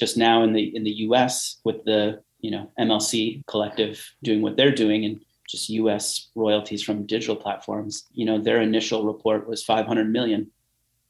just 0.00 0.16
now 0.16 0.42
in 0.42 0.52
the 0.54 0.74
in 0.74 0.82
the 0.82 0.96
US 1.06 1.60
with 1.64 1.84
the 1.84 2.20
you 2.40 2.50
know 2.50 2.72
MLC 2.80 3.46
collective 3.46 4.02
doing 4.22 4.40
what 4.40 4.56
they're 4.56 4.74
doing 4.74 5.04
and 5.04 5.20
just 5.46 5.68
US 5.68 6.30
royalties 6.34 6.82
from 6.82 7.06
digital 7.06 7.36
platforms, 7.36 8.06
you 8.12 8.24
know, 8.24 8.38
their 8.38 8.60
initial 8.60 9.04
report 9.04 9.48
was 9.48 9.64
500 9.64 10.10
million 10.10 10.50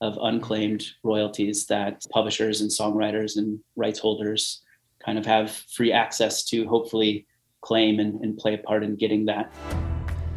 of 0.00 0.18
unclaimed 0.22 0.84
royalties 1.02 1.66
that 1.66 2.04
publishers 2.10 2.62
and 2.62 2.70
songwriters 2.70 3.36
and 3.36 3.60
rights 3.76 3.98
holders 3.98 4.62
kind 5.04 5.18
of 5.18 5.26
have 5.26 5.50
free 5.50 5.92
access 5.92 6.42
to 6.46 6.66
hopefully 6.66 7.26
claim 7.60 8.00
and, 8.00 8.20
and 8.22 8.38
play 8.38 8.54
a 8.54 8.58
part 8.58 8.82
in 8.82 8.96
getting 8.96 9.26
that. 9.26 9.52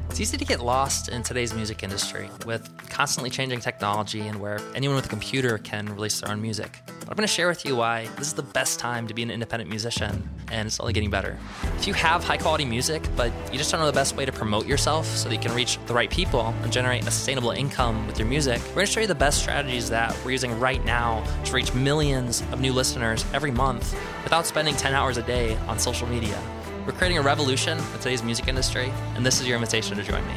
It's 0.09 0.19
easy 0.19 0.37
to 0.37 0.45
get 0.45 0.59
lost 0.59 1.07
in 1.07 1.23
today's 1.23 1.53
music 1.53 1.81
industry 1.81 2.29
with 2.45 2.69
constantly 2.89 3.29
changing 3.29 3.61
technology 3.61 4.19
and 4.19 4.39
where 4.39 4.59
anyone 4.75 4.97
with 4.97 5.05
a 5.05 5.09
computer 5.09 5.57
can 5.57 5.87
release 5.87 6.19
their 6.19 6.31
own 6.31 6.41
music. 6.41 6.81
But 7.05 7.11
I'm 7.11 7.17
going 7.17 7.27
to 7.27 7.33
share 7.33 7.49
with 7.49 7.65
you 7.65 7.75
why 7.75 8.07
this 8.17 8.27
is 8.27 8.33
the 8.33 8.43
best 8.43 8.79
time 8.79 9.07
to 9.07 9.13
be 9.13 9.23
an 9.23 9.29
independent 9.29 9.69
musician, 9.69 10.29
and 10.49 10.67
it's 10.67 10.79
only 10.79 10.93
getting 10.93 11.09
better. 11.09 11.37
If 11.77 11.85
you 11.85 11.93
have 11.93 12.23
high 12.23 12.37
quality 12.37 12.63
music, 12.63 13.03
but 13.17 13.31
you 13.51 13.57
just 13.57 13.71
don't 13.71 13.81
know 13.81 13.87
the 13.87 13.91
best 13.91 14.15
way 14.15 14.23
to 14.23 14.31
promote 14.31 14.65
yourself 14.65 15.05
so 15.05 15.27
that 15.27 15.35
you 15.35 15.41
can 15.41 15.53
reach 15.53 15.77
the 15.85 15.93
right 15.93 16.09
people 16.09 16.53
and 16.63 16.71
generate 16.71 17.01
a 17.05 17.11
sustainable 17.11 17.51
income 17.51 18.07
with 18.07 18.17
your 18.17 18.27
music, 18.27 18.61
we're 18.69 18.75
going 18.75 18.85
to 18.85 18.91
show 18.91 19.01
you 19.01 19.07
the 19.07 19.15
best 19.15 19.39
strategies 19.39 19.89
that 19.89 20.17
we're 20.23 20.31
using 20.31 20.57
right 20.59 20.83
now 20.85 21.23
to 21.43 21.53
reach 21.53 21.73
millions 21.73 22.41
of 22.53 22.61
new 22.61 22.71
listeners 22.71 23.25
every 23.33 23.51
month 23.51 23.99
without 24.23 24.45
spending 24.45 24.75
10 24.75 24.93
hours 24.93 25.17
a 25.17 25.23
day 25.23 25.57
on 25.67 25.77
social 25.77 26.07
media. 26.07 26.41
We're 26.85 26.93
creating 26.93 27.17
a 27.17 27.21
revolution 27.21 27.77
in 27.77 27.99
today's 27.99 28.23
music 28.23 28.47
industry, 28.47 28.93
and 29.15 29.25
this 29.25 29.41
is 29.41 29.47
your 29.47 29.57
invitation 29.57 29.97
to 29.97 30.03
join 30.03 30.25
me. 30.25 30.35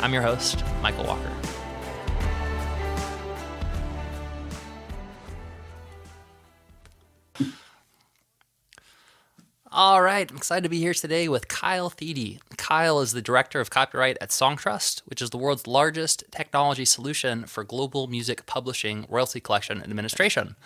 I'm 0.00 0.12
your 0.12 0.22
host, 0.22 0.64
Michael 0.82 1.04
Walker. 1.04 1.32
All 9.76 10.00
right, 10.00 10.30
I'm 10.30 10.38
excited 10.38 10.62
to 10.62 10.70
be 10.70 10.78
here 10.78 10.94
today 10.94 11.28
with 11.28 11.48
Kyle 11.48 11.90
Thiede. 11.90 12.40
Kyle 12.56 12.98
is 13.00 13.12
the 13.12 13.20
director 13.20 13.60
of 13.60 13.68
copyright 13.68 14.16
at 14.22 14.30
Songtrust, 14.30 15.02
which 15.04 15.20
is 15.20 15.28
the 15.28 15.36
world's 15.36 15.66
largest 15.66 16.24
technology 16.30 16.86
solution 16.86 17.44
for 17.44 17.62
global 17.62 18.06
music 18.06 18.46
publishing, 18.46 19.04
royalty 19.10 19.38
collection, 19.38 19.76
and 19.76 19.90
administration. 19.90 20.56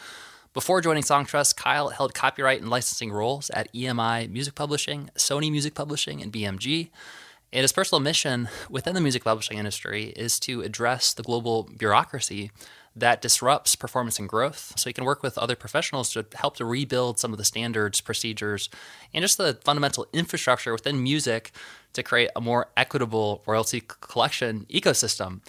Before 0.55 0.80
joining 0.80 1.02
Songtrust, 1.02 1.56
Kyle 1.56 1.89
held 1.89 2.14
copyright 2.14 2.61
and 2.61 2.70
licensing 2.70 3.11
roles 3.11 3.50
at 3.50 3.72
EMI 3.75 4.30
Music 4.30 4.55
Publishing, 4.55 5.11
Sony 5.17 5.50
Music 5.50 5.74
Publishing, 5.74 6.22
and 6.22 6.33
BMG. 6.33 6.91
And 7.52 7.62
his 7.62 7.72
personal 7.72 7.98
mission 7.98 8.48
within 8.69 8.95
the 8.95 9.00
music 9.00 9.24
publishing 9.24 9.58
industry 9.58 10.11
is 10.11 10.39
to 10.39 10.62
address 10.62 11.12
the 11.12 11.24
global 11.24 11.64
bureaucracy 11.77 12.52
that 12.96 13.22
disrupts 13.22 13.77
performance 13.77 14.19
and 14.19 14.28
growth. 14.28 14.72
So 14.77 14.91
he 14.91 14.92
can 14.92 15.05
work 15.05 15.22
with 15.22 15.38
other 15.38 15.56
professionals 15.56 16.12
to 16.12 16.27
help 16.34 16.56
to 16.56 16.64
rebuild 16.64 17.19
some 17.19 17.33
of 17.33 17.38
the 17.38 17.44
standards, 17.44 18.00
procedures, 18.00 18.69
and 19.14 19.22
just 19.22 19.38
the 19.38 19.58
fundamental 19.64 20.06
infrastructure 20.12 20.72
within 20.72 21.02
music 21.02 21.52
to 21.92 22.02
create 22.02 22.30
a 22.34 22.41
more 22.41 22.68
equitable 22.77 23.42
royalty 23.46 23.83
collection 24.00 24.66
ecosystem. 24.70 25.41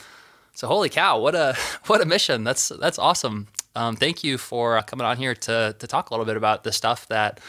So 0.53 0.67
holy 0.67 0.89
cow, 0.89 1.19
what 1.19 1.35
a 1.35 1.55
what 1.87 2.01
a 2.01 2.05
mission. 2.05 2.43
That's 2.43 2.69
that's 2.69 2.99
awesome. 2.99 3.47
Um, 3.75 3.95
thank 3.95 4.23
you 4.23 4.37
for 4.37 4.77
uh, 4.77 4.81
coming 4.81 5.05
on 5.05 5.17
here 5.17 5.33
to 5.33 5.75
to 5.77 5.87
talk 5.87 6.09
a 6.09 6.13
little 6.13 6.25
bit 6.25 6.37
about 6.37 6.63
the 6.63 6.71
stuff 6.71 7.07
that 7.07 7.39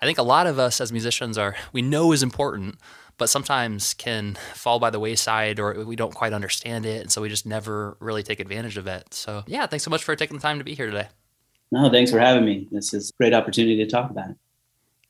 I 0.00 0.06
think 0.06 0.18
a 0.18 0.22
lot 0.22 0.46
of 0.46 0.58
us 0.58 0.80
as 0.80 0.92
musicians 0.92 1.38
are 1.38 1.56
we 1.72 1.82
know 1.82 2.12
is 2.12 2.22
important, 2.22 2.76
but 3.18 3.28
sometimes 3.28 3.94
can 3.94 4.36
fall 4.54 4.78
by 4.78 4.90
the 4.90 5.00
wayside 5.00 5.58
or 5.58 5.84
we 5.84 5.96
don't 5.96 6.14
quite 6.14 6.32
understand 6.32 6.86
it, 6.86 7.02
and 7.02 7.10
so 7.10 7.22
we 7.22 7.28
just 7.28 7.46
never 7.46 7.96
really 8.00 8.22
take 8.22 8.40
advantage 8.40 8.76
of 8.76 8.86
it. 8.86 9.12
So 9.14 9.44
yeah, 9.46 9.66
thanks 9.66 9.84
so 9.84 9.90
much 9.90 10.04
for 10.04 10.14
taking 10.16 10.36
the 10.36 10.42
time 10.42 10.58
to 10.58 10.64
be 10.64 10.74
here 10.74 10.86
today. 10.86 11.08
No, 11.72 11.90
thanks 11.90 12.10
for 12.10 12.18
having 12.18 12.44
me. 12.44 12.68
This 12.70 12.94
is 12.94 13.10
a 13.10 13.12
great 13.16 13.34
opportunity 13.34 13.76
to 13.84 13.90
talk 13.90 14.10
about 14.10 14.30
it. 14.30 14.36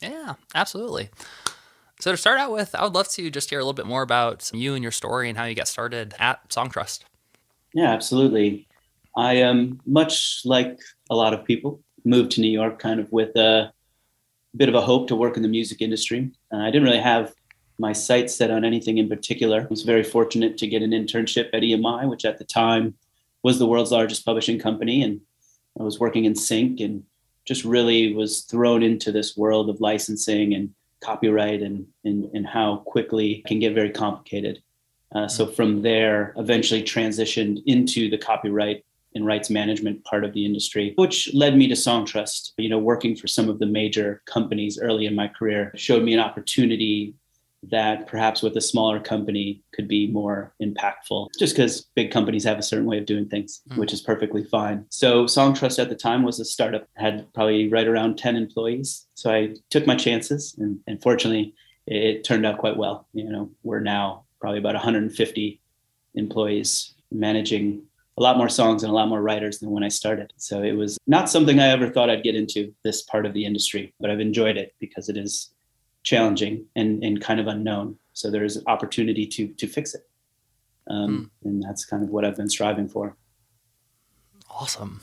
Yeah, 0.00 0.34
absolutely. 0.54 1.10
So 2.00 2.10
to 2.10 2.16
start 2.16 2.38
out 2.38 2.52
with, 2.52 2.74
I 2.74 2.84
would 2.84 2.94
love 2.94 3.08
to 3.10 3.30
just 3.30 3.50
hear 3.50 3.58
a 3.58 3.62
little 3.62 3.72
bit 3.72 3.86
more 3.86 4.02
about 4.02 4.50
you 4.52 4.74
and 4.74 4.82
your 4.82 4.92
story 4.92 5.28
and 5.28 5.38
how 5.38 5.44
you 5.44 5.54
got 5.54 5.68
started 5.68 6.14
at 6.18 6.48
Songtrust. 6.50 7.00
Yeah, 7.72 7.92
absolutely. 7.92 8.69
I 9.16 9.34
am 9.34 9.81
much 9.86 10.42
like 10.44 10.78
a 11.08 11.14
lot 11.14 11.32
of 11.32 11.44
people 11.44 11.81
moved 12.04 12.32
to 12.32 12.41
New 12.41 12.50
York 12.50 12.78
kind 12.78 13.00
of 13.00 13.10
with 13.12 13.34
a 13.36 13.72
bit 14.56 14.69
of 14.69 14.75
a 14.75 14.81
hope 14.81 15.08
to 15.08 15.16
work 15.16 15.36
in 15.36 15.42
the 15.42 15.48
music 15.48 15.81
industry. 15.81 16.31
Uh, 16.52 16.58
I 16.58 16.66
didn't 16.66 16.84
really 16.84 17.00
have 17.00 17.34
my 17.78 17.92
sights 17.92 18.34
set 18.34 18.50
on 18.50 18.64
anything 18.64 18.98
in 18.98 19.09
particular. 19.09 19.62
I 19.62 19.66
was 19.66 19.82
very 19.82 20.03
fortunate 20.03 20.56
to 20.59 20.66
get 20.66 20.82
an 20.82 20.91
internship 20.91 21.48
at 21.53 21.62
EMI, 21.62 22.09
which 22.09 22.25
at 22.25 22.38
the 22.38 22.44
time 22.44 22.94
was 23.42 23.59
the 23.59 23.66
world's 23.66 23.92
largest 23.92 24.25
publishing 24.25 24.59
company. 24.59 25.03
And 25.03 25.20
I 25.78 25.82
was 25.82 26.00
working 26.00 26.25
in 26.25 26.34
sync 26.34 26.81
and 26.81 27.04
just 27.44 27.64
really 27.64 28.14
was 28.14 28.42
thrown 28.42 28.82
into 28.82 29.12
this 29.12 29.37
world 29.37 29.70
of 29.70 29.81
licensing 29.81 30.54
and 30.54 30.70
copyright 31.00 31.62
and, 31.62 31.87
and, 32.04 32.25
and 32.34 32.47
how 32.47 32.78
quickly 32.78 33.34
it 33.34 33.44
can 33.44 33.60
get 33.60 33.75
very 33.75 33.91
complicated. 33.91 34.62
Uh, 35.14 35.28
so 35.28 35.47
from 35.47 35.82
there, 35.82 36.34
eventually 36.37 36.82
transitioned 36.82 37.62
into 37.66 38.10
the 38.10 38.19
copyright 38.19 38.84
and 39.14 39.25
rights 39.25 39.48
management 39.48 40.04
part 40.04 40.25
of 40.25 40.32
the 40.32 40.44
industry, 40.44 40.93
which 40.97 41.32
led 41.32 41.56
me 41.56 41.69
to 41.69 41.75
Songtrust. 41.75 42.53
You 42.58 42.69
know, 42.69 42.78
working 42.78 43.16
for 43.16 43.28
some 43.28 43.48
of 43.48 43.58
the 43.58 43.66
major 43.66 44.22
companies 44.26 44.78
early 44.78 45.06
in 45.06 45.14
my 45.14 45.28
career 45.28 45.72
showed 45.75 46.03
me 46.03 46.12
an 46.12 46.20
opportunity 46.20 47.14
that 47.62 48.06
perhaps 48.06 48.43
with 48.43 48.56
a 48.56 48.61
smaller 48.61 49.00
company 49.00 49.62
could 49.75 49.89
be 49.89 50.06
more 50.09 50.55
impactful 50.62 51.28
just 51.39 51.56
because 51.56 51.87
big 51.94 52.11
companies 52.11 52.44
have 52.44 52.59
a 52.59 52.62
certain 52.62 52.87
way 52.87 52.99
of 52.99 53.06
doing 53.06 53.28
things 53.28 53.62
mm. 53.71 53.78
which 53.78 53.93
is 53.93 54.00
perfectly 54.00 54.44
fine 54.44 54.84
so 54.91 55.25
songtrust 55.25 55.78
at 55.78 55.89
the 55.89 55.94
time 55.94 56.22
was 56.22 56.39
a 56.39 56.44
startup 56.44 56.87
had 56.94 57.27
probably 57.33 57.69
right 57.69 57.89
around 57.89 58.17
10 58.19 58.37
employees 58.37 59.06
so 59.15 59.33
i 59.33 59.55
took 59.71 59.87
my 59.87 59.97
chances 59.97 60.55
and, 60.59 60.78
and 60.87 61.03
fortunately 61.03 61.55
it 61.87 62.25
turned 62.25 62.47
out 62.47 62.59
quite 62.59 62.77
well 62.77 63.06
you 63.12 63.28
know 63.28 63.50
we're 63.62 63.81
now 63.81 64.25
probably 64.41 64.59
about 64.59 64.75
150 64.75 65.61
employees 66.15 66.94
managing 67.11 67.83
a 68.19 68.23
lot 68.23 68.38
more 68.38 68.49
songs 68.49 68.83
and 68.83 68.91
a 68.91 68.94
lot 68.94 69.09
more 69.09 69.21
writers 69.21 69.59
than 69.59 69.71
when 69.71 69.83
I 69.83 69.88
started. 69.88 70.33
So 70.37 70.62
it 70.62 70.73
was 70.73 70.97
not 71.06 71.28
something 71.28 71.61
I 71.61 71.69
ever 71.69 71.91
thought 71.91 72.09
I'd 72.09 72.23
get 72.23 72.34
into 72.34 72.73
this 72.83 73.03
part 73.03 73.27
of 73.27 73.34
the 73.34 73.44
industry, 73.44 73.93
but 74.00 74.11
I've 74.11 74.21
enjoyed 74.21 74.56
it 74.56 74.75
because 74.81 75.09
it 75.09 75.17
is 75.17 75.50
challenging 76.06 76.65
and, 76.77 77.03
and 77.03 77.21
kind 77.21 77.41
of 77.41 77.49
unknown. 77.49 77.99
So 78.15 78.31
there 78.31 78.44
is 78.44 78.56
an 78.56 78.62
opportunity 78.67 79.27
to 79.27 79.49
to 79.49 79.67
fix 79.67 79.94
it. 79.94 80.09
Um, 80.89 81.31
mm. 81.44 81.49
And 81.49 81.62
that's 81.62 81.84
kind 81.84 82.03
of 82.03 82.09
what 82.09 82.25
I've 82.25 82.37
been 82.37 82.49
striving 82.49 82.89
for. 82.89 83.17
Awesome. 84.49 85.03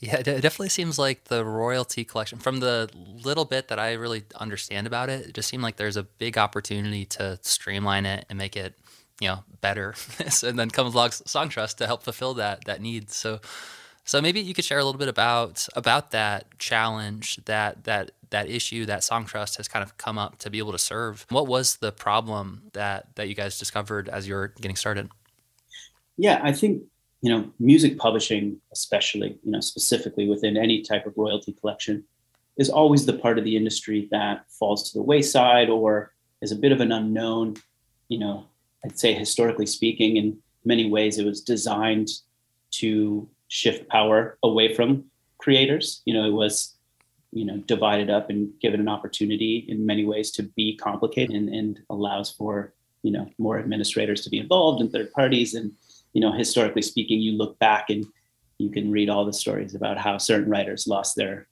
Yeah, 0.00 0.16
it 0.16 0.24
definitely 0.24 0.70
seems 0.70 0.98
like 0.98 1.24
the 1.24 1.44
royalty 1.44 2.04
collection, 2.06 2.38
from 2.38 2.60
the 2.60 2.88
little 3.22 3.44
bit 3.44 3.68
that 3.68 3.78
I 3.78 3.92
really 3.92 4.22
understand 4.34 4.86
about 4.86 5.10
it, 5.10 5.26
it 5.26 5.34
just 5.34 5.50
seemed 5.50 5.62
like 5.62 5.76
there's 5.76 5.98
a 5.98 6.04
big 6.04 6.38
opportunity 6.38 7.04
to 7.04 7.38
streamline 7.42 8.06
it 8.06 8.24
and 8.30 8.38
make 8.38 8.56
it 8.56 8.78
you 9.20 9.28
know 9.28 9.44
better 9.60 9.94
and 10.42 10.58
then 10.58 10.70
comes 10.70 10.94
along 10.94 11.10
Songtrust 11.10 11.76
to 11.76 11.86
help 11.86 12.02
fulfill 12.02 12.32
that 12.34 12.64
that 12.64 12.80
need 12.80 13.10
so 13.10 13.38
so 14.04 14.22
maybe 14.22 14.40
you 14.40 14.54
could 14.54 14.64
share 14.64 14.78
a 14.78 14.84
little 14.84 14.98
bit 14.98 15.08
about 15.08 15.68
about 15.76 16.10
that 16.12 16.58
challenge 16.58 17.36
that 17.44 17.84
that 17.84 18.12
that 18.30 18.48
issue 18.48 18.86
that 18.86 19.00
songtrust 19.00 19.56
has 19.56 19.68
kind 19.68 19.82
of 19.82 19.96
come 19.96 20.18
up 20.18 20.38
to 20.38 20.50
be 20.50 20.58
able 20.58 20.72
to 20.72 20.78
serve. 20.78 21.26
What 21.30 21.46
was 21.46 21.76
the 21.76 21.92
problem 21.92 22.62
that 22.72 23.14
that 23.16 23.28
you 23.28 23.34
guys 23.34 23.58
discovered 23.58 24.08
as 24.08 24.26
you 24.26 24.34
were 24.34 24.48
getting 24.60 24.76
started? 24.76 25.08
Yeah 26.16 26.40
i 26.42 26.52
think 26.52 26.82
you 27.22 27.30
know 27.30 27.50
music 27.58 27.96
publishing 27.98 28.60
especially 28.72 29.38
you 29.42 29.52
know 29.52 29.60
specifically 29.60 30.28
within 30.28 30.56
any 30.56 30.82
type 30.82 31.06
of 31.06 31.14
royalty 31.16 31.52
collection 31.52 32.04
is 32.58 32.68
always 32.68 33.06
the 33.06 33.14
part 33.14 33.38
of 33.38 33.44
the 33.44 33.56
industry 33.56 34.08
that 34.10 34.44
falls 34.50 34.90
to 34.90 34.98
the 34.98 35.02
wayside 35.02 35.70
or 35.70 36.12
is 36.42 36.52
a 36.52 36.56
bit 36.56 36.72
of 36.72 36.80
an 36.80 36.92
unknown. 36.92 37.56
You 38.08 38.18
know 38.18 38.46
I'd 38.84 38.98
say 38.98 39.12
historically 39.12 39.66
speaking, 39.66 40.16
in 40.16 40.38
many 40.64 40.88
ways, 40.88 41.18
it 41.18 41.24
was 41.24 41.40
designed 41.42 42.08
to 42.72 43.28
shift 43.48 43.88
power 43.88 44.38
away 44.42 44.74
from 44.74 45.04
creators. 45.38 46.02
You 46.04 46.14
know, 46.14 46.26
it 46.26 46.32
was, 46.32 46.76
you 47.32 47.44
know, 47.44 47.58
divided 47.58 48.10
up 48.10 48.30
and 48.30 48.50
given 48.60 48.80
an 48.80 48.88
opportunity 48.88 49.64
in 49.68 49.86
many 49.86 50.04
ways 50.04 50.30
to 50.32 50.42
be 50.42 50.76
complicated 50.76 51.34
and, 51.34 51.48
and 51.48 51.80
allows 51.90 52.30
for, 52.30 52.74
you 53.02 53.12
know, 53.12 53.28
more 53.38 53.58
administrators 53.58 54.22
to 54.22 54.30
be 54.30 54.38
involved 54.38 54.80
and 54.80 54.90
third 54.90 55.12
parties. 55.12 55.54
And, 55.54 55.72
you 56.12 56.20
know, 56.20 56.32
historically 56.32 56.82
speaking, 56.82 57.20
you 57.20 57.32
look 57.32 57.58
back 57.58 57.90
and 57.90 58.04
you 58.58 58.70
can 58.70 58.90
read 58.90 59.08
all 59.08 59.24
the 59.24 59.32
stories 59.32 59.74
about 59.74 59.98
how 59.98 60.18
certain 60.18 60.50
writers 60.50 60.86
lost 60.86 61.16
their 61.16 61.46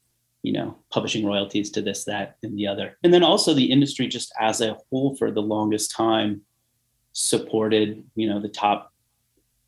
you 0.45 0.53
know 0.53 0.77
publishing 0.93 1.27
royalties 1.27 1.69
to 1.69 1.83
this 1.83 2.05
that 2.05 2.37
and 2.45 2.57
the 2.57 2.65
other 2.65 2.97
and 3.03 3.13
then 3.13 3.25
also 3.25 3.53
the 3.53 3.73
industry 3.73 4.07
just 4.07 4.33
as 4.39 4.61
a 4.61 4.79
whole 4.89 5.17
for 5.17 5.33
the 5.33 5.43
longest 5.43 5.91
time 5.91 6.41
supported, 7.19 8.05
you 8.15 8.29
know, 8.29 8.41
the 8.41 8.49
top 8.49 8.93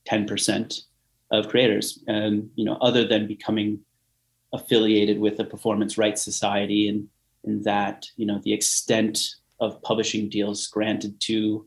10% 0.08 0.82
of 1.32 1.48
creators. 1.48 2.02
And, 2.06 2.48
you 2.54 2.64
know, 2.64 2.74
other 2.80 3.06
than 3.06 3.26
becoming 3.26 3.80
affiliated 4.52 5.18
with 5.18 5.36
the 5.36 5.44
Performance 5.44 5.96
Rights 5.96 6.22
Society 6.22 6.88
and, 6.88 7.08
and 7.44 7.64
that, 7.64 8.06
you 8.16 8.26
know, 8.26 8.40
the 8.44 8.52
extent 8.52 9.20
of 9.60 9.80
publishing 9.82 10.28
deals 10.28 10.66
granted 10.66 11.20
to, 11.20 11.66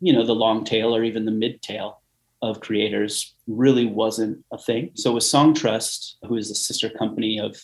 you 0.00 0.12
know, 0.12 0.24
the 0.24 0.34
long 0.34 0.64
tail 0.64 0.94
or 0.94 1.04
even 1.04 1.24
the 1.24 1.30
mid 1.30 1.62
tail 1.62 2.00
of 2.42 2.60
creators 2.60 3.34
really 3.46 3.86
wasn't 3.86 4.44
a 4.52 4.58
thing. 4.58 4.90
So 4.94 5.12
with 5.12 5.22
Songtrust, 5.22 6.14
who 6.26 6.36
is 6.36 6.50
a 6.50 6.54
sister 6.54 6.90
company 6.90 7.38
of 7.38 7.56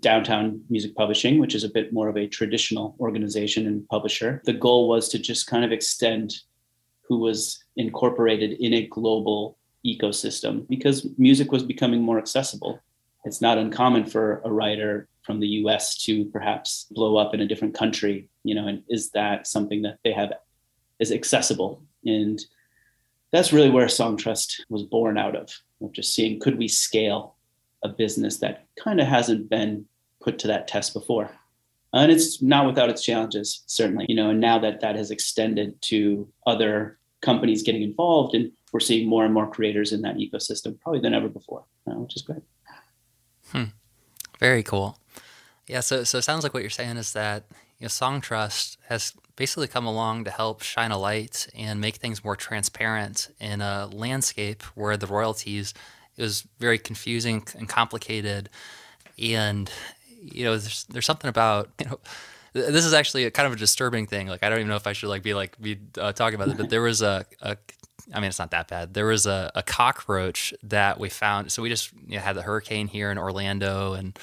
Downtown 0.00 0.62
Music 0.68 0.94
Publishing, 0.94 1.38
which 1.38 1.54
is 1.54 1.64
a 1.64 1.68
bit 1.68 1.92
more 1.92 2.08
of 2.08 2.16
a 2.16 2.26
traditional 2.26 2.96
organization 3.00 3.66
and 3.66 3.88
publisher. 3.88 4.42
The 4.44 4.52
goal 4.52 4.88
was 4.88 5.08
to 5.10 5.18
just 5.18 5.46
kind 5.46 5.64
of 5.64 5.72
extend 5.72 6.34
who 7.08 7.18
was 7.18 7.62
incorporated 7.76 8.52
in 8.60 8.74
a 8.74 8.86
global 8.86 9.58
ecosystem 9.86 10.66
because 10.68 11.06
music 11.18 11.52
was 11.52 11.62
becoming 11.62 12.02
more 12.02 12.18
accessible. 12.18 12.80
It's 13.24 13.40
not 13.40 13.58
uncommon 13.58 14.06
for 14.06 14.42
a 14.44 14.52
writer 14.52 15.08
from 15.22 15.40
the 15.40 15.48
US 15.48 15.96
to 16.04 16.26
perhaps 16.26 16.86
blow 16.90 17.16
up 17.16 17.34
in 17.34 17.40
a 17.40 17.46
different 17.46 17.74
country, 17.74 18.28
you 18.42 18.54
know, 18.54 18.68
and 18.68 18.82
is 18.88 19.10
that 19.10 19.46
something 19.46 19.82
that 19.82 19.98
they 20.04 20.12
have 20.12 20.32
is 20.98 21.10
accessible? 21.10 21.82
And 22.04 22.38
that's 23.32 23.52
really 23.52 23.70
where 23.70 23.86
Songtrust 23.86 24.60
was 24.68 24.82
born 24.82 25.16
out 25.18 25.34
of, 25.34 25.50
of 25.82 25.92
just 25.92 26.14
seeing 26.14 26.38
could 26.38 26.58
we 26.58 26.68
scale 26.68 27.36
a 27.82 27.88
business 27.88 28.38
that 28.38 28.66
kind 28.78 29.00
of 29.00 29.06
hasn't 29.06 29.48
been 29.48 29.86
put 30.20 30.38
to 30.40 30.46
that 30.48 30.68
test 30.68 30.92
before. 30.92 31.30
And 31.92 32.10
it's 32.10 32.42
not 32.42 32.66
without 32.66 32.90
its 32.90 33.04
challenges, 33.04 33.62
certainly, 33.66 34.06
you 34.08 34.16
know, 34.16 34.30
and 34.30 34.40
now 34.40 34.58
that 34.58 34.80
that 34.80 34.96
has 34.96 35.10
extended 35.10 35.80
to 35.82 36.28
other 36.46 36.98
companies 37.22 37.62
getting 37.62 37.82
involved 37.82 38.34
and 38.34 38.52
we're 38.72 38.80
seeing 38.80 39.08
more 39.08 39.24
and 39.24 39.32
more 39.32 39.48
creators 39.48 39.92
in 39.92 40.02
that 40.02 40.16
ecosystem 40.16 40.78
probably 40.80 41.00
than 41.00 41.14
ever 41.14 41.28
before, 41.28 41.64
uh, 41.86 41.94
which 41.94 42.16
is 42.16 42.22
great. 42.22 42.42
Hmm. 43.54 43.64
Very 44.40 44.62
cool. 44.62 44.98
Yeah, 45.66 45.80
so 45.80 46.04
so 46.04 46.18
it 46.18 46.22
sounds 46.22 46.42
like 46.42 46.52
what 46.52 46.62
you're 46.62 46.70
saying 46.70 46.96
is 46.96 47.12
that 47.12 47.44
you 47.78 47.84
know, 47.84 47.88
Songtrust 47.88 48.76
has 48.88 49.14
basically 49.36 49.68
come 49.68 49.86
along 49.86 50.24
to 50.24 50.30
help 50.30 50.62
shine 50.62 50.90
a 50.90 50.98
light 50.98 51.48
and 51.56 51.80
make 51.80 51.96
things 51.96 52.24
more 52.24 52.36
transparent 52.36 53.28
in 53.40 53.60
a 53.60 53.88
landscape 53.92 54.62
where 54.74 54.96
the 54.96 55.06
royalties 55.06 55.74
it 56.16 56.22
was 56.22 56.46
very 56.60 56.78
confusing 56.78 57.44
and 57.58 57.68
complicated, 57.68 58.48
and 59.18 59.70
you 60.20 60.44
know, 60.44 60.56
there's 60.56 60.84
there's 60.84 61.06
something 61.06 61.28
about 61.28 61.70
you 61.80 61.86
know. 61.86 62.00
This 62.52 62.84
is 62.84 62.94
actually 62.94 63.24
a 63.24 63.32
kind 63.32 63.48
of 63.48 63.52
a 63.52 63.56
disturbing 63.56 64.06
thing. 64.06 64.28
Like 64.28 64.44
I 64.44 64.48
don't 64.48 64.60
even 64.60 64.68
know 64.68 64.76
if 64.76 64.86
I 64.86 64.92
should 64.92 65.08
like 65.08 65.24
be 65.24 65.34
like 65.34 65.60
be 65.60 65.76
uh, 65.98 66.12
talking 66.12 66.36
about 66.36 66.50
it, 66.50 66.56
but 66.56 66.70
there 66.70 66.82
was 66.82 67.02
a, 67.02 67.26
a 67.42 67.56
I 68.12 68.20
mean, 68.20 68.28
it's 68.28 68.38
not 68.38 68.50
that 68.50 68.68
bad. 68.68 68.94
There 68.94 69.06
was 69.06 69.26
a, 69.26 69.50
a 69.54 69.62
cockroach 69.62 70.52
that 70.62 70.98
we 70.98 71.08
found. 71.08 71.52
So 71.52 71.62
we 71.62 71.68
just 71.68 71.92
you 72.06 72.16
know, 72.16 72.20
had 72.20 72.36
the 72.36 72.42
hurricane 72.42 72.88
here 72.88 73.10
in 73.10 73.18
Orlando, 73.18 73.94
and 73.94 74.18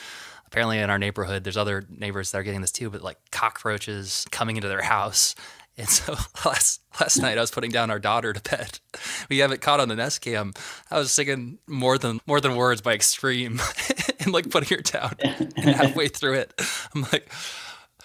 apparently 0.45 0.80
in 0.80 0.89
our 0.89 1.00
neighborhood, 1.00 1.44
there's 1.44 1.57
other 1.57 1.83
neighbors 1.89 2.31
that 2.31 2.39
are 2.39 2.44
getting 2.44 2.62
this 2.62 2.72
too. 2.72 2.89
But 2.89 3.01
like 3.01 3.18
cockroaches 3.31 4.25
coming 4.31 4.56
into 4.56 4.68
their 4.68 4.81
house, 4.81 5.36
and 5.78 5.89
so 5.89 6.16
last 6.45 6.81
last 7.00 7.18
night 7.18 7.38
I 7.38 7.42
was 7.42 7.51
putting 7.51 7.72
down 7.72 7.89
our 7.89 8.00
daughter 8.00 8.33
to 8.33 8.42
bed. 8.42 8.80
We 9.30 9.38
have 9.38 9.51
it 9.54 9.62
caught 9.62 9.80
on 9.80 9.88
the 9.88 9.95
Nest 9.95 10.19
Cam. 10.19 10.51
I 10.89 10.98
was 10.98 11.12
singing 11.12 11.60
more 11.66 11.98
than 11.98 12.19
more 12.27 12.42
than 12.42 12.56
words 12.56 12.81
by 12.81 12.94
Extreme, 12.94 13.62
and 14.19 14.34
like 14.34 14.50
putting 14.50 14.77
her 14.77 14.84
down. 14.84 15.16
And 15.24 15.57
halfway 15.57 16.10
through 16.10 16.34
it, 16.34 16.54
I'm 16.94 17.04
like 17.04 17.31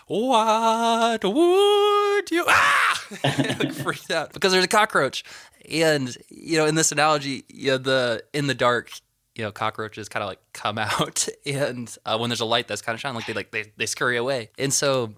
what 0.07 1.25
would 1.25 2.31
you 2.31 2.45
ah 2.47 2.96
like 3.25 3.73
freaked 3.73 4.11
out. 4.11 4.33
Because 4.33 4.53
there's 4.53 4.65
a 4.65 4.69
cockroach. 4.69 5.25
And 5.71 6.17
you 6.29 6.59
know 6.59 6.67
in 6.67 6.75
this 6.75 6.93
analogy 6.93 7.45
you 7.49 7.73
know, 7.73 7.79
the 7.79 8.25
in 8.33 8.47
the 8.47 8.55
dark 8.55 8.91
you 9.35 9.45
know 9.45 9.53
cockroaches 9.53 10.09
kind 10.09 10.23
of 10.23 10.29
like 10.29 10.41
come 10.53 10.79
out. 10.79 11.29
And 11.45 11.95
uh, 12.05 12.19
when 12.19 12.31
there's 12.31 12.41
a 12.41 12.47
light 12.47 12.69
that's 12.69 12.83
kind 12.83 12.95
of 12.95 13.01
shining 13.01 13.17
like 13.17 13.27
they 13.27 13.35
like 13.35 13.51
they, 13.51 13.73
they 13.77 13.87
scurry 13.87 14.17
away. 14.17 14.51
And 14.59 14.73
so 14.73 15.15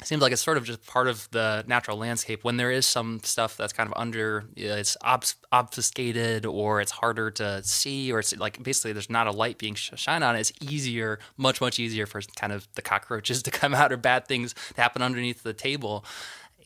it 0.00 0.08
seems 0.08 0.20
like 0.20 0.32
it's 0.32 0.42
sort 0.42 0.56
of 0.56 0.64
just 0.64 0.84
part 0.86 1.06
of 1.06 1.28
the 1.30 1.64
natural 1.68 1.96
landscape. 1.96 2.42
When 2.42 2.56
there 2.56 2.70
is 2.70 2.84
some 2.84 3.20
stuff 3.22 3.56
that's 3.56 3.72
kind 3.72 3.88
of 3.88 3.94
under 3.96 4.44
you 4.56 4.68
know, 4.68 4.76
it's 4.76 4.96
obf- 5.04 5.36
obfuscated 5.52 6.44
or 6.44 6.80
it's 6.80 6.90
harder 6.90 7.30
to 7.32 7.62
see 7.62 8.12
or 8.12 8.18
it's 8.18 8.36
like 8.36 8.60
basically 8.62 8.92
there's 8.92 9.08
not 9.08 9.28
a 9.28 9.30
light 9.30 9.56
being 9.56 9.74
sh- 9.74 9.92
shined 9.94 10.24
on 10.24 10.34
it. 10.36 10.40
it's 10.40 10.52
easier 10.60 11.20
much 11.36 11.60
much 11.60 11.78
easier 11.78 12.06
for 12.06 12.20
kind 12.36 12.52
of 12.52 12.66
the 12.74 12.82
cockroaches 12.82 13.42
to 13.44 13.50
come 13.50 13.72
out 13.72 13.92
or 13.92 13.96
bad 13.96 14.26
things 14.26 14.52
to 14.74 14.80
happen 14.80 15.00
underneath 15.00 15.42
the 15.42 15.54
table 15.54 16.04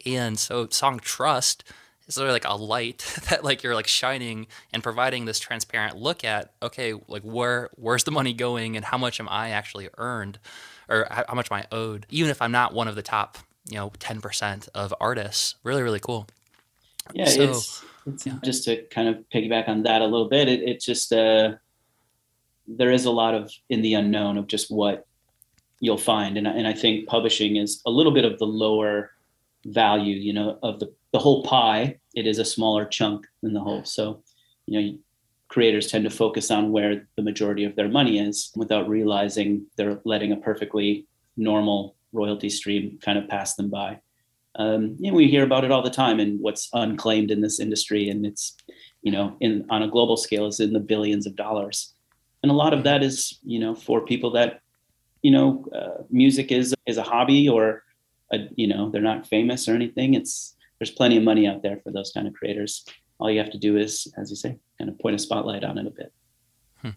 and 0.06 0.39
so 0.39 0.67
Songtrust 0.67 1.62
is 2.06 2.15
sort 2.15 2.29
of 2.29 2.33
like 2.33 2.47
a 2.47 2.55
light 2.55 2.99
that 3.31 3.45
like 3.45 3.62
you're 3.62 3.75
like 3.75 3.87
shining 3.87 4.47
and 4.73 4.83
providing 4.83 5.25
this 5.25 5.39
transparent 5.39 5.97
look 5.97 6.25
at 6.25 6.53
okay 6.62 6.95
like 7.09 7.23
where 7.23 7.71
where's 7.77 8.05
the 8.05 8.11
money 8.11 8.33
going 8.33 8.77
and 8.77 8.85
how 8.85 8.99
much 8.99 9.21
am 9.21 9.29
i 9.29 9.50
actually 9.50 9.89
earned 9.99 10.39
or 10.89 11.06
how 11.11 11.35
much 11.35 11.50
am 11.50 11.59
I 11.59 11.67
owed, 11.71 12.06
even 12.09 12.31
if 12.31 12.41
I'm 12.41 12.53
not 12.53 12.73
one 12.73 12.89
of 12.89 12.95
the 12.95 13.03
top, 13.03 13.39
you 13.69 13.77
know, 13.77 13.91
10% 13.91 14.69
of 14.75 14.95
artists. 15.00 15.56
Really, 15.62 15.83
really 15.83 16.01
cool. 16.01 16.27
Yeah, 17.12 17.27
so, 17.27 17.43
it's, 17.43 17.85
it's 18.06 18.27
yeah. 18.27 18.39
just 18.43 18.65
to 18.65 18.83
kind 18.85 19.09
of 19.09 19.17
piggyback 19.33 19.69
on 19.69 19.83
that 19.83 20.03
a 20.03 20.06
little 20.06 20.29
bit. 20.29 20.49
It, 20.49 20.62
it 20.62 20.81
just, 20.81 21.12
uh, 21.12 21.55
there 22.67 22.91
is 22.91 23.05
a 23.05 23.11
lot 23.11 23.35
of 23.35 23.51
in 23.69 23.83
the 23.83 23.94
unknown 23.94 24.39
of 24.39 24.47
just 24.47 24.71
what 24.71 25.06
you'll 25.81 25.99
find. 25.99 26.37
And, 26.37 26.47
and 26.47 26.67
I 26.67 26.73
think 26.73 27.06
publishing 27.06 27.56
is 27.56 27.83
a 27.87 27.91
little 27.91 28.12
bit 28.12 28.25
of 28.25 28.39
the 28.39 28.47
lower 28.47 29.12
value, 29.66 30.16
you 30.16 30.32
know, 30.32 30.58
of 30.62 30.81
the, 30.81 30.93
the 31.12 31.19
whole 31.19 31.43
pie. 31.44 31.99
It 32.14 32.26
is 32.26 32.38
a 32.38 32.44
smaller 32.44 32.84
chunk 32.84 33.26
than 33.43 33.52
the 33.52 33.60
whole. 33.60 33.84
So, 33.84 34.22
you 34.66 34.81
know, 34.81 34.99
creators 35.49 35.90
tend 35.90 36.05
to 36.05 36.10
focus 36.10 36.50
on 36.50 36.72
where 36.72 37.08
the 37.16 37.22
majority 37.22 37.64
of 37.64 37.75
their 37.76 37.88
money 37.88 38.19
is 38.19 38.50
without 38.55 38.88
realizing 38.88 39.66
they're 39.76 40.00
letting 40.05 40.32
a 40.32 40.37
perfectly 40.37 41.06
normal 41.37 41.96
royalty 42.12 42.50
stream 42.50 42.99
kind 43.02 43.19
of 43.19 43.28
pass 43.28 43.55
them 43.55 43.70
by. 43.70 43.99
Um, 44.56 44.96
you 44.99 45.10
know, 45.10 45.16
we 45.16 45.28
hear 45.28 45.44
about 45.44 45.64
it 45.64 45.70
all 45.70 45.82
the 45.82 45.90
time 45.90 46.19
and 46.19 46.40
what's 46.40 46.69
unclaimed 46.72 47.31
in 47.31 47.40
this 47.40 47.60
industry, 47.60 48.08
and 48.08 48.26
it's 48.26 48.56
you 49.02 49.12
know, 49.12 49.37
in 49.40 49.64
on 49.70 49.82
a 49.82 49.88
global 49.88 50.16
scale, 50.16 50.46
is 50.46 50.60
in 50.60 50.72
the 50.72 50.81
billions 50.81 51.26
of 51.26 51.37
dollars, 51.37 51.94
and 52.43 52.50
a 52.50 52.55
lot 52.55 52.75
of 52.75 52.82
that 52.84 53.02
is 53.02 53.38
you 53.44 53.60
know 53.60 53.75
for 53.75 54.05
people 54.05 54.32
that 54.32 54.60
you 55.22 55.31
know 55.31 55.64
uh, 55.75 56.02
music 56.10 56.50
is 56.50 56.75
is 56.87 56.96
a 56.96 57.02
hobby 57.02 57.49
or 57.49 57.84
a, 58.33 58.49
you 58.57 58.67
know 58.67 58.91
they're 58.91 59.01
not 59.01 59.27
famous 59.27 59.69
or 59.69 59.75
anything. 59.75 60.15
It's 60.15 60.55
there's 60.79 60.91
plenty 60.91 61.17
of 61.17 61.25
money 61.25 61.47
out 61.47 61.63
there 61.63 61.81
for 61.83 61.91
those 61.91 62.13
kind 62.13 62.29
of 62.29 62.35
creators 62.35 62.85
all 63.19 63.31
you 63.31 63.39
have 63.39 63.51
to 63.51 63.59
do 63.59 63.77
is, 63.77 64.13
as 64.17 64.31
you 64.31 64.37
say, 64.37 64.59
kind 64.79 64.91
of 64.91 64.99
point 64.99 65.17
a 65.17 65.19
spotlight 65.19 65.65
on 65.65 65.79
it 65.79 65.87
a 65.87 65.91
bit. 65.91 66.13
Hmm. 66.81 66.91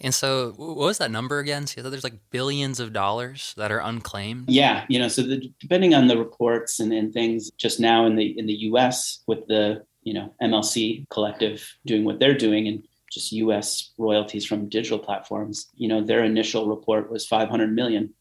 And 0.00 0.14
so, 0.14 0.52
what 0.56 0.76
was 0.76 0.98
that 0.98 1.10
number 1.10 1.38
again? 1.38 1.66
So 1.66 1.82
there's 1.82 2.04
like 2.04 2.18
billions 2.30 2.80
of 2.80 2.92
dollars 2.92 3.54
that 3.56 3.72
are 3.72 3.80
unclaimed. 3.80 4.48
Yeah, 4.48 4.84
you 4.88 4.98
know, 4.98 5.08
so 5.08 5.22
the, 5.22 5.52
depending 5.60 5.94
on 5.94 6.06
the 6.06 6.16
reports 6.16 6.80
and, 6.80 6.92
and 6.92 7.12
things, 7.12 7.50
just 7.52 7.80
now 7.80 8.06
in 8.06 8.16
the 8.16 8.38
in 8.38 8.46
the 8.46 8.54
U.S. 8.68 9.22
with 9.26 9.46
the 9.48 9.84
you 10.02 10.14
know 10.14 10.34
MLC 10.42 11.08
collective 11.10 11.66
doing 11.86 12.04
what 12.04 12.20
they're 12.20 12.36
doing 12.36 12.68
and 12.68 12.82
just 13.10 13.32
U.S. 13.32 13.92
royalties 13.96 14.44
from 14.44 14.68
digital 14.68 14.98
platforms, 14.98 15.68
you 15.76 15.86
know, 15.86 16.02
their 16.02 16.24
initial 16.24 16.68
report 16.68 17.10
was 17.10 17.26
500 17.26 17.72
million 17.72 18.12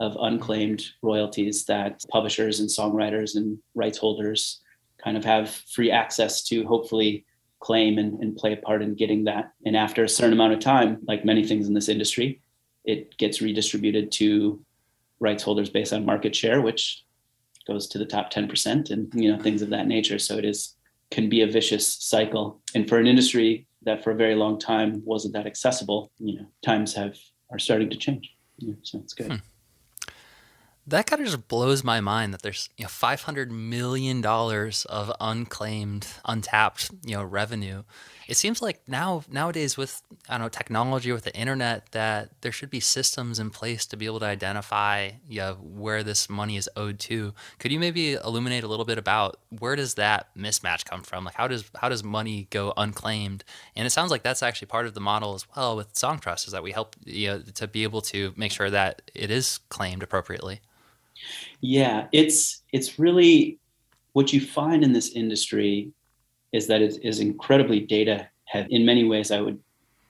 of 0.00 0.16
unclaimed 0.20 0.82
royalties 1.02 1.64
that 1.66 2.02
publishers 2.08 2.60
and 2.60 2.68
songwriters 2.68 3.36
and 3.36 3.58
rights 3.74 3.98
holders 3.98 4.60
kind 5.02 5.16
of 5.16 5.24
have 5.24 5.50
free 5.50 5.90
access 5.90 6.42
to 6.44 6.66
hopefully 6.66 7.24
claim 7.60 7.98
and, 7.98 8.18
and 8.20 8.36
play 8.36 8.54
a 8.54 8.56
part 8.56 8.82
in 8.82 8.94
getting 8.94 9.24
that. 9.24 9.52
And 9.66 9.76
after 9.76 10.02
a 10.02 10.08
certain 10.08 10.32
amount 10.32 10.54
of 10.54 10.60
time, 10.60 10.98
like 11.06 11.24
many 11.26 11.46
things 11.46 11.68
in 11.68 11.74
this 11.74 11.90
industry, 11.90 12.40
it 12.84 13.16
gets 13.18 13.42
redistributed 13.42 14.10
to 14.12 14.64
rights 15.20 15.42
holders 15.42 15.68
based 15.68 15.92
on 15.92 16.06
market 16.06 16.34
share, 16.34 16.62
which 16.62 17.04
goes 17.66 17.86
to 17.88 17.98
the 17.98 18.06
top 18.06 18.32
10% 18.32 18.90
and 18.90 19.12
you 19.14 19.30
know 19.30 19.40
things 19.40 19.60
of 19.60 19.68
that 19.68 19.86
nature. 19.86 20.18
So 20.18 20.38
it 20.38 20.46
is 20.46 20.76
can 21.10 21.28
be 21.28 21.42
a 21.42 21.46
vicious 21.46 21.86
cycle. 21.86 22.60
And 22.74 22.88
for 22.88 22.96
an 22.96 23.06
industry 23.06 23.66
that 23.82 24.02
for 24.02 24.12
a 24.12 24.16
very 24.16 24.34
long 24.34 24.58
time 24.58 25.02
wasn't 25.04 25.34
that 25.34 25.46
accessible, 25.46 26.10
you 26.18 26.38
know, 26.38 26.46
times 26.64 26.94
have 26.94 27.16
are 27.50 27.58
starting 27.58 27.90
to 27.90 27.96
change. 27.96 28.34
Yeah, 28.58 28.74
so 28.82 28.98
it's 29.00 29.12
good. 29.12 29.32
Hmm 29.32 29.49
that 30.86 31.06
kind 31.06 31.20
of 31.20 31.26
just 31.26 31.48
blows 31.48 31.84
my 31.84 32.00
mind 32.00 32.32
that 32.34 32.42
there's 32.42 32.68
you 32.76 32.84
know 32.84 32.88
500 32.88 33.52
million 33.52 34.20
dollars 34.20 34.84
of 34.86 35.12
unclaimed 35.20 36.06
untapped 36.24 36.90
you 37.04 37.16
know 37.16 37.22
revenue 37.22 37.82
it 38.30 38.36
seems 38.36 38.62
like 38.62 38.80
now 38.86 39.22
nowadays 39.28 39.76
with 39.76 40.02
i 40.28 40.34
don't 40.34 40.42
know 40.42 40.48
technology 40.48 41.10
with 41.12 41.24
the 41.24 41.36
internet 41.36 41.90
that 41.90 42.30
there 42.40 42.52
should 42.52 42.70
be 42.70 42.80
systems 42.80 43.38
in 43.38 43.50
place 43.50 43.84
to 43.84 43.96
be 43.96 44.06
able 44.06 44.20
to 44.20 44.26
identify 44.26 45.10
know, 45.40 45.54
where 45.54 46.02
this 46.02 46.28
money 46.28 46.56
is 46.56 46.68
owed 46.76 46.98
to. 46.98 47.34
Could 47.58 47.72
you 47.72 47.80
maybe 47.80 48.14
illuminate 48.14 48.64
a 48.64 48.68
little 48.68 48.84
bit 48.84 48.98
about 48.98 49.38
where 49.58 49.76
does 49.76 49.94
that 49.94 50.28
mismatch 50.36 50.84
come 50.84 51.02
from? 51.02 51.24
Like 51.24 51.34
how 51.34 51.48
does 51.48 51.70
how 51.76 51.88
does 51.88 52.04
money 52.04 52.46
go 52.50 52.72
unclaimed? 52.76 53.44
And 53.74 53.86
it 53.86 53.90
sounds 53.90 54.10
like 54.10 54.22
that's 54.22 54.42
actually 54.42 54.66
part 54.66 54.86
of 54.86 54.94
the 54.94 55.00
model 55.00 55.34
as 55.34 55.46
well 55.56 55.76
with 55.76 55.96
Song 55.96 56.18
songtrust 56.18 56.46
is 56.46 56.52
that 56.52 56.62
we 56.62 56.72
help 56.72 56.96
you 57.04 57.28
know 57.28 57.42
to 57.54 57.66
be 57.66 57.82
able 57.82 58.02
to 58.02 58.32
make 58.36 58.52
sure 58.52 58.70
that 58.70 59.02
it 59.14 59.30
is 59.30 59.58
claimed 59.68 60.02
appropriately. 60.02 60.60
Yeah, 61.60 62.06
it's 62.12 62.62
it's 62.72 62.98
really 62.98 63.58
what 64.12 64.32
you 64.32 64.40
find 64.40 64.82
in 64.82 64.92
this 64.92 65.10
industry 65.10 65.92
is 66.52 66.66
that 66.66 66.82
it 66.82 66.98
is 67.02 67.20
incredibly 67.20 67.80
data 67.80 68.28
heavy. 68.46 68.74
In 68.74 68.84
many 68.84 69.04
ways, 69.04 69.30
I 69.30 69.40
would 69.40 69.58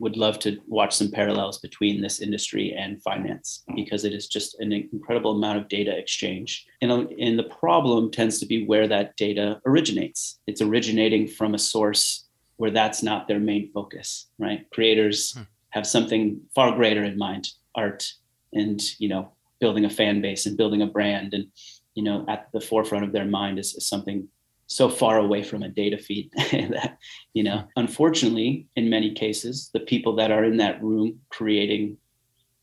would 0.00 0.16
love 0.16 0.38
to 0.38 0.59
watch 0.66 0.97
some 0.97 1.11
parallels 1.11 1.59
between 1.59 2.00
this 2.00 2.20
industry 2.23 2.73
and 2.73 3.02
finance 3.02 3.62
because 3.76 4.06
it 4.06 4.14
is 4.14 4.28
just 4.28 4.59
an 4.59 4.73
incredible 4.73 5.32
amount 5.32 5.59
of 5.59 5.68
data 5.68 5.94
exchange. 5.94 6.66
And, 6.80 6.90
and 6.90 7.38
the 7.38 7.50
problem 7.61 8.11
tends 8.11 8.40
to 8.40 8.47
be 8.47 8.64
where 8.64 8.88
that 8.88 9.14
data 9.16 9.61
originates. 9.66 10.40
It's 10.47 10.62
originating 10.62 11.28
from 11.28 11.52
a 11.52 11.59
source 11.59 12.26
where 12.56 12.70
that's 12.70 13.02
not 13.02 13.28
their 13.28 13.40
main 13.40 13.70
focus, 13.73 14.28
right? 14.38 14.68
Creators 14.70 15.32
hmm. 15.32 15.42
have 15.70 15.87
something 15.87 16.40
far 16.54 16.75
greater 16.75 17.04
in 17.04 17.18
mind 17.18 17.49
art, 17.75 18.11
and 18.52 18.80
you 18.99 19.09
know 19.09 19.32
building 19.61 19.85
a 19.85 19.90
fan 19.90 20.20
base 20.20 20.47
and 20.47 20.56
building 20.56 20.82
a 20.82 20.87
brand 20.87 21.35
and 21.35 21.47
you 21.94 22.02
know 22.02 22.25
at 22.28 22.49
the 22.52 22.61
forefront 22.61 23.04
of 23.04 23.12
their 23.12 23.25
mind 23.25 23.59
is, 23.59 23.75
is 23.75 23.88
something 23.88 24.28
so 24.71 24.89
far 24.89 25.19
away 25.19 25.43
from 25.43 25.65
a 25.65 25.69
data 25.69 25.99
feed 25.99 26.31
that 26.53 26.97
you 27.35 27.43
know 27.43 27.65
unfortunately 27.77 28.67
in 28.77 28.89
many 28.89 29.12
cases 29.12 29.69
the 29.75 29.81
people 29.81 30.15
that 30.15 30.31
are 30.31 30.45
in 30.45 30.57
that 30.59 30.81
room 30.83 31.19
creating 31.29 31.97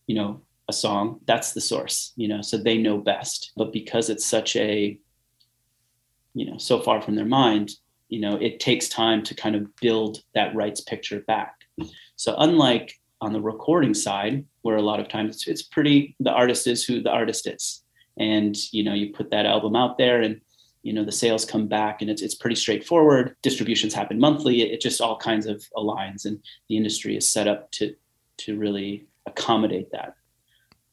you 0.08 0.16
know 0.16 0.42
a 0.70 0.74
song 0.74 1.20
that's 1.26 1.52
the 1.52 1.62
source 1.62 2.14
you 2.16 2.28
know 2.28 2.42
so 2.42 2.58
they 2.58 2.78
know 2.78 2.98
best. 2.98 3.52
But 3.56 3.72
because 3.72 4.10
it's 4.10 4.26
such 4.26 4.56
a 4.56 4.98
you 6.34 6.50
know 6.50 6.58
so 6.58 6.80
far 6.80 7.02
from 7.02 7.16
their 7.16 7.26
mind 7.26 7.72
you 8.10 8.20
know 8.20 8.36
it 8.36 8.60
takes 8.60 8.88
time 8.88 9.22
to 9.24 9.36
kind 9.36 9.56
of 9.56 9.76
build 9.78 10.24
that 10.34 10.56
rights 10.56 10.82
picture 10.82 11.22
back. 11.22 11.56
So 12.16 12.36
unlike 12.38 12.94
on 13.22 13.34
the 13.34 13.42
recording 13.42 13.94
side 13.94 14.46
where 14.62 14.78
a 14.78 14.82
lot 14.82 15.00
of 15.00 15.08
times 15.08 15.36
it's, 15.36 15.48
it's 15.48 15.64
pretty 15.64 16.16
the 16.20 16.32
artist 16.32 16.68
is 16.68 16.86
who 16.86 17.02
the 17.02 17.12
artist 17.12 17.48
is. 17.48 17.84
And 18.18 18.56
you 18.72 18.84
know 18.84 18.94
you 18.94 19.14
put 19.14 19.32
that 19.32 19.46
album 19.46 19.76
out 19.76 19.98
there 19.98 20.22
and 20.22 20.42
you 20.88 20.94
know 20.94 21.04
the 21.04 21.12
sales 21.12 21.44
come 21.44 21.68
back 21.68 22.02
and 22.02 22.10
it's, 22.10 22.22
it's 22.22 22.34
pretty 22.34 22.56
straightforward. 22.56 23.36
Distributions 23.42 23.94
happen 23.94 24.18
monthly. 24.18 24.62
It, 24.62 24.72
it 24.72 24.82
just 24.82 25.02
all 25.02 25.18
kinds 25.18 25.46
of 25.46 25.62
aligns 25.76 26.24
and 26.24 26.42
the 26.70 26.78
industry 26.78 27.18
is 27.18 27.28
set 27.28 27.46
up 27.46 27.70
to 27.72 27.94
to 28.38 28.58
really 28.58 29.06
accommodate 29.26 29.92
that. 29.92 30.16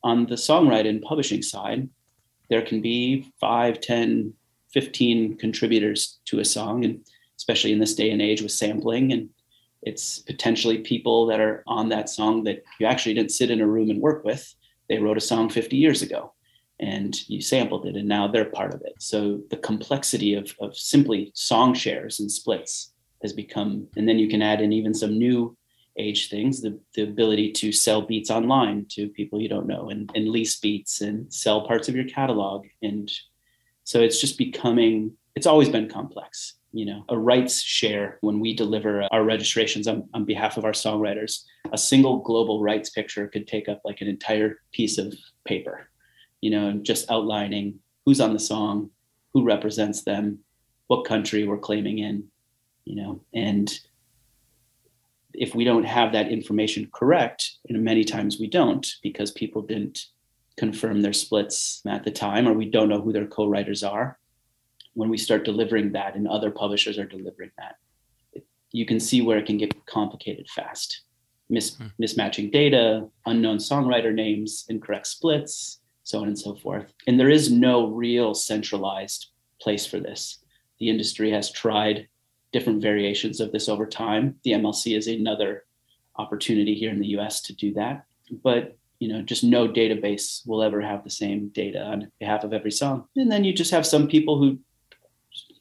On 0.02 0.26
the 0.26 0.34
songwriting 0.34 0.88
and 0.88 1.02
publishing 1.02 1.42
side 1.42 1.88
there 2.50 2.62
can 2.62 2.82
be 2.82 3.32
5 3.40 3.80
10 3.80 4.34
15 4.72 5.36
contributors 5.36 6.18
to 6.24 6.40
a 6.40 6.44
song 6.44 6.84
and 6.84 7.00
especially 7.38 7.70
in 7.70 7.78
this 7.78 7.94
day 7.94 8.10
and 8.10 8.20
age 8.20 8.42
with 8.42 8.50
sampling 8.50 9.12
and 9.12 9.30
it's 9.82 10.18
potentially 10.18 10.78
people 10.78 11.26
that 11.26 11.38
are 11.38 11.62
on 11.68 11.88
that 11.90 12.08
song 12.08 12.42
that 12.44 12.64
you 12.80 12.86
actually 12.86 13.14
didn't 13.14 13.30
sit 13.30 13.50
in 13.50 13.60
a 13.60 13.66
room 13.66 13.90
and 13.90 14.00
work 14.00 14.24
with. 14.24 14.54
They 14.88 14.98
wrote 14.98 15.18
a 15.18 15.28
song 15.30 15.50
50 15.50 15.76
years 15.76 16.02
ago 16.02 16.33
and 16.80 17.28
you 17.28 17.40
sampled 17.40 17.86
it 17.86 17.96
and 17.96 18.08
now 18.08 18.26
they're 18.26 18.44
part 18.44 18.74
of 18.74 18.82
it. 18.82 18.94
So 18.98 19.40
the 19.50 19.56
complexity 19.56 20.34
of, 20.34 20.52
of 20.60 20.76
simply 20.76 21.30
song 21.34 21.74
shares 21.74 22.20
and 22.20 22.30
splits 22.30 22.92
has 23.22 23.32
become 23.32 23.86
and 23.96 24.08
then 24.08 24.18
you 24.18 24.28
can 24.28 24.42
add 24.42 24.60
in 24.60 24.72
even 24.72 24.92
some 24.92 25.18
new 25.18 25.56
age 25.96 26.28
things 26.28 26.60
the, 26.60 26.78
the 26.94 27.02
ability 27.02 27.52
to 27.52 27.70
sell 27.70 28.02
beats 28.02 28.30
online 28.30 28.84
to 28.90 29.08
people 29.08 29.40
you 29.40 29.48
don't 29.48 29.68
know 29.68 29.90
and, 29.90 30.10
and 30.16 30.28
lease 30.28 30.58
beats 30.58 31.00
and 31.00 31.32
sell 31.32 31.66
parts 31.66 31.88
of 31.88 31.94
your 31.94 32.04
catalog 32.04 32.66
and 32.82 33.10
so 33.84 34.00
it's 34.00 34.20
just 34.20 34.36
becoming 34.36 35.12
it's 35.36 35.46
always 35.46 35.68
been 35.68 35.88
complex 35.88 36.54
you 36.74 36.84
know. 36.84 37.04
A 37.08 37.16
rights 37.16 37.62
share 37.62 38.18
when 38.20 38.40
we 38.40 38.52
deliver 38.52 39.04
our 39.12 39.22
registrations 39.22 39.86
on, 39.86 40.08
on 40.12 40.24
behalf 40.24 40.56
of 40.56 40.64
our 40.64 40.72
songwriters 40.72 41.44
a 41.72 41.78
single 41.78 42.18
global 42.18 42.62
rights 42.62 42.90
picture 42.90 43.28
could 43.28 43.46
take 43.46 43.68
up 43.68 43.80
like 43.84 44.00
an 44.00 44.08
entire 44.08 44.58
piece 44.72 44.98
of 44.98 45.14
paper 45.46 45.88
you 46.44 46.50
know 46.50 46.74
just 46.74 47.10
outlining 47.10 47.78
who's 48.04 48.20
on 48.20 48.34
the 48.34 48.38
song 48.38 48.90
who 49.32 49.42
represents 49.42 50.02
them 50.02 50.38
what 50.88 51.06
country 51.06 51.46
we're 51.46 51.66
claiming 51.68 52.00
in 52.00 52.22
you 52.84 52.96
know 52.96 53.18
and 53.32 53.80
if 55.32 55.54
we 55.54 55.64
don't 55.64 55.84
have 55.84 56.12
that 56.12 56.28
information 56.28 56.86
correct 56.92 57.52
and 57.66 57.82
many 57.82 58.04
times 58.04 58.38
we 58.38 58.46
don't 58.46 58.86
because 59.02 59.30
people 59.30 59.62
didn't 59.62 60.06
confirm 60.58 61.00
their 61.00 61.14
splits 61.14 61.80
at 61.88 62.04
the 62.04 62.10
time 62.10 62.46
or 62.46 62.52
we 62.52 62.70
don't 62.70 62.90
know 62.90 63.00
who 63.00 63.12
their 63.12 63.26
co-writers 63.26 63.82
are 63.82 64.18
when 64.92 65.08
we 65.08 65.16
start 65.16 65.46
delivering 65.46 65.92
that 65.92 66.14
and 66.14 66.28
other 66.28 66.50
publishers 66.50 66.98
are 66.98 67.06
delivering 67.06 67.52
that 67.56 67.76
you 68.70 68.84
can 68.84 69.00
see 69.00 69.22
where 69.22 69.38
it 69.38 69.46
can 69.46 69.56
get 69.56 69.86
complicated 69.86 70.46
fast 70.50 71.04
Mis- 71.48 71.76
hmm. 71.76 71.86
mismatching 71.98 72.52
data 72.52 73.08
unknown 73.24 73.56
songwriter 73.56 74.12
names 74.12 74.66
incorrect 74.68 75.06
splits 75.06 75.80
so 76.04 76.20
on 76.20 76.28
and 76.28 76.38
so 76.38 76.54
forth. 76.54 76.92
And 77.06 77.18
there 77.18 77.30
is 77.30 77.50
no 77.50 77.88
real 77.88 78.34
centralized 78.34 79.28
place 79.61 79.87
for 79.87 79.99
this. 79.99 80.38
The 80.78 80.90
industry 80.90 81.30
has 81.30 81.50
tried 81.50 82.08
different 82.52 82.82
variations 82.82 83.40
of 83.40 83.50
this 83.50 83.68
over 83.68 83.87
time. 83.87 84.37
The 84.44 84.52
mlc 84.52 84.96
is 84.96 85.08
another 85.08 85.64
opportunity 86.16 86.75
here 86.75 86.90
in 86.90 87.00
the 87.00 87.08
us 87.08 87.40
to 87.42 87.54
do 87.54 87.75
that. 87.75 88.04
But 88.42 88.76
you 89.00 89.08
know 89.08 89.23
just 89.23 89.42
no 89.42 89.66
database 89.66 90.46
will 90.46 90.62
ever 90.62 90.80
have 90.80 91.02
the 91.02 91.11
same 91.11 91.49
data 91.49 91.80
on 91.82 92.12
behalf 92.20 92.44
of 92.44 92.52
every 92.52 92.70
song. 92.70 93.08
And 93.16 93.30
then 93.32 93.42
you 93.42 93.52
just 93.52 93.73
have 93.73 93.87
some 93.87 94.06
people 94.06 94.38
who 94.38 94.58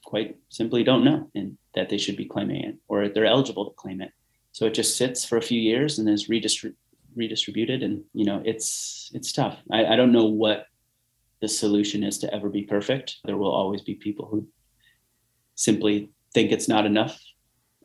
quite 0.05 0.37
simply 0.49 0.83
don't 0.83 1.03
know 1.03 1.29
and 1.33 1.57
that 1.73 1.89
they 1.89 1.97
should 1.97 2.17
be 2.17 2.25
claiming 2.25 2.63
it 2.63 2.75
or 2.87 3.09
they're 3.09 3.25
eligible 3.25 3.65
to 3.65 3.75
claim 3.75 4.01
it. 4.01 4.11
So 4.51 4.65
it 4.65 4.75
just 4.75 4.95
sits 4.95 5.25
for 5.25 5.37
a 5.37 5.41
few 5.41 5.59
years 5.59 5.97
and 5.97 6.07
is 6.07 6.27
redistrib- 6.27 6.75
redistributed. 7.15 7.83
And 7.83 8.03
you 8.13 8.25
know, 8.25 8.41
it's 8.45 9.11
it's 9.13 9.31
tough. 9.31 9.59
I, 9.71 9.85
I 9.85 9.95
don't 9.95 10.11
know 10.11 10.25
what 10.25 10.67
the 11.41 11.47
solution 11.47 12.03
is 12.03 12.17
to 12.19 12.33
ever 12.33 12.49
be 12.49 12.63
perfect. 12.63 13.17
There 13.25 13.37
will 13.37 13.51
always 13.51 13.81
be 13.81 13.95
people 13.95 14.27
who 14.27 14.47
simply 15.55 16.11
think 16.33 16.51
it's 16.51 16.67
not 16.67 16.85
enough 16.85 17.19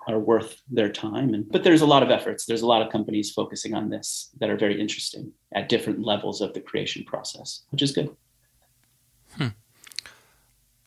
are 0.07 0.19
worth 0.19 0.63
their 0.71 0.89
time 0.89 1.35
and 1.35 1.47
but 1.51 1.63
there's 1.63 1.83
a 1.83 1.87
lot 1.87 2.03
of 2.03 2.11
efforts 2.11 2.47
there's 2.47 2.63
a 2.63 2.67
lot 2.67 2.81
of 2.81 2.91
companies 2.91 3.31
focusing 3.31 3.75
on 3.75 3.91
this 3.91 4.31
that 4.41 4.49
are 4.49 4.57
very 4.57 4.81
interesting 4.81 5.31
at 5.55 5.69
different 5.69 6.01
levels 6.03 6.41
of 6.41 6.55
the 6.55 6.61
creation 6.63 7.05
process 7.05 7.65
which 7.69 7.83
is 7.83 7.93
good 7.93 8.09
hmm. 9.37 9.49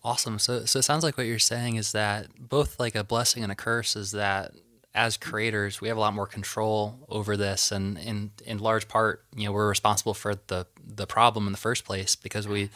Awesome. 0.04 0.40
So, 0.40 0.66
so 0.66 0.80
it 0.80 0.84
sounds 0.84 1.04
like 1.04 1.18
what 1.18 1.28
you're 1.28 1.40
saying 1.40 1.76
is 1.76 1.92
that 1.92 2.28
both 2.40 2.80
like 2.80 2.96
a 2.96 3.04
blessing 3.04 3.44
and 3.44 3.52
a 3.52 3.56
curse 3.56 3.96
is 3.96 4.12
that 4.12 4.52
as 4.94 5.18
creators, 5.18 5.80
we 5.80 5.88
have 5.88 5.98
a 5.98 6.00
lot 6.00 6.14
more 6.14 6.28
control 6.28 7.00
over 7.10 7.38
this, 7.38 7.72
and 7.72 7.98
in 7.98 8.32
in 8.46 8.60
large 8.60 8.88
part, 8.88 9.24
you 9.36 9.46
know, 9.46 9.52
we're 9.52 9.70
responsible 9.70 10.14
for 10.14 10.36
the 10.48 10.68
the 10.86 11.08
problem 11.08 11.46
in 11.48 11.54
the 11.54 11.58
first 11.58 11.86
place 11.86 12.16
because 12.16 12.48
we 12.48 12.70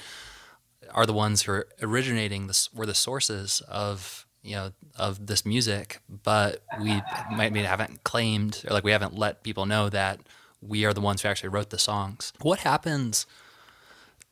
are 0.93 1.05
the 1.05 1.13
ones 1.13 1.43
who 1.43 1.51
are 1.51 1.67
originating 1.81 2.47
this. 2.47 2.73
We're 2.73 2.85
the 2.85 2.95
sources 2.95 3.61
of 3.67 4.25
you 4.43 4.55
know 4.55 4.71
of 4.97 5.27
this 5.27 5.45
music, 5.45 5.99
but 6.23 6.63
we 6.81 7.01
might 7.31 7.51
maybe 7.51 7.63
haven't 7.63 8.03
claimed 8.03 8.63
or 8.67 8.73
like 8.73 8.83
we 8.83 8.91
haven't 8.91 9.17
let 9.17 9.43
people 9.43 9.65
know 9.65 9.89
that 9.89 10.21
we 10.61 10.85
are 10.85 10.93
the 10.93 11.01
ones 11.01 11.21
who 11.21 11.27
actually 11.27 11.49
wrote 11.49 11.69
the 11.69 11.77
songs. 11.77 12.31
What 12.41 12.59
happens? 12.59 13.25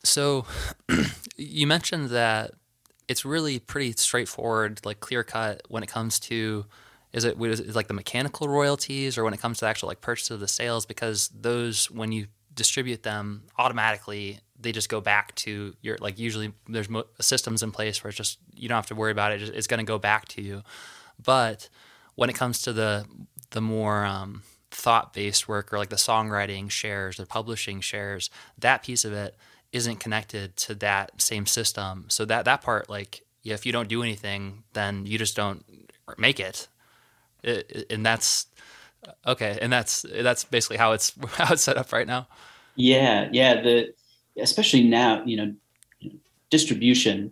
So, 0.03 0.45
you 1.37 1.67
mentioned 1.67 2.09
that 2.09 2.51
it's 3.07 3.25
really 3.25 3.59
pretty 3.59 3.93
straightforward, 3.93 4.81
like 4.85 4.99
clear 4.99 5.23
cut 5.23 5.61
when 5.67 5.83
it 5.83 5.89
comes 5.89 6.19
to 6.21 6.65
is 7.13 7.23
it, 7.23 7.39
is 7.39 7.75
like 7.75 7.87
the 7.87 7.93
mechanical 7.93 8.47
royalties 8.47 9.17
or 9.17 9.23
when 9.23 9.33
it 9.33 9.39
comes 9.39 9.59
to 9.59 9.65
actual 9.65 9.87
like 9.87 10.01
purchase 10.01 10.31
of 10.31 10.39
the 10.39 10.47
sales? 10.47 10.85
Because 10.85 11.29
those 11.29 11.89
when 11.89 12.11
you 12.11 12.27
distribute 12.53 13.01
them 13.01 13.43
automatically 13.57 14.39
they 14.59 14.71
just 14.71 14.87
go 14.87 15.01
back 15.01 15.33
to 15.35 15.75
your 15.81 15.97
like 15.99 16.19
usually 16.19 16.53
there's 16.69 16.87
mo- 16.87 17.05
systems 17.19 17.63
in 17.63 17.71
place 17.71 18.03
where 18.03 18.09
it's 18.09 18.17
just 18.17 18.37
you 18.53 18.69
don't 18.69 18.75
have 18.75 18.87
to 18.87 18.95
worry 18.95 19.11
about 19.11 19.31
it. 19.31 19.41
It's 19.41 19.67
going 19.67 19.79
to 19.79 19.83
go 19.83 19.97
back 19.97 20.27
to 20.29 20.41
you. 20.41 20.63
But 21.23 21.69
when 22.15 22.29
it 22.29 22.33
comes 22.33 22.61
to 22.63 22.73
the 22.73 23.05
the 23.51 23.61
more 23.61 24.05
um, 24.05 24.43
thought 24.71 25.13
based 25.13 25.47
work 25.47 25.73
or 25.73 25.77
like 25.77 25.89
the 25.89 25.95
songwriting 25.95 26.69
shares 26.69 27.17
the 27.17 27.25
publishing 27.25 27.81
shares 27.81 28.29
that 28.57 28.83
piece 28.83 29.05
of 29.05 29.13
it 29.13 29.35
isn't 29.73 29.99
connected 29.99 30.55
to 30.55 30.75
that 30.75 31.19
same 31.19 31.45
system. 31.45 32.05
So 32.07 32.23
that 32.25 32.45
that 32.45 32.61
part, 32.61 32.89
like, 32.89 33.23
yeah, 33.41 33.55
if 33.55 33.65
you 33.65 33.71
don't 33.71 33.89
do 33.89 34.03
anything, 34.03 34.63
then 34.73 35.05
you 35.05 35.17
just 35.17 35.35
don't 35.35 35.65
make 36.17 36.39
it 36.39 36.67
and 37.43 38.05
that's 38.05 38.47
okay. 39.25 39.57
And 39.61 39.71
that's 39.71 40.05
that's 40.11 40.43
basically 40.43 40.77
how 40.77 40.93
it's 40.93 41.13
how 41.33 41.53
it's 41.53 41.63
set 41.63 41.77
up 41.77 41.91
right 41.91 42.07
now. 42.07 42.27
Yeah, 42.75 43.29
yeah. 43.31 43.61
The 43.61 43.93
especially 44.39 44.83
now, 44.83 45.23
you 45.25 45.37
know, 45.37 45.53
distribution 46.49 47.31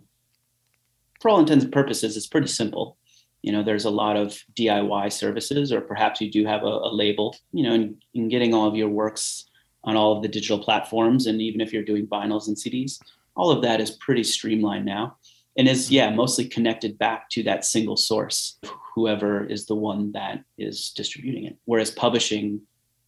for 1.20 1.30
all 1.30 1.40
intents 1.40 1.64
and 1.64 1.72
purposes, 1.72 2.16
it's 2.16 2.26
pretty 2.26 2.48
simple. 2.48 2.96
You 3.42 3.50
know, 3.50 3.62
there's 3.64 3.84
a 3.84 3.90
lot 3.90 4.16
of 4.16 4.40
DIY 4.54 5.12
services, 5.12 5.72
or 5.72 5.80
perhaps 5.80 6.20
you 6.20 6.30
do 6.30 6.44
have 6.46 6.62
a, 6.62 6.66
a 6.66 6.94
label. 6.94 7.36
You 7.52 7.64
know, 7.64 7.74
and, 7.74 8.02
and 8.14 8.30
getting 8.30 8.54
all 8.54 8.68
of 8.68 8.76
your 8.76 8.88
works 8.88 9.46
on 9.84 9.96
all 9.96 10.16
of 10.16 10.22
the 10.22 10.28
digital 10.28 10.58
platforms. 10.58 11.26
And 11.26 11.40
even 11.40 11.60
if 11.60 11.72
you're 11.72 11.82
doing 11.82 12.06
vinyls 12.06 12.46
and 12.46 12.56
CDs, 12.56 13.00
all 13.36 13.50
of 13.50 13.62
that 13.62 13.80
is 13.80 13.90
pretty 13.90 14.22
streamlined 14.22 14.84
now 14.84 15.16
and 15.56 15.68
is, 15.68 15.86
mm-hmm. 15.86 15.94
yeah, 15.94 16.10
mostly 16.10 16.46
connected 16.46 16.98
back 16.98 17.28
to 17.30 17.42
that 17.44 17.64
single 17.64 17.96
source, 17.96 18.58
whoever 18.94 19.44
is 19.44 19.66
the 19.66 19.74
one 19.74 20.12
that 20.12 20.44
is 20.58 20.90
distributing 20.90 21.44
it. 21.44 21.56
Whereas 21.64 21.90
publishing 21.90 22.60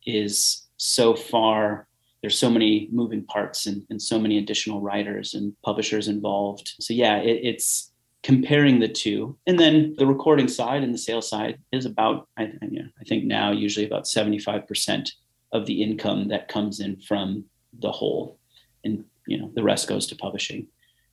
is 0.07 0.67
so 0.76 1.14
far, 1.14 1.87
there's 2.21 2.38
so 2.38 2.50
many 2.50 2.88
moving 2.91 3.25
parts 3.25 3.67
and, 3.67 3.83
and 3.91 4.00
so 4.00 4.19
many 4.19 4.38
additional 4.38 4.81
writers 4.81 5.35
and 5.35 5.55
publishers 5.62 6.09
involved. 6.09 6.75
So, 6.81 6.95
yeah, 6.95 7.19
it, 7.19 7.41
it's, 7.43 7.91
comparing 8.25 8.81
the 8.81 8.88
two 8.88 9.37
and 9.47 9.61
then 9.61 9.95
the 9.99 10.07
recording 10.07 10.49
side 10.49 10.83
and 10.83 10.95
the 10.95 10.99
sales 10.99 11.29
side 11.29 11.59
is 11.73 11.85
about 11.85 12.26
I, 12.38 12.45
I, 12.62 13.05
think 13.07 13.25
now 13.25 13.53
usually 13.53 13.85
about 13.85 14.05
75% 14.05 15.11
of 15.53 15.67
the 15.67 15.83
income 15.83 16.29
that 16.29 16.49
comes 16.49 16.81
in 16.81 16.97
from 17.03 17.45
the 17.81 17.93
whole 17.93 18.38
and 18.83 19.05
you 19.26 19.38
know 19.38 19.50
the 19.55 19.62
rest 19.62 19.88
goes 19.88 20.07
to 20.07 20.17
publishing 20.17 20.67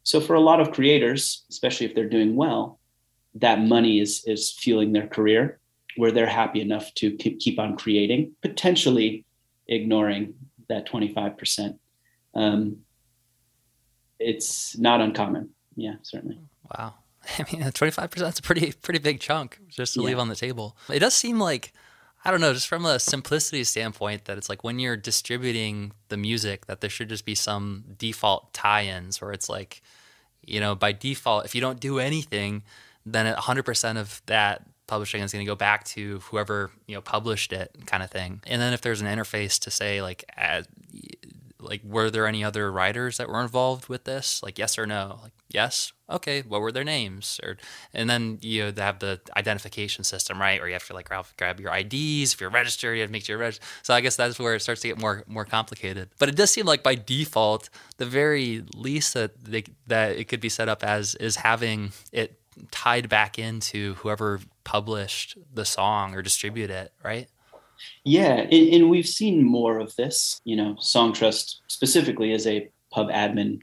so 0.04 0.22
for 0.22 0.36
a 0.36 0.40
lot 0.40 0.62
of 0.62 0.72
creators 0.72 1.44
especially 1.50 1.86
if 1.86 1.94
they're 1.94 2.08
doing 2.08 2.38
well 2.38 2.80
that 3.35 3.59
money 3.59 4.00
is 4.00 4.23
is 4.25 4.51
fueling 4.51 4.91
their 4.91 5.07
career 5.07 5.59
where 5.97 6.11
they're 6.11 6.27
happy 6.27 6.61
enough 6.61 6.93
to 6.95 7.11
keep 7.11 7.59
on 7.59 7.75
creating 7.75 8.31
potentially 8.41 9.25
ignoring 9.67 10.33
that 10.69 10.88
25% 10.88 11.77
um, 12.33 12.77
it's 14.19 14.77
not 14.77 15.01
uncommon. 15.01 15.50
Yeah, 15.75 15.95
certainly. 16.03 16.39
Wow. 16.77 16.93
I 17.39 17.45
mean, 17.51 17.63
25% 17.63 18.27
is 18.27 18.39
a 18.39 18.41
pretty, 18.41 18.71
pretty 18.73 19.00
big 19.00 19.19
chunk 19.19 19.59
just 19.67 19.93
to 19.95 20.01
yeah. 20.01 20.07
leave 20.07 20.19
on 20.19 20.29
the 20.29 20.35
table. 20.35 20.77
It 20.89 21.00
does 21.00 21.13
seem 21.13 21.39
like, 21.39 21.73
I 22.23 22.31
don't 22.31 22.41
know, 22.41 22.53
just 22.53 22.67
from 22.67 22.85
a 22.85 23.00
simplicity 23.00 23.63
standpoint, 23.63 24.25
that 24.25 24.38
it's 24.38 24.50
like 24.50 24.63
when 24.63 24.79
you're 24.79 24.97
distributing 24.97 25.93
the 26.09 26.17
music, 26.17 26.67
that 26.67 26.81
there 26.81 26.89
should 26.89 27.09
just 27.09 27.25
be 27.25 27.35
some 27.35 27.83
default 27.97 28.53
tie 28.53 28.85
ins 28.85 29.21
where 29.21 29.31
it's 29.31 29.50
like, 29.50 29.81
you 30.43 30.59
know, 30.59 30.75
by 30.75 30.91
default, 30.91 31.45
if 31.45 31.55
you 31.55 31.61
don't 31.61 31.79
do 31.79 32.00
anything, 32.00 32.63
then 33.05 33.34
100% 33.34 33.98
of 33.98 34.22
that 34.27 34.63
publishing 34.91 35.22
is 35.22 35.31
going 35.31 35.46
to 35.46 35.50
go 35.50 35.55
back 35.55 35.86
to 35.86 36.20
whoever 36.25 36.70
you 36.86 36.93
know 36.93 37.01
published 37.01 37.53
it 37.53 37.74
kind 37.86 38.03
of 38.03 38.12
thing. 38.12 38.41
And 38.46 38.62
then 38.62 38.74
if 38.74 38.81
there's 38.81 39.00
an 39.00 39.08
interface 39.08 39.58
to 39.60 39.72
say 39.72 40.01
like 40.01 40.29
like 41.62 41.81
were 41.86 42.10
there 42.10 42.27
any 42.27 42.43
other 42.43 42.70
writers 42.70 43.17
that 43.17 43.29
were 43.29 43.41
involved 43.41 43.88
with 43.88 44.03
this? 44.03 44.43
Like 44.43 44.60
yes 44.60 44.77
or 44.77 44.86
no? 44.86 45.20
Like 45.24 45.31
yes? 45.50 45.93
Okay 46.10 46.41
what 46.41 46.60
were 46.60 46.74
their 46.74 46.84
names? 46.84 47.39
Or 47.41 47.55
and 47.93 48.10
then 48.10 48.39
you 48.41 48.65
know, 48.65 48.84
have 48.84 49.00
the 49.00 49.22
identification 49.38 50.03
system 50.03 50.41
right? 50.41 50.60
Where 50.60 50.67
you 50.67 50.74
have 50.74 50.88
to 50.88 50.93
like 50.93 51.10
grab 51.38 51.62
your 51.62 51.72
ids 51.72 52.34
if 52.34 52.41
you're 52.41 52.50
registered 52.50 52.98
you 52.98 53.01
have 53.01 53.10
to 53.10 53.13
make 53.13 53.24
sure 53.24 53.38
you're 53.38 53.46
registered. 53.46 53.65
So 53.84 53.93
i 53.93 54.01
guess 54.01 54.17
that's 54.17 54.39
where 54.39 54.55
it 54.55 54.62
starts 54.62 54.81
to 54.81 54.89
get 54.89 55.00
more 55.00 55.24
more 55.25 55.46
complicated. 55.46 56.10
But 56.20 56.27
it 56.27 56.36
does 56.36 56.51
seem 56.51 56.65
like 56.65 56.84
by 56.84 56.96
default 56.96 57.70
the 57.96 58.05
very 58.05 58.65
least 58.75 59.13
that 59.13 59.41
they, 59.41 59.63
that 59.88 60.17
it 60.17 60.25
could 60.25 60.41
be 60.41 60.50
set 60.50 60.67
up 60.67 60.84
as 60.84 61.15
is 61.15 61.38
having 61.38 61.93
it 62.12 62.40
tied 62.72 63.10
back 63.10 63.39
into 63.39 63.96
whoever 63.96 64.39
published 64.63 65.38
the 65.53 65.65
song 65.65 66.13
or 66.13 66.22
distributed 66.22 66.74
it 66.74 66.93
right 67.03 67.27
yeah, 68.03 68.34
and, 68.36 68.74
and, 68.74 68.89
we've 68.89 69.08
seen 69.08 69.43
more 69.43 69.79
of 69.79 69.96
this. 69.96 70.41
You 70.43 70.55
know, 70.55 70.75
Songtrust 70.75 71.58
specifically 71.67 72.34
as 72.34 72.48
a 72.48 72.70
pub 72.91 73.10
admin 73.10 73.62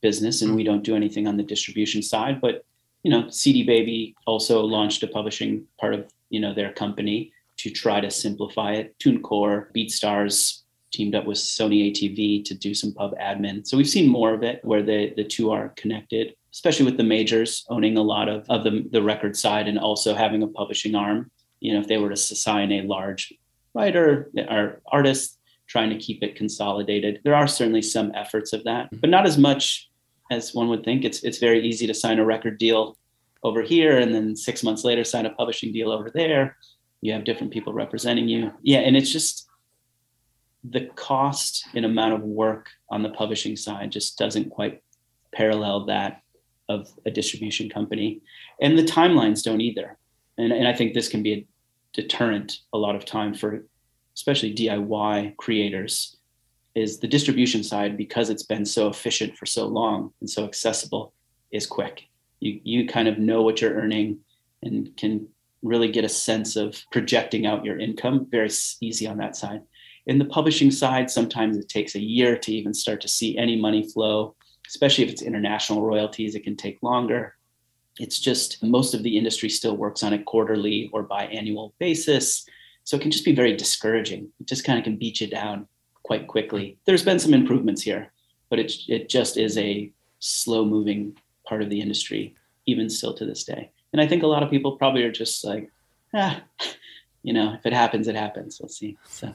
business, 0.00 0.42
and 0.42 0.54
we 0.54 0.64
don't 0.64 0.84
do 0.84 0.96
anything 0.96 1.26
on 1.26 1.36
the 1.36 1.42
distribution 1.42 2.02
side. 2.02 2.40
But 2.40 2.64
you 3.02 3.10
know, 3.10 3.28
CD 3.30 3.62
Baby 3.62 4.14
also 4.26 4.60
launched 4.60 5.02
a 5.02 5.08
publishing 5.08 5.66
part 5.78 5.94
of 5.94 6.06
you 6.30 6.40
know 6.40 6.54
their 6.54 6.72
company 6.72 7.32
to 7.58 7.70
try 7.70 8.00
to 8.00 8.10
simplify 8.10 8.72
it. 8.72 8.98
TuneCore, 8.98 9.72
BeatStars 9.74 10.62
teamed 10.92 11.14
up 11.14 11.24
with 11.24 11.38
Sony 11.38 11.90
ATV 11.90 12.44
to 12.44 12.54
do 12.54 12.74
some 12.74 12.92
pub 12.92 13.16
admin. 13.18 13.66
So 13.66 13.76
we've 13.76 13.88
seen 13.88 14.08
more 14.08 14.34
of 14.34 14.42
it 14.42 14.64
where 14.64 14.82
the 14.82 15.12
the 15.16 15.24
two 15.24 15.50
are 15.50 15.70
connected, 15.70 16.34
especially 16.56 16.86
with 16.86 16.96
the 16.96 17.04
majors 17.04 17.66
owning 17.68 17.98
a 17.98 18.02
lot 18.02 18.30
of, 18.30 18.46
of 18.48 18.64
the, 18.64 18.88
the 18.90 19.02
record 19.02 19.36
side 19.36 19.68
and 19.68 19.78
also 19.78 20.14
having 20.14 20.42
a 20.42 20.48
publishing 20.48 20.94
arm. 20.94 21.30
You 21.60 21.74
know, 21.74 21.80
if 21.80 21.86
they 21.86 21.98
were 21.98 22.08
to 22.08 22.16
sign 22.16 22.72
a 22.72 22.80
large 22.80 23.30
writer 23.74 24.30
or 24.48 24.80
artist 24.90 25.38
trying 25.66 25.90
to 25.90 25.98
keep 25.98 26.22
it 26.22 26.34
consolidated. 26.34 27.20
There 27.24 27.34
are 27.34 27.46
certainly 27.46 27.82
some 27.82 28.10
efforts 28.14 28.54
of 28.54 28.64
that, 28.64 28.88
but 29.02 29.10
not 29.10 29.26
as 29.26 29.36
much 29.36 29.90
as 30.30 30.54
one 30.54 30.70
would 30.70 30.82
think. 30.82 31.04
It's 31.04 31.22
it's 31.24 31.36
very 31.38 31.60
easy 31.60 31.86
to 31.88 31.92
sign 31.92 32.18
a 32.18 32.24
record 32.24 32.56
deal 32.56 32.96
over 33.42 33.60
here 33.60 33.98
and 33.98 34.14
then 34.14 34.34
6 34.34 34.62
months 34.62 34.82
later 34.82 35.04
sign 35.04 35.26
a 35.26 35.34
publishing 35.34 35.72
deal 35.72 35.92
over 35.92 36.10
there. 36.10 36.56
You 37.02 37.12
have 37.12 37.24
different 37.24 37.52
people 37.52 37.74
representing 37.74 38.28
you. 38.28 38.52
Yeah, 38.62 38.78
and 38.78 38.96
it's 38.96 39.12
just 39.12 39.46
the 40.64 40.86
cost 40.96 41.66
and 41.74 41.84
amount 41.84 42.14
of 42.14 42.22
work 42.22 42.70
on 42.88 43.02
the 43.02 43.10
publishing 43.10 43.56
side 43.56 43.92
just 43.92 44.16
doesn't 44.16 44.48
quite 44.48 44.82
parallel 45.34 45.84
that 45.86 46.22
of 46.68 46.88
a 47.04 47.10
distribution 47.10 47.68
company. 47.68 48.20
And 48.60 48.78
the 48.78 48.82
timelines 48.82 49.42
don't 49.42 49.60
either. 49.60 49.96
And, 50.38 50.52
and 50.52 50.66
I 50.66 50.74
think 50.74 50.94
this 50.94 51.08
can 51.08 51.22
be 51.22 51.32
a 51.32 51.46
deterrent 51.92 52.60
a 52.72 52.78
lot 52.78 52.94
of 52.96 53.04
time 53.04 53.34
for 53.34 53.64
especially 54.14 54.54
DIY 54.54 55.36
creators 55.36 56.16
is 56.74 56.98
the 56.98 57.08
distribution 57.08 57.62
side 57.62 57.96
because 57.96 58.30
it's 58.30 58.42
been 58.42 58.64
so 58.64 58.88
efficient 58.88 59.36
for 59.36 59.46
so 59.46 59.66
long 59.66 60.12
and 60.20 60.28
so 60.28 60.44
accessible 60.44 61.12
is 61.50 61.66
quick. 61.66 62.04
You 62.40 62.60
you 62.64 62.86
kind 62.86 63.08
of 63.08 63.18
know 63.18 63.42
what 63.42 63.60
you're 63.60 63.74
earning 63.74 64.18
and 64.62 64.94
can 64.96 65.26
really 65.62 65.90
get 65.90 66.04
a 66.04 66.08
sense 66.08 66.56
of 66.56 66.82
projecting 66.92 67.46
out 67.46 67.64
your 67.64 67.78
income 67.78 68.26
very 68.30 68.50
easy 68.80 69.06
on 69.06 69.16
that 69.18 69.36
side. 69.36 69.62
In 70.06 70.18
the 70.18 70.24
publishing 70.26 70.70
side, 70.70 71.10
sometimes 71.10 71.56
it 71.56 71.68
takes 71.68 71.94
a 71.94 72.00
year 72.00 72.36
to 72.38 72.52
even 72.52 72.72
start 72.72 73.00
to 73.00 73.08
see 73.08 73.36
any 73.36 73.60
money 73.60 73.88
flow, 73.88 74.35
especially 74.68 75.04
if 75.04 75.10
it's 75.10 75.22
international 75.22 75.82
royalties, 75.82 76.34
it 76.34 76.44
can 76.44 76.56
take 76.56 76.82
longer. 76.82 77.34
It's 77.98 78.20
just 78.20 78.62
most 78.62 78.94
of 78.94 79.02
the 79.02 79.16
industry 79.16 79.48
still 79.48 79.76
works 79.76 80.02
on 80.02 80.12
a 80.12 80.22
quarterly 80.22 80.90
or 80.92 81.06
biannual 81.06 81.72
basis. 81.78 82.46
So 82.84 82.96
it 82.96 83.00
can 83.00 83.10
just 83.10 83.24
be 83.24 83.34
very 83.34 83.56
discouraging. 83.56 84.28
It 84.40 84.46
just 84.46 84.64
kind 84.64 84.78
of 84.78 84.84
can 84.84 84.96
beat 84.96 85.20
you 85.20 85.26
down 85.26 85.66
quite 86.02 86.28
quickly. 86.28 86.78
There's 86.84 87.04
been 87.04 87.18
some 87.18 87.34
improvements 87.34 87.82
here, 87.82 88.12
but 88.48 88.58
it, 88.58 88.72
it 88.88 89.08
just 89.08 89.36
is 89.36 89.58
a 89.58 89.90
slow 90.18 90.64
moving 90.64 91.16
part 91.46 91.62
of 91.62 91.70
the 91.70 91.80
industry, 91.80 92.34
even 92.66 92.90
still 92.90 93.14
to 93.14 93.24
this 93.24 93.44
day. 93.44 93.70
And 93.92 94.00
I 94.00 94.06
think 94.06 94.22
a 94.22 94.26
lot 94.26 94.42
of 94.42 94.50
people 94.50 94.76
probably 94.76 95.02
are 95.04 95.12
just 95.12 95.44
like, 95.44 95.70
ah, 96.14 96.42
you 97.22 97.32
know, 97.32 97.54
if 97.54 97.66
it 97.66 97.72
happens, 97.72 98.08
it 98.08 98.14
happens. 98.14 98.60
We'll 98.60 98.68
see. 98.68 98.98
So. 99.06 99.34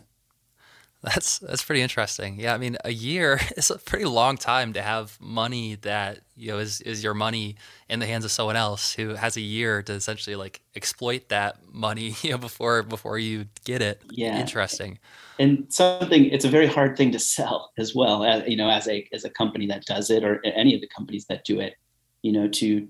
That's 1.04 1.40
that's 1.40 1.64
pretty 1.64 1.82
interesting. 1.82 2.40
Yeah, 2.40 2.54
I 2.54 2.60
mean, 2.60 2.78
a 2.86 2.92
year 2.92 3.40
is 3.58 3.72
a 3.72 3.80
pretty 3.80 4.06
long 4.06 4.38
time 4.38 4.74
to 4.74 4.82
have 4.82 5.18
money 5.20 5.76
that 5.82 6.20
you 6.36 6.52
know 6.52 6.60
is 6.60 6.80
is 6.82 7.04
your 7.04 7.16
money 7.16 7.56
in 7.90 8.00
the 8.00 8.06
hands 8.06 8.24
of 8.24 8.32
someone 8.32 8.56
else 8.56 8.94
who 8.94 9.16
has 9.16 9.36
a 9.36 9.42
year 9.42 9.82
to 9.84 9.94
essentially 9.94 10.36
like 10.36 10.62
exploit 10.76 11.30
that 11.30 11.58
money, 11.72 12.16
you 12.22 12.32
know, 12.32 12.38
before 12.38 12.84
before 12.84 13.18
you 13.18 13.46
get 13.66 13.82
it. 13.82 14.02
Yeah, 14.12 14.40
interesting. 14.40 15.00
And 15.40 15.66
something 15.70 16.26
it's 16.26 16.46
a 16.46 16.50
very 16.50 16.68
hard 16.68 16.96
thing 16.96 17.12
to 17.14 17.20
sell 17.20 17.72
as 17.80 17.96
well. 17.96 18.24
As 18.24 18.48
you 18.48 18.56
know, 18.56 18.70
as 18.70 18.88
a 18.88 19.08
as 19.12 19.26
a 19.26 19.30
company 19.32 19.66
that 19.68 19.86
does 19.86 20.12
it, 20.12 20.24
or 20.24 20.40
any 20.46 20.76
of 20.76 20.82
the 20.82 20.90
companies 20.96 21.26
that 21.30 21.46
do 21.46 21.60
it, 21.60 21.76
you 22.22 22.32
know, 22.32 22.48
to 22.48 22.88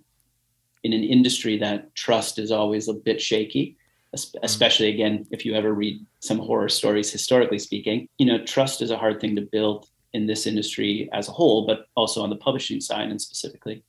in 0.84 0.92
an 0.92 1.04
industry 1.04 1.58
that 1.60 1.96
trust 1.96 2.40
is 2.40 2.52
always 2.52 2.90
a 2.90 2.94
bit 2.94 3.22
shaky. 3.22 3.78
Especially 4.44 4.90
again 4.90 5.26
if 5.32 5.46
you 5.46 5.54
ever 5.54 5.74
read 5.74 6.06
some 6.20 6.38
horror 6.38 6.68
stories 6.68 7.10
historically 7.10 7.58
speaking 7.58 8.10
you 8.18 8.26
know 8.26 8.44
trust 8.44 8.82
is 8.82 8.92
a 8.92 8.98
hard 8.98 9.22
thing 9.22 9.36
to 9.38 9.42
build 9.42 9.88
in 10.14 10.28
this 10.28 10.46
industry 10.46 11.10
as 11.14 11.28
a 11.28 11.32
whole 11.32 11.66
but 11.66 11.86
also 11.96 12.22
on 12.22 12.30
the 12.30 12.36
publishing 12.36 12.82
side 12.82 13.10
and 13.10 13.22
specifically 13.22 13.84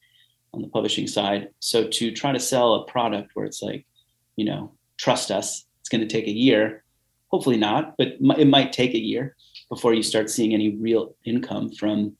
on 0.54 0.62
the 0.62 0.68
publishing 0.68 1.06
side. 1.06 1.48
So 1.60 1.88
to 1.88 2.10
try 2.12 2.32
to 2.32 2.40
sell 2.40 2.74
a 2.74 2.84
product 2.84 3.30
where 3.34 3.46
it's 3.46 3.62
like 3.62 3.86
you 4.36 4.44
know 4.44 4.72
trust 4.96 5.30
us 5.30 5.64
it's 5.80 5.88
going 5.88 6.00
to 6.00 6.06
take 6.06 6.26
a 6.26 6.32
year. 6.32 6.84
Hopefully 7.28 7.56
not 7.56 7.96
but 7.96 8.16
it 8.38 8.48
might 8.48 8.72
take 8.72 8.94
a 8.94 9.00
year 9.00 9.36
before 9.68 9.94
you 9.94 10.02
start 10.02 10.28
seeing 10.28 10.52
any 10.52 10.76
real 10.76 11.14
income 11.24 11.70
from 11.70 12.14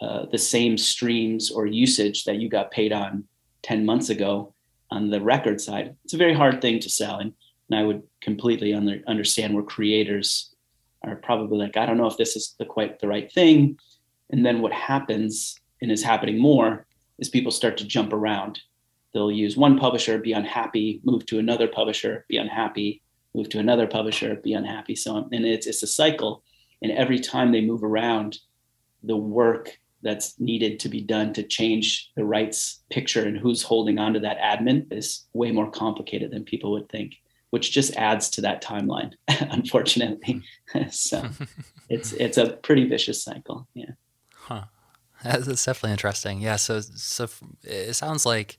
uh, 0.00 0.26
the 0.30 0.38
same 0.38 0.78
streams 0.78 1.50
or 1.50 1.66
usage 1.66 2.24
that 2.24 2.36
you 2.36 2.48
got 2.48 2.70
paid 2.70 2.92
on 2.92 3.24
10 3.62 3.84
months 3.84 4.10
ago 4.10 4.51
on 4.92 5.10
the 5.10 5.20
record 5.20 5.60
side, 5.60 5.96
it's 6.04 6.14
a 6.14 6.18
very 6.18 6.34
hard 6.34 6.60
thing 6.60 6.78
to 6.80 6.90
sell. 6.90 7.18
And, 7.18 7.32
and 7.70 7.78
I 7.78 7.82
would 7.82 8.02
completely 8.20 8.74
under, 8.74 9.00
understand 9.06 9.54
where 9.54 9.64
creators 9.64 10.54
are 11.02 11.16
probably 11.16 11.58
like, 11.58 11.76
I 11.76 11.86
don't 11.86 11.96
know 11.96 12.06
if 12.06 12.16
this 12.16 12.36
is 12.36 12.54
the, 12.58 12.66
quite 12.66 13.00
the 13.00 13.08
right 13.08 13.32
thing. 13.32 13.78
And 14.30 14.44
then 14.44 14.60
what 14.60 14.72
happens 14.72 15.58
and 15.80 15.90
is 15.90 16.02
happening 16.02 16.38
more 16.38 16.86
is 17.18 17.28
people 17.28 17.52
start 17.52 17.76
to 17.78 17.86
jump 17.86 18.12
around. 18.12 18.60
They'll 19.12 19.32
use 19.32 19.56
one 19.56 19.78
publisher, 19.78 20.18
be 20.18 20.32
unhappy, 20.32 21.00
move 21.04 21.26
to 21.26 21.38
another 21.38 21.68
publisher, 21.68 22.24
be 22.28 22.36
unhappy, 22.36 23.02
move 23.34 23.48
to 23.50 23.58
another 23.58 23.86
publisher, 23.86 24.36
be 24.36 24.52
unhappy. 24.52 24.94
So. 24.94 25.16
And 25.16 25.44
it's, 25.44 25.66
it's 25.66 25.82
a 25.82 25.86
cycle. 25.86 26.42
And 26.82 26.92
every 26.92 27.18
time 27.18 27.52
they 27.52 27.60
move 27.60 27.82
around, 27.82 28.38
the 29.02 29.16
work 29.16 29.78
that's 30.02 30.38
needed 30.40 30.80
to 30.80 30.88
be 30.88 31.00
done 31.00 31.32
to 31.32 31.42
change 31.42 32.10
the 32.16 32.24
rights 32.24 32.82
picture 32.90 33.24
and 33.24 33.38
who's 33.38 33.62
holding 33.62 33.98
on 33.98 34.12
to 34.14 34.20
that 34.20 34.38
admin 34.38 34.92
is 34.92 35.26
way 35.32 35.50
more 35.50 35.70
complicated 35.70 36.30
than 36.30 36.44
people 36.44 36.72
would 36.72 36.88
think 36.88 37.14
which 37.50 37.70
just 37.70 37.94
adds 37.96 38.30
to 38.30 38.40
that 38.40 38.62
timeline 38.62 39.12
unfortunately. 39.28 40.42
So 40.90 41.28
it's 41.90 42.12
it's 42.14 42.38
a 42.38 42.54
pretty 42.62 42.88
vicious 42.88 43.22
cycle 43.22 43.68
yeah. 43.74 43.90
Huh. 44.34 44.64
That's 45.22 45.64
definitely 45.64 45.92
interesting. 45.92 46.40
Yeah 46.40 46.56
so 46.56 46.80
so 46.80 47.28
it 47.62 47.94
sounds 47.94 48.24
like 48.24 48.56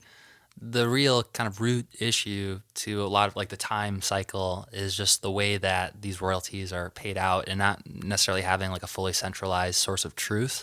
the 0.60 0.88
real 0.88 1.24
kind 1.24 1.48
of 1.48 1.60
root 1.60 1.86
issue 1.98 2.60
to 2.74 3.02
a 3.02 3.08
lot 3.08 3.28
of 3.28 3.34
like 3.34 3.48
the 3.48 3.56
time 3.56 4.00
cycle 4.00 4.68
is 4.72 4.96
just 4.96 5.22
the 5.22 5.30
way 5.30 5.56
that 5.56 6.00
these 6.00 6.20
royalties 6.20 6.72
are 6.72 6.90
paid 6.90 7.18
out 7.18 7.48
and 7.48 7.58
not 7.58 7.82
necessarily 7.86 8.42
having 8.42 8.70
like 8.70 8.84
a 8.84 8.86
fully 8.86 9.12
centralized 9.12 9.76
source 9.76 10.04
of 10.04 10.14
truth 10.14 10.62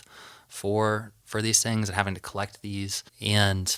for 0.52 1.12
for 1.24 1.40
these 1.40 1.62
things 1.62 1.88
and 1.88 1.96
having 1.96 2.14
to 2.14 2.20
collect 2.20 2.60
these. 2.60 3.02
And 3.22 3.74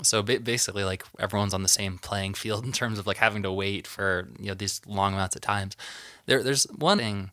so 0.00 0.22
basically 0.22 0.84
like 0.84 1.02
everyone's 1.18 1.52
on 1.52 1.64
the 1.64 1.68
same 1.68 1.98
playing 1.98 2.34
field 2.34 2.64
in 2.68 2.70
terms 2.70 3.00
of 3.00 3.06
like 3.06 3.16
having 3.16 3.42
to 3.42 3.52
wait 3.52 3.88
for 3.88 4.28
you 4.38 4.46
know 4.46 4.54
these 4.54 4.80
long 4.86 5.12
amounts 5.12 5.34
of 5.34 5.42
times. 5.42 5.76
There 6.26 6.42
there's 6.42 6.64
one 6.70 6.98
thing 6.98 7.32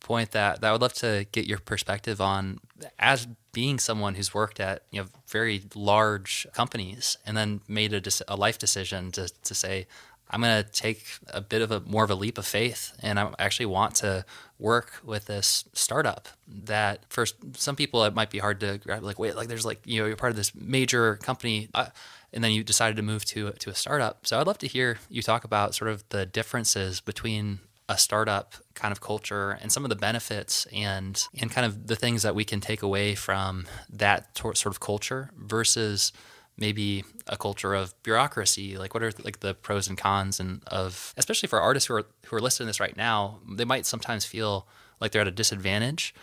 point 0.00 0.30
that, 0.30 0.62
that 0.62 0.68
I 0.68 0.72
would 0.72 0.80
love 0.80 0.94
to 0.94 1.26
get 1.30 1.46
your 1.46 1.58
perspective 1.58 2.22
on 2.22 2.60
as 2.98 3.28
being 3.52 3.78
someone 3.78 4.14
who's 4.14 4.32
worked 4.32 4.60
at 4.60 4.84
you 4.90 5.02
know 5.02 5.08
very 5.28 5.62
large 5.74 6.46
companies 6.54 7.18
and 7.26 7.36
then 7.36 7.60
made 7.68 7.92
a, 7.92 8.00
a 8.28 8.36
life 8.36 8.58
decision 8.58 9.12
to, 9.12 9.28
to 9.44 9.54
say 9.54 9.86
I'm 10.30 10.40
going 10.42 10.62
to 10.62 10.70
take 10.70 11.04
a 11.28 11.40
bit 11.40 11.62
of 11.62 11.70
a 11.70 11.80
more 11.80 12.04
of 12.04 12.10
a 12.10 12.14
leap 12.14 12.38
of 12.38 12.46
faith 12.46 12.92
and 13.02 13.18
I 13.18 13.32
actually 13.38 13.66
want 13.66 13.94
to 13.96 14.24
work 14.58 15.00
with 15.04 15.26
this 15.26 15.64
startup 15.72 16.28
that 16.46 17.04
for 17.08 17.24
some 17.54 17.76
people 17.76 18.04
it 18.04 18.14
might 18.14 18.30
be 18.30 18.38
hard 18.38 18.60
to 18.60 18.78
grab 18.78 19.02
like 19.02 19.18
wait 19.18 19.36
like 19.36 19.48
there's 19.48 19.64
like 19.64 19.80
you 19.84 20.00
know 20.00 20.06
you're 20.06 20.16
part 20.16 20.30
of 20.30 20.36
this 20.36 20.54
major 20.54 21.16
company 21.16 21.68
uh, 21.74 21.86
and 22.32 22.44
then 22.44 22.52
you 22.52 22.62
decided 22.62 22.96
to 22.96 23.02
move 23.02 23.24
to 23.26 23.50
to 23.52 23.70
a 23.70 23.74
startup. 23.74 24.26
So 24.26 24.40
I'd 24.40 24.46
love 24.46 24.58
to 24.58 24.66
hear 24.66 24.98
you 25.08 25.22
talk 25.22 25.44
about 25.44 25.74
sort 25.74 25.90
of 25.90 26.08
the 26.10 26.26
differences 26.26 27.00
between 27.00 27.60
a 27.88 27.96
startup 27.96 28.54
kind 28.74 28.92
of 28.92 29.00
culture 29.00 29.58
and 29.62 29.72
some 29.72 29.84
of 29.84 29.88
the 29.88 29.96
benefits 29.96 30.66
and 30.72 31.26
and 31.40 31.50
kind 31.50 31.66
of 31.66 31.86
the 31.86 31.96
things 31.96 32.22
that 32.22 32.34
we 32.34 32.44
can 32.44 32.60
take 32.60 32.82
away 32.82 33.14
from 33.14 33.66
that 33.90 34.36
sort 34.36 34.66
of 34.66 34.80
culture 34.80 35.30
versus 35.38 36.12
maybe 36.58 37.04
a 37.26 37.36
culture 37.36 37.74
of 37.74 37.94
bureaucracy? 38.02 38.76
Like 38.76 38.92
what 38.94 39.02
are 39.02 39.12
like 39.24 39.40
the 39.40 39.54
pros 39.54 39.88
and 39.88 39.96
cons 39.96 40.40
and 40.40 40.62
of 40.66 41.14
especially 41.16 41.48
for 41.48 41.60
artists 41.60 41.86
who 41.86 41.94
are 41.94 42.06
who 42.26 42.36
are 42.36 42.40
listening 42.40 42.66
to 42.66 42.70
this 42.70 42.80
right 42.80 42.96
now 42.96 43.38
they 43.48 43.64
might 43.64 43.86
sometimes 43.86 44.24
feel 44.24 44.66
like 45.00 45.12
they're 45.12 45.22
at 45.22 45.28
a 45.28 45.32
disadvantage 45.32 46.14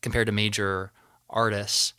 compared 0.00 0.26
to 0.26 0.32
major 0.32 0.92
artists 1.28 1.94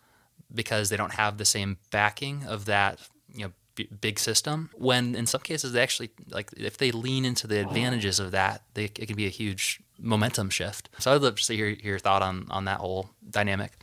because 0.54 0.90
they 0.90 0.98
don't 0.98 1.14
have 1.14 1.38
the 1.38 1.46
same 1.46 1.78
backing 1.92 2.44
of 2.46 2.66
that 2.66 3.00
you 3.34 3.46
know 3.46 3.52
b- 3.76 3.90
big 4.02 4.20
system. 4.20 4.70
When 4.76 5.16
in 5.16 5.26
some 5.26 5.42
cases 5.42 5.74
they 5.74 5.82
actually 5.82 6.12
like 6.30 6.52
if 6.58 6.78
they 6.78 6.92
lean 6.92 7.26
into 7.26 7.48
the 7.48 7.60
advantages 7.60 8.20
of 8.20 8.32
that 8.32 8.64
they, 8.74 8.86
it 8.86 9.08
can 9.08 9.16
be 9.16 9.26
a 9.26 9.30
huge 9.30 9.82
momentum 10.00 10.50
shift. 10.50 10.90
So 11.00 11.14
i'd 11.14 11.22
love 11.22 11.40
to 11.40 11.56
hear, 11.56 11.68
your 11.68 12.00
thought 12.00 12.22
on 12.22 12.48
on 12.50 12.66
that 12.66 12.80
whole 12.80 13.10
dynamic. 13.30 13.74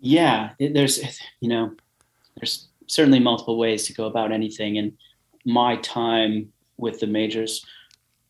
Yeah 0.00 0.50
there's 0.58 1.20
you 1.40 1.48
know 1.48 1.74
there's 2.36 2.68
certainly 2.86 3.20
multiple 3.20 3.58
ways 3.58 3.86
to 3.86 3.94
go 3.94 4.06
about 4.06 4.32
anything. 4.32 4.78
And 4.78 4.92
my 5.44 5.76
time 5.76 6.52
with 6.76 7.00
the 7.00 7.06
majors 7.06 7.64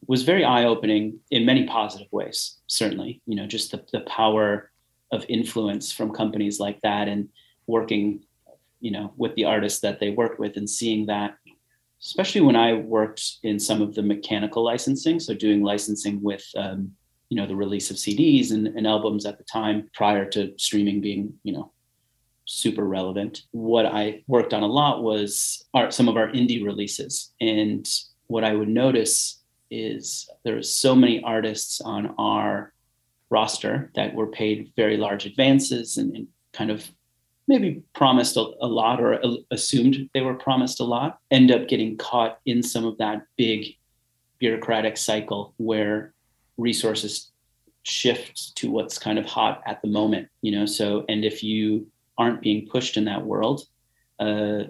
was 0.07 0.23
very 0.23 0.45
eye-opening 0.45 1.19
in 1.31 1.47
many 1.47 1.65
positive 1.65 2.09
ways. 2.11 2.59
Certainly, 2.67 3.23
you 3.27 3.37
know, 3.37 3.47
just 3.47 3.71
the, 3.71 3.85
the 3.93 4.01
power 4.01 4.71
of 5.13 5.25
influence 5.29 5.93
from 5.93 6.13
companies 6.13 6.61
like 6.61 6.81
that 6.83 7.09
and 7.09 7.29
working, 7.67 8.25
you 8.81 8.91
know, 8.91 9.13
with 9.17 9.35
the 9.35 9.45
artists 9.45 9.81
that 9.81 10.01
they 10.01 10.11
worked 10.11 10.39
with 10.39 10.57
and 10.57 10.69
seeing 10.69 11.07
that, 11.07 11.37
especially 12.03 12.43
when 12.43 12.57
I 12.57 12.75
worked 12.75 13.37
in 13.43 13.59
some 13.59 13.81
of 13.81 13.95
the 13.95 14.03
mechanical 14.03 14.63
licensing, 14.63 15.21
so 15.21 15.35
doing 15.35 15.63
licensing 15.63 16.21
with, 16.21 16.45
um, 16.57 16.93
you 17.31 17.37
know, 17.37 17.47
the 17.47 17.57
release 17.57 17.91
of 17.91 17.97
CDs 17.97 18.51
and, 18.51 18.67
and 18.67 18.87
albums 18.87 19.25
at 19.25 19.39
the 19.39 19.45
time 19.45 19.89
prior 19.95 20.27
to 20.31 20.53
streaming 20.59 21.01
being, 21.01 21.33
you 21.45 21.53
know, 21.55 21.73
super 22.47 22.85
relevant. 22.85 23.43
What 23.53 23.87
I 23.87 24.23
worked 24.27 24.53
on 24.53 24.63
a 24.63 24.67
lot 24.67 25.03
was 25.03 25.65
some 25.91 26.09
of 26.09 26.17
our 26.17 26.29
indie 26.29 26.65
releases. 26.65 27.33
And 27.41 27.89
what 28.27 28.45
I 28.45 28.55
would 28.55 28.69
notice 28.69 29.43
is 29.71 30.29
there 30.45 30.57
are 30.57 30.63
so 30.63 30.95
many 30.95 31.23
artists 31.23 31.81
on 31.81 32.15
our 32.19 32.73
roster 33.31 33.91
that 33.95 34.15
were 34.15 34.29
paid 34.29 34.73
very 34.77 34.97
large 34.97 35.27
advances 35.27 35.97
and, 35.97 36.15
and 36.15 36.29
kind 36.53 36.71
of 36.71 36.89
maybe 37.49 37.83
promised 37.95 38.37
a, 38.37 38.41
a 38.61 38.67
lot 38.67 39.01
or 39.01 39.15
a, 39.15 39.37
assumed 39.51 40.09
they 40.15 40.21
were 40.21 40.35
promised 40.35 40.81
a 40.81 40.85
lot, 40.85 41.19
end 41.31 41.51
up 41.51 41.69
getting 41.69 41.97
caught 41.97 42.39
in 42.47 42.63
some 42.63 42.85
of 42.85 42.97
that 42.99 43.23
big 43.37 43.67
bureaucratic 44.39 44.97
cycle 44.97 45.55
where 45.57 46.15
resources 46.57 47.33
shift 47.83 48.55
to 48.57 48.71
what's 48.71 48.99
kind 48.99 49.19
of 49.19 49.27
hot 49.27 49.63
at 49.67 49.83
the 49.83 49.89
moment, 49.89 50.29
you 50.41 50.53
know. 50.53 50.65
So, 50.67 51.05
and 51.09 51.25
if 51.25 51.43
you 51.43 51.87
aren't 52.17 52.41
being 52.41 52.69
pushed 52.69 52.97
in 52.97 53.05
that 53.07 53.25
world, 53.25 53.63
uh, 54.21 54.65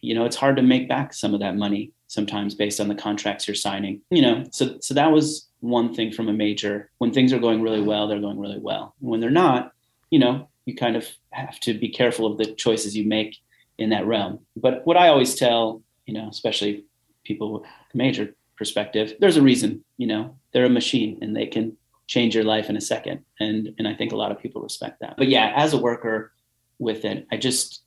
you 0.00 0.14
know, 0.14 0.24
it's 0.24 0.36
hard 0.36 0.56
to 0.56 0.62
make 0.62 0.88
back 0.88 1.12
some 1.12 1.34
of 1.34 1.40
that 1.40 1.56
money 1.56 1.92
sometimes 2.06 2.54
based 2.54 2.80
on 2.80 2.88
the 2.88 2.94
contracts 2.94 3.46
you're 3.46 3.54
signing. 3.54 4.00
You 4.10 4.22
know, 4.22 4.44
so 4.50 4.78
so 4.80 4.94
that 4.94 5.12
was 5.12 5.48
one 5.60 5.94
thing 5.94 6.12
from 6.12 6.28
a 6.28 6.32
major. 6.32 6.90
When 6.98 7.12
things 7.12 7.32
are 7.32 7.38
going 7.38 7.62
really 7.62 7.82
well, 7.82 8.08
they're 8.08 8.20
going 8.20 8.40
really 8.40 8.58
well. 8.58 8.94
When 8.98 9.20
they're 9.20 9.30
not, 9.30 9.72
you 10.10 10.18
know, 10.18 10.48
you 10.64 10.74
kind 10.74 10.96
of 10.96 11.06
have 11.30 11.60
to 11.60 11.74
be 11.74 11.88
careful 11.88 12.26
of 12.26 12.38
the 12.38 12.54
choices 12.54 12.96
you 12.96 13.06
make 13.06 13.36
in 13.78 13.90
that 13.90 14.06
realm. 14.06 14.40
But 14.56 14.86
what 14.86 14.96
I 14.96 15.08
always 15.08 15.34
tell, 15.34 15.82
you 16.06 16.14
know, 16.14 16.28
especially 16.28 16.84
people 17.24 17.52
with 17.52 17.62
major 17.94 18.34
perspective, 18.56 19.14
there's 19.20 19.36
a 19.36 19.42
reason, 19.42 19.84
you 19.96 20.06
know, 20.06 20.36
they're 20.52 20.66
a 20.66 20.70
machine 20.70 21.18
and 21.22 21.34
they 21.34 21.46
can 21.46 21.76
change 22.06 22.34
your 22.34 22.44
life 22.44 22.68
in 22.68 22.76
a 22.76 22.80
second. 22.80 23.24
And 23.38 23.74
and 23.78 23.86
I 23.86 23.94
think 23.94 24.12
a 24.12 24.16
lot 24.16 24.32
of 24.32 24.40
people 24.40 24.62
respect 24.62 25.00
that. 25.00 25.16
But 25.16 25.28
yeah, 25.28 25.52
as 25.54 25.72
a 25.74 25.78
worker, 25.78 26.32
with 26.80 27.04
it. 27.04 27.26
I 27.30 27.36
just 27.36 27.82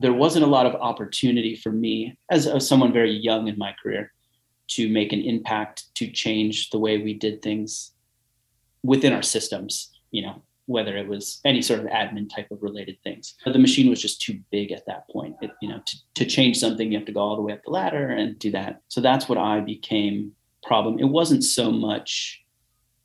there 0.00 0.12
wasn't 0.12 0.44
a 0.44 0.48
lot 0.48 0.66
of 0.66 0.74
opportunity 0.74 1.54
for 1.54 1.70
me 1.70 2.18
as, 2.30 2.46
as 2.48 2.68
someone 2.68 2.92
very 2.92 3.12
young 3.12 3.46
in 3.46 3.56
my 3.56 3.72
career 3.80 4.12
to 4.66 4.88
make 4.88 5.12
an 5.12 5.20
impact 5.20 5.94
to 5.94 6.10
change 6.10 6.70
the 6.70 6.78
way 6.78 6.98
we 6.98 7.14
did 7.14 7.40
things 7.40 7.92
within 8.82 9.12
our 9.12 9.22
systems, 9.22 9.92
you 10.10 10.22
know, 10.22 10.42
whether 10.66 10.96
it 10.96 11.06
was 11.06 11.40
any 11.44 11.62
sort 11.62 11.78
of 11.78 11.86
admin 11.86 12.28
type 12.28 12.50
of 12.50 12.62
related 12.62 12.96
things. 13.04 13.34
But 13.44 13.52
the 13.52 13.60
machine 13.60 13.88
was 13.88 14.02
just 14.02 14.20
too 14.20 14.40
big 14.50 14.72
at 14.72 14.86
that 14.86 15.08
point. 15.08 15.36
It, 15.40 15.52
you 15.60 15.68
know, 15.68 15.80
to, 15.84 15.96
to 16.14 16.24
change 16.24 16.58
something, 16.58 16.90
you 16.90 16.98
have 16.98 17.06
to 17.06 17.12
go 17.12 17.20
all 17.20 17.36
the 17.36 17.42
way 17.42 17.52
up 17.52 17.62
the 17.64 17.70
ladder 17.70 18.08
and 18.08 18.38
do 18.38 18.50
that. 18.52 18.80
So 18.88 19.00
that's 19.00 19.28
what 19.28 19.38
I 19.38 19.60
became 19.60 20.32
problem. 20.64 20.98
It 20.98 21.08
wasn't 21.08 21.44
so 21.44 21.70
much 21.70 22.42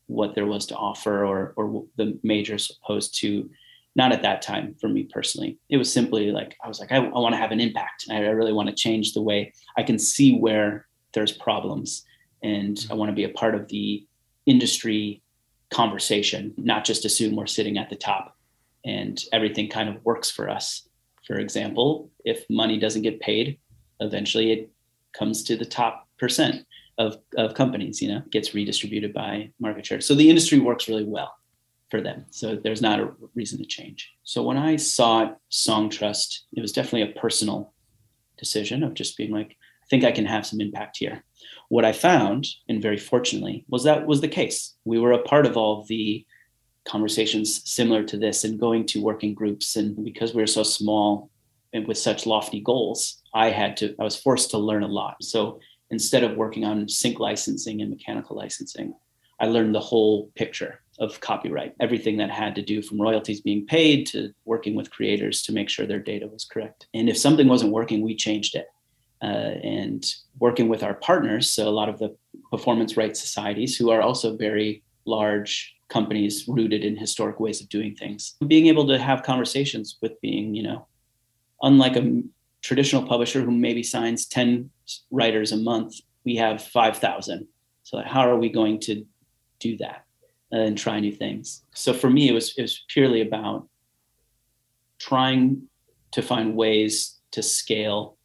what 0.07 0.33
there 0.33 0.45
was 0.45 0.65
to 0.67 0.75
offer 0.75 1.25
or, 1.25 1.53
or 1.57 1.85
the 1.97 2.17
majors 2.23 2.71
opposed 2.81 3.19
to 3.19 3.49
not 3.97 4.11
at 4.11 4.21
that 4.21 4.43
time 4.43 4.75
for 4.79 4.87
me 4.87 5.03
personally. 5.03 5.57
It 5.69 5.77
was 5.77 5.91
simply 5.91 6.31
like, 6.31 6.55
I 6.63 6.67
was 6.67 6.79
like, 6.79 6.91
I, 6.91 6.97
I 6.97 7.19
want 7.19 7.33
to 7.33 7.41
have 7.41 7.51
an 7.51 7.59
impact. 7.59 8.05
I, 8.11 8.17
I 8.17 8.29
really 8.29 8.53
want 8.53 8.69
to 8.69 8.75
change 8.75 9.13
the 9.13 9.23
way 9.23 9.51
I 9.75 9.83
can 9.83 9.97
see 9.97 10.37
where 10.37 10.85
there's 11.13 11.31
problems. 11.31 12.05
And 12.43 12.77
I 12.91 12.93
want 12.93 13.09
to 13.09 13.15
be 13.15 13.23
a 13.23 13.29
part 13.29 13.55
of 13.55 13.67
the 13.67 14.05
industry 14.45 15.23
conversation, 15.71 16.53
not 16.57 16.85
just 16.85 17.05
assume 17.05 17.35
we're 17.35 17.47
sitting 17.47 17.79
at 17.79 17.89
the 17.89 17.95
top 17.95 18.37
and 18.85 19.21
everything 19.33 19.67
kind 19.67 19.89
of 19.89 20.05
works 20.05 20.29
for 20.29 20.47
us. 20.47 20.87
For 21.25 21.39
example, 21.39 22.11
if 22.23 22.45
money 22.49 22.77
doesn't 22.77 23.01
get 23.01 23.19
paid, 23.19 23.57
eventually 23.99 24.51
it 24.51 24.69
comes 25.11 25.43
to 25.45 25.57
the 25.57 25.65
top 25.65 26.07
percent 26.19 26.65
of, 26.99 27.17
of 27.35 27.55
companies, 27.55 27.99
you 28.01 28.09
know, 28.09 28.21
gets 28.29 28.53
redistributed 28.53 29.11
by 29.13 29.51
market 29.59 29.87
share. 29.87 30.01
So 30.01 30.13
the 30.13 30.29
industry 30.29 30.59
works 30.59 30.87
really 30.87 31.03
well 31.03 31.33
for 31.89 32.01
them. 32.01 32.25
So 32.31 32.55
there's 32.55 32.81
not 32.81 32.99
a 32.99 33.11
reason 33.35 33.57
to 33.59 33.65
change. 33.65 34.11
So 34.23 34.43
when 34.43 34.57
I 34.57 34.75
sought 34.75 35.37
Songtrust, 35.51 36.39
it 36.53 36.61
was 36.61 36.73
definitely 36.73 37.03
a 37.03 37.19
personal 37.19 37.73
decision 38.37 38.83
of 38.83 38.93
just 38.93 39.17
being 39.17 39.31
like, 39.31 39.51
I 39.51 39.87
think 39.89 40.03
I 40.03 40.11
can 40.11 40.25
have 40.25 40.45
some 40.45 40.59
impact 40.59 40.97
here. 40.97 41.23
What 41.69 41.85
I 41.85 41.93
found, 41.93 42.47
and 42.67 42.81
very 42.81 42.97
fortunately, 42.97 43.65
was 43.69 43.83
that 43.85 44.05
was 44.05 44.21
the 44.21 44.27
case. 44.27 44.75
We 44.85 44.99
were 44.99 45.13
a 45.13 45.23
part 45.23 45.45
of 45.45 45.55
all 45.55 45.85
the 45.87 46.25
conversations 46.85 47.69
similar 47.69 48.03
to 48.03 48.17
this 48.17 48.43
and 48.43 48.59
going 48.59 48.85
to 48.87 49.03
working 49.03 49.33
groups. 49.33 49.75
And 49.75 50.03
because 50.03 50.33
we 50.33 50.41
were 50.41 50.47
so 50.47 50.63
small 50.63 51.29
and 51.73 51.87
with 51.87 51.97
such 51.97 52.25
lofty 52.25 52.61
goals, 52.61 53.21
I 53.33 53.49
had 53.49 53.77
to, 53.77 53.95
I 53.99 54.03
was 54.03 54.15
forced 54.15 54.51
to 54.51 54.57
learn 54.57 54.83
a 54.83 54.87
lot. 54.87 55.21
So 55.21 55.59
instead 55.89 56.23
of 56.23 56.37
working 56.37 56.65
on 56.65 56.87
sync 56.89 57.19
licensing 57.19 57.81
and 57.81 57.89
mechanical 57.89 58.37
licensing, 58.37 58.93
I 59.39 59.45
learned 59.45 59.75
the 59.75 59.79
whole 59.79 60.31
picture 60.35 60.81
of 60.99 61.19
copyright, 61.19 61.75
everything 61.79 62.17
that 62.17 62.31
had 62.31 62.55
to 62.55 62.61
do 62.61 62.81
from 62.81 63.01
royalties 63.01 63.41
being 63.41 63.65
paid 63.65 64.07
to 64.07 64.33
working 64.45 64.75
with 64.75 64.91
creators 64.91 65.43
to 65.43 65.53
make 65.53 65.69
sure 65.69 65.85
their 65.85 65.99
data 65.99 66.27
was 66.27 66.45
correct. 66.45 66.87
And 66.93 67.07
if 67.07 67.17
something 67.17 67.47
wasn't 67.47 67.71
working, 67.71 68.01
we 68.01 68.15
changed 68.15 68.55
it. 68.55 68.67
Uh, 69.21 69.57
and 69.63 70.05
working 70.39 70.67
with 70.67 70.83
our 70.83 70.93
partners, 70.93 71.51
so 71.51 71.67
a 71.67 71.69
lot 71.69 71.89
of 71.89 71.97
the 71.97 72.15
performance 72.51 72.95
rights 72.95 73.19
societies, 73.19 73.75
who 73.75 73.89
are 73.89 74.01
also 74.01 74.37
very 74.37 74.83
large 75.05 75.75
companies 75.89 76.45
rooted 76.47 76.83
in 76.83 76.95
historic 76.95 77.39
ways 77.39 77.61
of 77.61 77.69
doing 77.69 77.95
things, 77.95 78.35
being 78.45 78.67
able 78.67 78.87
to 78.87 78.99
have 78.99 79.23
conversations 79.23 79.97
with 80.01 80.19
being, 80.21 80.53
you 80.53 80.61
know, 80.61 80.87
unlike 81.63 81.95
a 81.95 82.21
traditional 82.61 83.03
publisher 83.03 83.41
who 83.41 83.51
maybe 83.51 83.81
signs 83.81 84.27
10 84.27 84.69
writers 85.09 85.51
a 85.51 85.57
month, 85.57 85.95
we 86.23 86.35
have 86.35 86.61
5,000. 86.61 87.47
So 87.83 88.01
how 88.05 88.29
are 88.29 88.37
we 88.37 88.49
going 88.49 88.79
to 88.81 89.05
do 89.59 89.77
that? 89.77 90.06
Uh, 90.53 90.59
and 90.59 90.77
try 90.77 90.97
new 90.97 91.11
things. 91.11 91.63
So 91.73 91.93
for 91.93 92.09
me, 92.09 92.29
it 92.29 92.31
was 92.31 92.53
it 92.57 92.61
was 92.61 92.85
purely 92.87 93.19
about 93.19 93.67
trying 94.97 95.63
to 96.11 96.21
find 96.21 96.55
ways 96.55 97.19
to 97.31 97.43
scale 97.43 98.17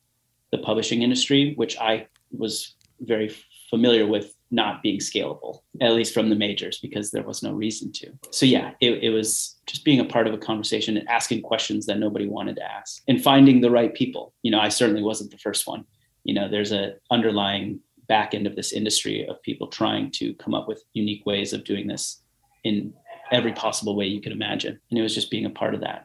the 0.53 0.59
publishing 0.59 1.03
industry, 1.03 1.55
which 1.57 1.77
I 1.79 2.07
was 2.31 2.77
very 3.01 3.35
familiar 3.71 4.07
with 4.07 4.37
not 4.53 4.83
being 4.85 5.01
scalable, 5.01 5.63
at 5.81 5.95
least 5.95 6.15
from 6.15 6.29
the 6.29 6.37
majors, 6.37 6.79
because 6.79 7.11
there 7.11 7.25
was 7.25 7.43
no 7.43 7.53
reason 7.53 7.91
to. 7.91 8.13
So 8.31 8.47
yeah, 8.47 8.73
it, 8.81 9.03
it 9.03 9.11
was 9.11 9.57
just 9.67 9.85
being 9.85 9.99
a 9.99 10.05
part 10.05 10.29
of 10.29 10.35
a 10.35 10.39
conversation 10.39 10.97
and 10.97 11.09
asking 11.09 11.43
questions 11.43 11.87
that 11.87 11.99
nobody 11.99 12.29
wanted 12.29 12.55
to 12.57 12.65
ask 12.65 13.03
and 13.09 13.21
finding 13.21 13.63
the 13.63 13.71
right 13.71 13.93
people. 13.93 14.33
You 14.43 14.53
know, 14.53 14.61
I 14.61 14.69
certainly 14.69 15.03
wasn't 15.03 15.33
the 15.33 15.39
first 15.39 15.67
one. 15.67 15.87
You 16.23 16.35
know, 16.35 16.49
there's 16.49 16.71
a 16.71 16.95
underlying 17.11 17.81
back 18.13 18.35
end 18.35 18.47
of 18.47 18.57
this 18.57 18.75
industry 18.75 19.27
of 19.27 19.41
people 19.41 19.69
trying 19.69 20.11
to 20.11 20.35
come 20.35 20.53
up 20.53 20.69
with 20.69 20.85
unique 20.93 21.25
ways 21.25 21.55
of 21.55 21.65
doing 21.65 21.87
this 21.87 22.21
in 22.63 22.93
every 23.31 23.55
possible 23.55 23.97
way 23.97 24.05
you 24.05 24.21
could 24.21 24.33
imagine. 24.33 24.79
And 24.91 24.99
it 24.99 25.03
was 25.03 25.15
just 25.15 25.31
being 25.31 25.47
a 25.47 25.59
part 25.61 25.75
of 25.75 25.81
that. 25.81 26.05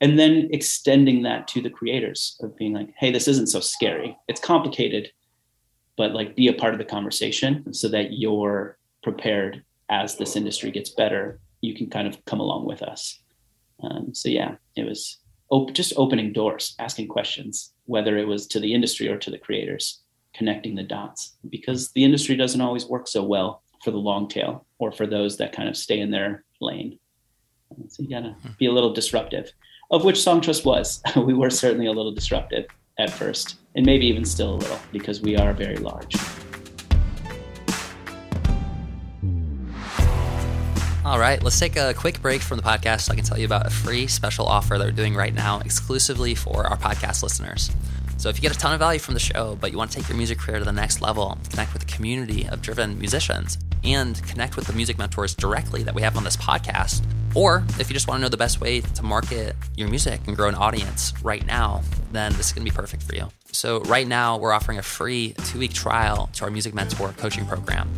And 0.00 0.18
then 0.18 0.48
extending 0.50 1.22
that 1.22 1.46
to 1.52 1.62
the 1.62 1.70
creators 1.70 2.36
of 2.42 2.56
being 2.56 2.72
like, 2.72 2.92
hey, 2.98 3.12
this 3.12 3.28
isn't 3.28 3.50
so 3.50 3.60
scary. 3.60 4.18
It's 4.26 4.40
complicated, 4.40 5.12
but 5.96 6.10
like 6.10 6.34
be 6.34 6.48
a 6.48 6.60
part 6.62 6.74
of 6.74 6.78
the 6.78 6.92
conversation 6.96 7.72
so 7.72 7.86
that 7.86 8.14
you're 8.14 8.76
prepared 9.04 9.62
as 9.88 10.16
this 10.16 10.34
industry 10.34 10.72
gets 10.72 10.90
better. 10.90 11.38
You 11.60 11.76
can 11.76 11.88
kind 11.88 12.08
of 12.08 12.22
come 12.24 12.40
along 12.40 12.66
with 12.66 12.82
us. 12.82 13.22
Um, 13.80 14.12
so 14.12 14.28
yeah, 14.28 14.56
it 14.74 14.84
was 14.84 15.18
op- 15.50 15.72
just 15.72 15.92
opening 15.96 16.32
doors, 16.32 16.74
asking 16.80 17.06
questions, 17.06 17.72
whether 17.84 18.18
it 18.18 18.26
was 18.26 18.48
to 18.48 18.58
the 18.58 18.74
industry 18.74 19.06
or 19.08 19.18
to 19.18 19.30
the 19.30 19.38
creators, 19.38 20.03
connecting 20.34 20.74
the 20.74 20.82
dots, 20.82 21.36
because 21.48 21.90
the 21.92 22.04
industry 22.04 22.36
doesn't 22.36 22.60
always 22.60 22.86
work 22.86 23.08
so 23.08 23.22
well 23.22 23.62
for 23.82 23.90
the 23.90 23.98
long 23.98 24.28
tail 24.28 24.66
or 24.78 24.90
for 24.90 25.06
those 25.06 25.36
that 25.36 25.52
kind 25.52 25.68
of 25.68 25.76
stay 25.76 26.00
in 26.00 26.10
their 26.10 26.44
lane. 26.60 26.98
So 27.88 28.02
you 28.02 28.10
gotta 28.10 28.32
hmm. 28.42 28.50
be 28.58 28.66
a 28.66 28.72
little 28.72 28.92
disruptive, 28.92 29.52
of 29.90 30.04
which 30.04 30.16
Songtrust 30.16 30.64
was. 30.64 31.02
we 31.16 31.34
were 31.34 31.50
certainly 31.50 31.86
a 31.86 31.92
little 31.92 32.12
disruptive 32.12 32.66
at 32.98 33.10
first, 33.10 33.56
and 33.74 33.84
maybe 33.84 34.06
even 34.06 34.24
still 34.24 34.54
a 34.54 34.56
little 34.56 34.78
because 34.92 35.20
we 35.20 35.36
are 35.36 35.52
very 35.52 35.76
large. 35.76 36.16
All 41.04 41.18
right, 41.18 41.42
let's 41.42 41.60
take 41.60 41.76
a 41.76 41.92
quick 41.92 42.22
break 42.22 42.40
from 42.40 42.56
the 42.56 42.62
podcast 42.62 43.02
so 43.02 43.12
I 43.12 43.16
can 43.16 43.24
tell 43.24 43.38
you 43.38 43.44
about 43.44 43.66
a 43.66 43.70
free 43.70 44.06
special 44.06 44.46
offer 44.46 44.78
that 44.78 44.84
we're 44.84 44.92
doing 44.92 45.14
right 45.14 45.34
now 45.34 45.60
exclusively 45.60 46.34
for 46.34 46.66
our 46.66 46.78
podcast 46.78 47.22
listeners. 47.22 47.70
So, 48.16 48.28
if 48.28 48.36
you 48.36 48.42
get 48.42 48.54
a 48.54 48.58
ton 48.58 48.72
of 48.72 48.78
value 48.78 48.98
from 48.98 49.14
the 49.14 49.20
show, 49.20 49.56
but 49.60 49.72
you 49.72 49.78
want 49.78 49.90
to 49.90 49.98
take 49.98 50.08
your 50.08 50.16
music 50.16 50.38
career 50.38 50.58
to 50.58 50.64
the 50.64 50.72
next 50.72 51.00
level, 51.00 51.36
connect 51.50 51.72
with 51.72 51.82
a 51.82 51.86
community 51.86 52.48
of 52.48 52.62
driven 52.62 52.98
musicians, 52.98 53.58
and 53.82 54.22
connect 54.24 54.56
with 54.56 54.66
the 54.66 54.72
music 54.72 54.98
mentors 54.98 55.34
directly 55.34 55.82
that 55.82 55.94
we 55.94 56.02
have 56.02 56.16
on 56.16 56.24
this 56.24 56.36
podcast, 56.36 57.02
or 57.34 57.64
if 57.78 57.90
you 57.90 57.94
just 57.94 58.08
want 58.08 58.18
to 58.18 58.22
know 58.22 58.28
the 58.28 58.36
best 58.36 58.60
way 58.60 58.80
to 58.80 59.02
market 59.02 59.56
your 59.76 59.88
music 59.88 60.20
and 60.26 60.36
grow 60.36 60.48
an 60.48 60.54
audience 60.54 61.12
right 61.22 61.44
now, 61.46 61.82
then 62.12 62.32
this 62.32 62.46
is 62.46 62.52
going 62.52 62.64
to 62.64 62.70
be 62.70 62.74
perfect 62.74 63.02
for 63.02 63.14
you. 63.14 63.28
So, 63.52 63.80
right 63.82 64.06
now, 64.06 64.36
we're 64.36 64.52
offering 64.52 64.78
a 64.78 64.82
free 64.82 65.34
two 65.46 65.58
week 65.58 65.72
trial 65.72 66.28
to 66.34 66.44
our 66.44 66.50
Music 66.50 66.74
Mentor 66.74 67.12
coaching 67.16 67.46
program. 67.46 67.88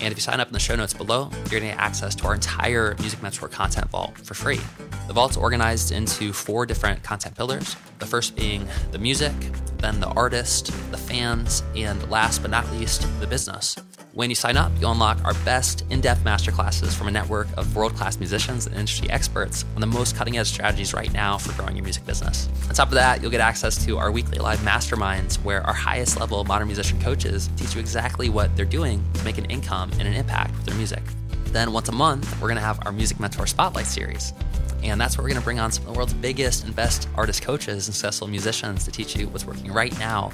And 0.00 0.10
if 0.10 0.16
you 0.16 0.22
sign 0.22 0.40
up 0.40 0.46
in 0.46 0.54
the 0.54 0.58
show 0.58 0.74
notes 0.76 0.94
below, 0.94 1.28
you're 1.30 1.60
going 1.60 1.62
to 1.62 1.68
get 1.68 1.78
access 1.78 2.14
to 2.16 2.26
our 2.26 2.34
entire 2.34 2.96
Music 3.00 3.22
Mentor 3.22 3.48
content 3.48 3.90
vault 3.90 4.16
for 4.16 4.32
free. 4.32 4.60
The 5.06 5.12
vault's 5.12 5.36
organized 5.36 5.92
into 5.92 6.32
four 6.32 6.64
different 6.64 7.02
content 7.02 7.36
pillars. 7.36 7.76
The 7.98 8.06
first 8.06 8.34
being 8.34 8.66
the 8.92 8.98
music, 8.98 9.34
then 9.78 10.00
the 10.00 10.08
artist, 10.08 10.66
the 10.90 10.96
fans, 10.96 11.62
and 11.76 12.10
last 12.10 12.40
but 12.40 12.50
not 12.50 12.70
least, 12.72 13.06
the 13.20 13.26
business. 13.26 13.76
When 14.12 14.28
you 14.28 14.34
sign 14.34 14.56
up, 14.56 14.72
you'll 14.80 14.90
unlock 14.90 15.24
our 15.24 15.34
best 15.44 15.84
in 15.88 16.00
depth 16.00 16.24
masterclasses 16.24 16.92
from 16.92 17.06
a 17.06 17.12
network 17.12 17.46
of 17.56 17.76
world 17.76 17.94
class 17.94 18.18
musicians 18.18 18.66
and 18.66 18.74
industry 18.74 19.08
experts 19.08 19.64
on 19.76 19.80
the 19.80 19.86
most 19.86 20.16
cutting 20.16 20.36
edge 20.36 20.48
strategies 20.48 20.92
right 20.92 21.12
now 21.12 21.38
for 21.38 21.52
growing 21.52 21.76
your 21.76 21.84
music 21.84 22.04
business. 22.06 22.48
On 22.68 22.74
top 22.74 22.88
of 22.88 22.94
that, 22.94 23.22
you'll 23.22 23.30
get 23.30 23.40
access 23.40 23.82
to 23.84 23.98
our 23.98 24.10
weekly 24.10 24.38
live 24.38 24.58
masterminds 24.60 25.36
where 25.44 25.64
our 25.64 25.72
highest 25.72 26.18
level 26.18 26.42
modern 26.42 26.66
musician 26.66 27.00
coaches 27.00 27.48
teach 27.56 27.76
you 27.76 27.80
exactly 27.80 28.28
what 28.28 28.54
they're 28.56 28.64
doing 28.64 29.00
to 29.14 29.24
make 29.24 29.38
an 29.38 29.44
income 29.44 29.89
and 29.98 30.02
an 30.02 30.14
impact 30.14 30.54
with 30.56 30.66
their 30.66 30.74
music. 30.76 31.02
Then, 31.46 31.72
once 31.72 31.88
a 31.88 31.92
month, 31.92 32.32
we're 32.40 32.48
going 32.48 32.56
to 32.56 32.62
have 32.62 32.84
our 32.86 32.92
Music 32.92 33.18
Mentor 33.18 33.46
Spotlight 33.46 33.86
series. 33.86 34.32
And 34.82 35.00
that's 35.00 35.18
where 35.18 35.22
we're 35.22 35.30
going 35.30 35.40
to 35.40 35.44
bring 35.44 35.60
on 35.60 35.72
some 35.72 35.82
of 35.86 35.92
the 35.92 35.96
world's 35.96 36.14
biggest 36.14 36.64
and 36.64 36.74
best 36.74 37.08
artist 37.16 37.42
coaches 37.42 37.86
and 37.86 37.94
successful 37.94 38.28
musicians 38.28 38.84
to 38.84 38.90
teach 38.90 39.16
you 39.16 39.28
what's 39.28 39.44
working 39.44 39.72
right 39.72 39.96
now 39.98 40.30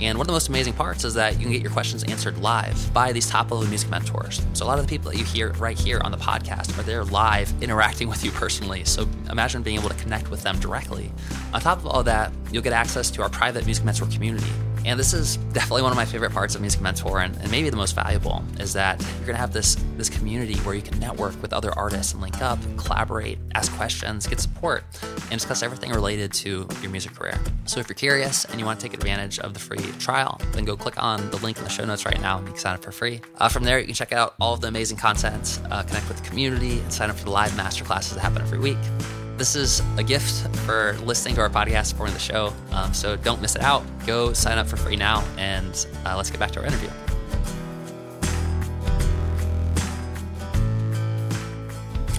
and 0.00 0.16
one 0.16 0.22
of 0.22 0.28
the 0.28 0.32
most 0.32 0.48
amazing 0.48 0.74
parts 0.74 1.04
is 1.04 1.14
that 1.14 1.34
you 1.34 1.40
can 1.40 1.50
get 1.50 1.60
your 1.60 1.72
questions 1.72 2.04
answered 2.04 2.38
live 2.38 2.92
by 2.94 3.10
these 3.10 3.28
top 3.28 3.50
level 3.50 3.66
music 3.66 3.90
mentors. 3.90 4.40
So, 4.52 4.64
a 4.64 4.68
lot 4.68 4.78
of 4.78 4.86
the 4.86 4.88
people 4.88 5.10
that 5.10 5.18
you 5.18 5.24
hear 5.24 5.52
right 5.54 5.76
here 5.76 6.00
on 6.04 6.12
the 6.12 6.16
podcast 6.16 6.78
are 6.78 6.82
there 6.82 7.04
live 7.04 7.52
interacting 7.60 8.08
with 8.08 8.24
you 8.24 8.30
personally. 8.30 8.84
So, 8.84 9.08
imagine 9.28 9.62
being 9.62 9.78
able 9.78 9.88
to 9.88 9.96
connect 9.96 10.30
with 10.30 10.42
them 10.42 10.58
directly. 10.60 11.10
On 11.52 11.60
top 11.60 11.78
of 11.78 11.86
all 11.86 12.04
that, 12.04 12.32
you'll 12.52 12.62
get 12.62 12.72
access 12.72 13.10
to 13.10 13.22
our 13.22 13.28
private 13.28 13.64
music 13.64 13.84
mentor 13.84 14.06
community 14.06 14.50
and 14.88 14.98
this 14.98 15.12
is 15.12 15.36
definitely 15.52 15.82
one 15.82 15.92
of 15.92 15.96
my 15.96 16.06
favorite 16.06 16.32
parts 16.32 16.54
of 16.54 16.62
Music 16.62 16.80
Mentor, 16.80 17.20
and, 17.20 17.36
and 17.36 17.50
maybe 17.50 17.68
the 17.68 17.76
most 17.76 17.94
valuable, 17.94 18.42
is 18.58 18.72
that 18.72 18.98
you're 19.18 19.26
gonna 19.26 19.38
have 19.38 19.52
this 19.52 19.76
this 19.98 20.08
community 20.08 20.54
where 20.60 20.74
you 20.74 20.80
can 20.80 20.98
network 20.98 21.40
with 21.42 21.52
other 21.52 21.72
artists 21.72 22.14
and 22.14 22.22
link 22.22 22.40
up, 22.40 22.58
collaborate, 22.78 23.38
ask 23.54 23.70
questions, 23.72 24.26
get 24.26 24.40
support, 24.40 24.84
and 25.30 25.32
discuss 25.32 25.62
everything 25.62 25.90
related 25.90 26.32
to 26.32 26.66
your 26.80 26.90
music 26.90 27.14
career. 27.14 27.38
So 27.66 27.80
if 27.80 27.88
you're 27.88 27.96
curious 27.96 28.46
and 28.46 28.58
you 28.58 28.64
want 28.64 28.80
to 28.80 28.86
take 28.86 28.94
advantage 28.94 29.38
of 29.40 29.52
the 29.52 29.60
free 29.60 29.92
trial, 29.98 30.40
then 30.52 30.64
go 30.64 30.76
click 30.76 31.02
on 31.02 31.28
the 31.30 31.36
link 31.38 31.58
in 31.58 31.64
the 31.64 31.70
show 31.70 31.84
notes 31.84 32.06
right 32.06 32.20
now 32.20 32.38
and 32.38 32.46
you 32.46 32.52
can 32.52 32.60
sign 32.60 32.74
up 32.74 32.82
for 32.82 32.92
free. 32.92 33.20
Uh, 33.36 33.48
from 33.48 33.64
there, 33.64 33.78
you 33.78 33.86
can 33.86 33.94
check 33.94 34.12
out 34.12 34.36
all 34.40 34.54
of 34.54 34.60
the 34.60 34.68
amazing 34.68 34.96
content, 34.96 35.60
uh, 35.70 35.82
connect 35.82 36.08
with 36.08 36.22
the 36.22 36.28
community, 36.28 36.78
and 36.80 36.92
sign 36.92 37.10
up 37.10 37.16
for 37.16 37.24
the 37.24 37.30
live 37.30 37.50
masterclasses 37.52 38.14
that 38.14 38.20
happen 38.20 38.40
every 38.40 38.58
week. 38.58 38.78
This 39.38 39.54
is 39.54 39.80
a 39.96 40.02
gift 40.02 40.48
for 40.66 40.94
listening 41.04 41.36
to 41.36 41.40
our 41.40 41.48
podcast, 41.48 41.86
supporting 41.86 42.12
the 42.12 42.18
show. 42.18 42.52
Um, 42.72 42.92
so 42.92 43.14
don't 43.14 43.40
miss 43.40 43.54
it 43.54 43.62
out. 43.62 43.84
Go 44.04 44.32
sign 44.32 44.58
up 44.58 44.66
for 44.66 44.76
free 44.76 44.96
now, 44.96 45.24
and 45.38 45.86
uh, 46.04 46.16
let's 46.16 46.28
get 46.28 46.40
back 46.40 46.50
to 46.50 46.58
our 46.58 46.66
interview. 46.66 46.88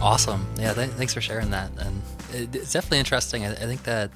Awesome. 0.02 0.48
Yeah, 0.58 0.74
th- 0.74 0.92
thanks 0.92 1.14
for 1.14 1.20
sharing 1.20 1.50
that. 1.50 1.72
And 1.78 2.02
it, 2.32 2.56
it's 2.56 2.72
definitely 2.72 3.00
interesting. 3.00 3.46
I, 3.46 3.52
I 3.52 3.66
think 3.66 3.84
that 3.84 4.12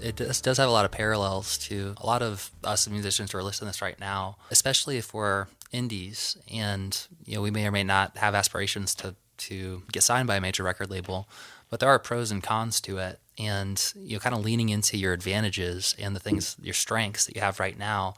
it 0.00 0.14
does, 0.14 0.40
does, 0.40 0.58
have 0.58 0.68
a 0.68 0.72
lot 0.72 0.84
of 0.84 0.92
parallels 0.92 1.58
to 1.66 1.96
a 2.00 2.06
lot 2.06 2.22
of 2.22 2.52
us 2.62 2.88
musicians 2.88 3.32
who 3.32 3.38
are 3.38 3.42
listening 3.42 3.66
to 3.66 3.72
this 3.72 3.82
right 3.82 3.98
now, 3.98 4.36
especially 4.52 4.98
if 4.98 5.12
we're 5.12 5.48
indies 5.72 6.36
and 6.52 7.08
you 7.24 7.34
know 7.34 7.42
we 7.42 7.50
may 7.50 7.66
or 7.66 7.72
may 7.72 7.82
not 7.82 8.16
have 8.18 8.36
aspirations 8.36 8.94
to 8.94 9.16
to 9.36 9.82
get 9.90 10.04
signed 10.04 10.28
by 10.28 10.36
a 10.36 10.40
major 10.40 10.62
record 10.62 10.88
label 10.88 11.28
but 11.74 11.80
there 11.80 11.88
are 11.88 11.98
pros 11.98 12.30
and 12.30 12.40
cons 12.40 12.80
to 12.80 12.98
it 12.98 13.18
and 13.36 13.92
you 13.96 14.14
know 14.14 14.20
kind 14.20 14.32
of 14.32 14.44
leaning 14.44 14.68
into 14.68 14.96
your 14.96 15.12
advantages 15.12 15.92
and 15.98 16.14
the 16.14 16.20
things 16.20 16.54
your 16.62 16.72
strengths 16.72 17.24
that 17.26 17.34
you 17.34 17.40
have 17.40 17.58
right 17.58 17.76
now. 17.76 18.14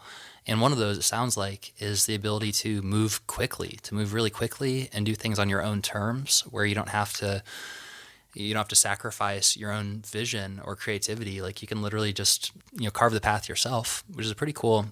And 0.47 0.61
one 0.61 0.73
of 0.73 0.79
those 0.79 0.99
it 0.99 1.05
sounds 1.05 1.39
like 1.39 1.73
is 1.79 2.05
the 2.05 2.15
ability 2.15 2.53
to 2.53 2.83
move 2.83 3.27
quickly 3.27 3.79
to 3.85 3.95
move 3.95 4.13
really 4.13 4.29
quickly 4.29 4.91
and 4.93 5.07
do 5.07 5.15
things 5.15 5.39
on 5.39 5.49
your 5.49 5.63
own 5.63 5.81
terms 5.81 6.43
where 6.51 6.67
you 6.67 6.75
don't 6.75 6.91
have 6.91 7.15
to 7.15 7.43
you 8.35 8.53
don't 8.53 8.61
have 8.61 8.69
to 8.69 8.77
sacrifice 8.77 9.57
your 9.57 9.73
own 9.73 10.03
vision 10.07 10.61
or 10.63 10.77
creativity. 10.77 11.41
Like 11.41 11.63
you 11.63 11.67
can 11.67 11.81
literally 11.81 12.13
just 12.13 12.53
you 12.75 12.85
know 12.85 12.91
carve 12.91 13.15
the 13.15 13.23
path 13.23 13.49
yourself 13.49 14.05
which 14.13 14.27
is 14.27 14.31
a 14.31 14.37
pretty 14.37 14.53
cool 14.53 14.85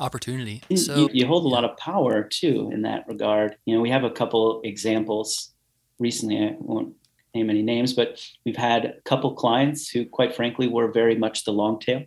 opportunity. 0.00 0.64
So 0.74 0.96
you, 0.96 1.10
you 1.12 1.26
hold 1.28 1.44
a 1.44 1.48
lot 1.48 1.62
of 1.62 1.76
power 1.76 2.24
too 2.24 2.68
in 2.72 2.82
that 2.82 3.06
regard. 3.06 3.58
You 3.64 3.76
know 3.76 3.80
we 3.80 3.90
have 3.90 4.02
a 4.02 4.10
couple 4.10 4.60
examples 4.64 5.52
recently. 6.00 6.38
I 6.38 6.56
won't 6.58 6.96
name 7.36 7.50
any 7.50 7.62
names, 7.62 7.92
but 7.92 8.20
we've 8.44 8.56
had 8.56 8.84
a 8.84 9.00
couple 9.02 9.34
clients 9.34 9.88
who, 9.88 10.04
quite 10.04 10.34
frankly, 10.34 10.66
were 10.68 10.90
very 10.90 11.16
much 11.16 11.44
the 11.44 11.52
long 11.52 11.78
tail 11.78 12.02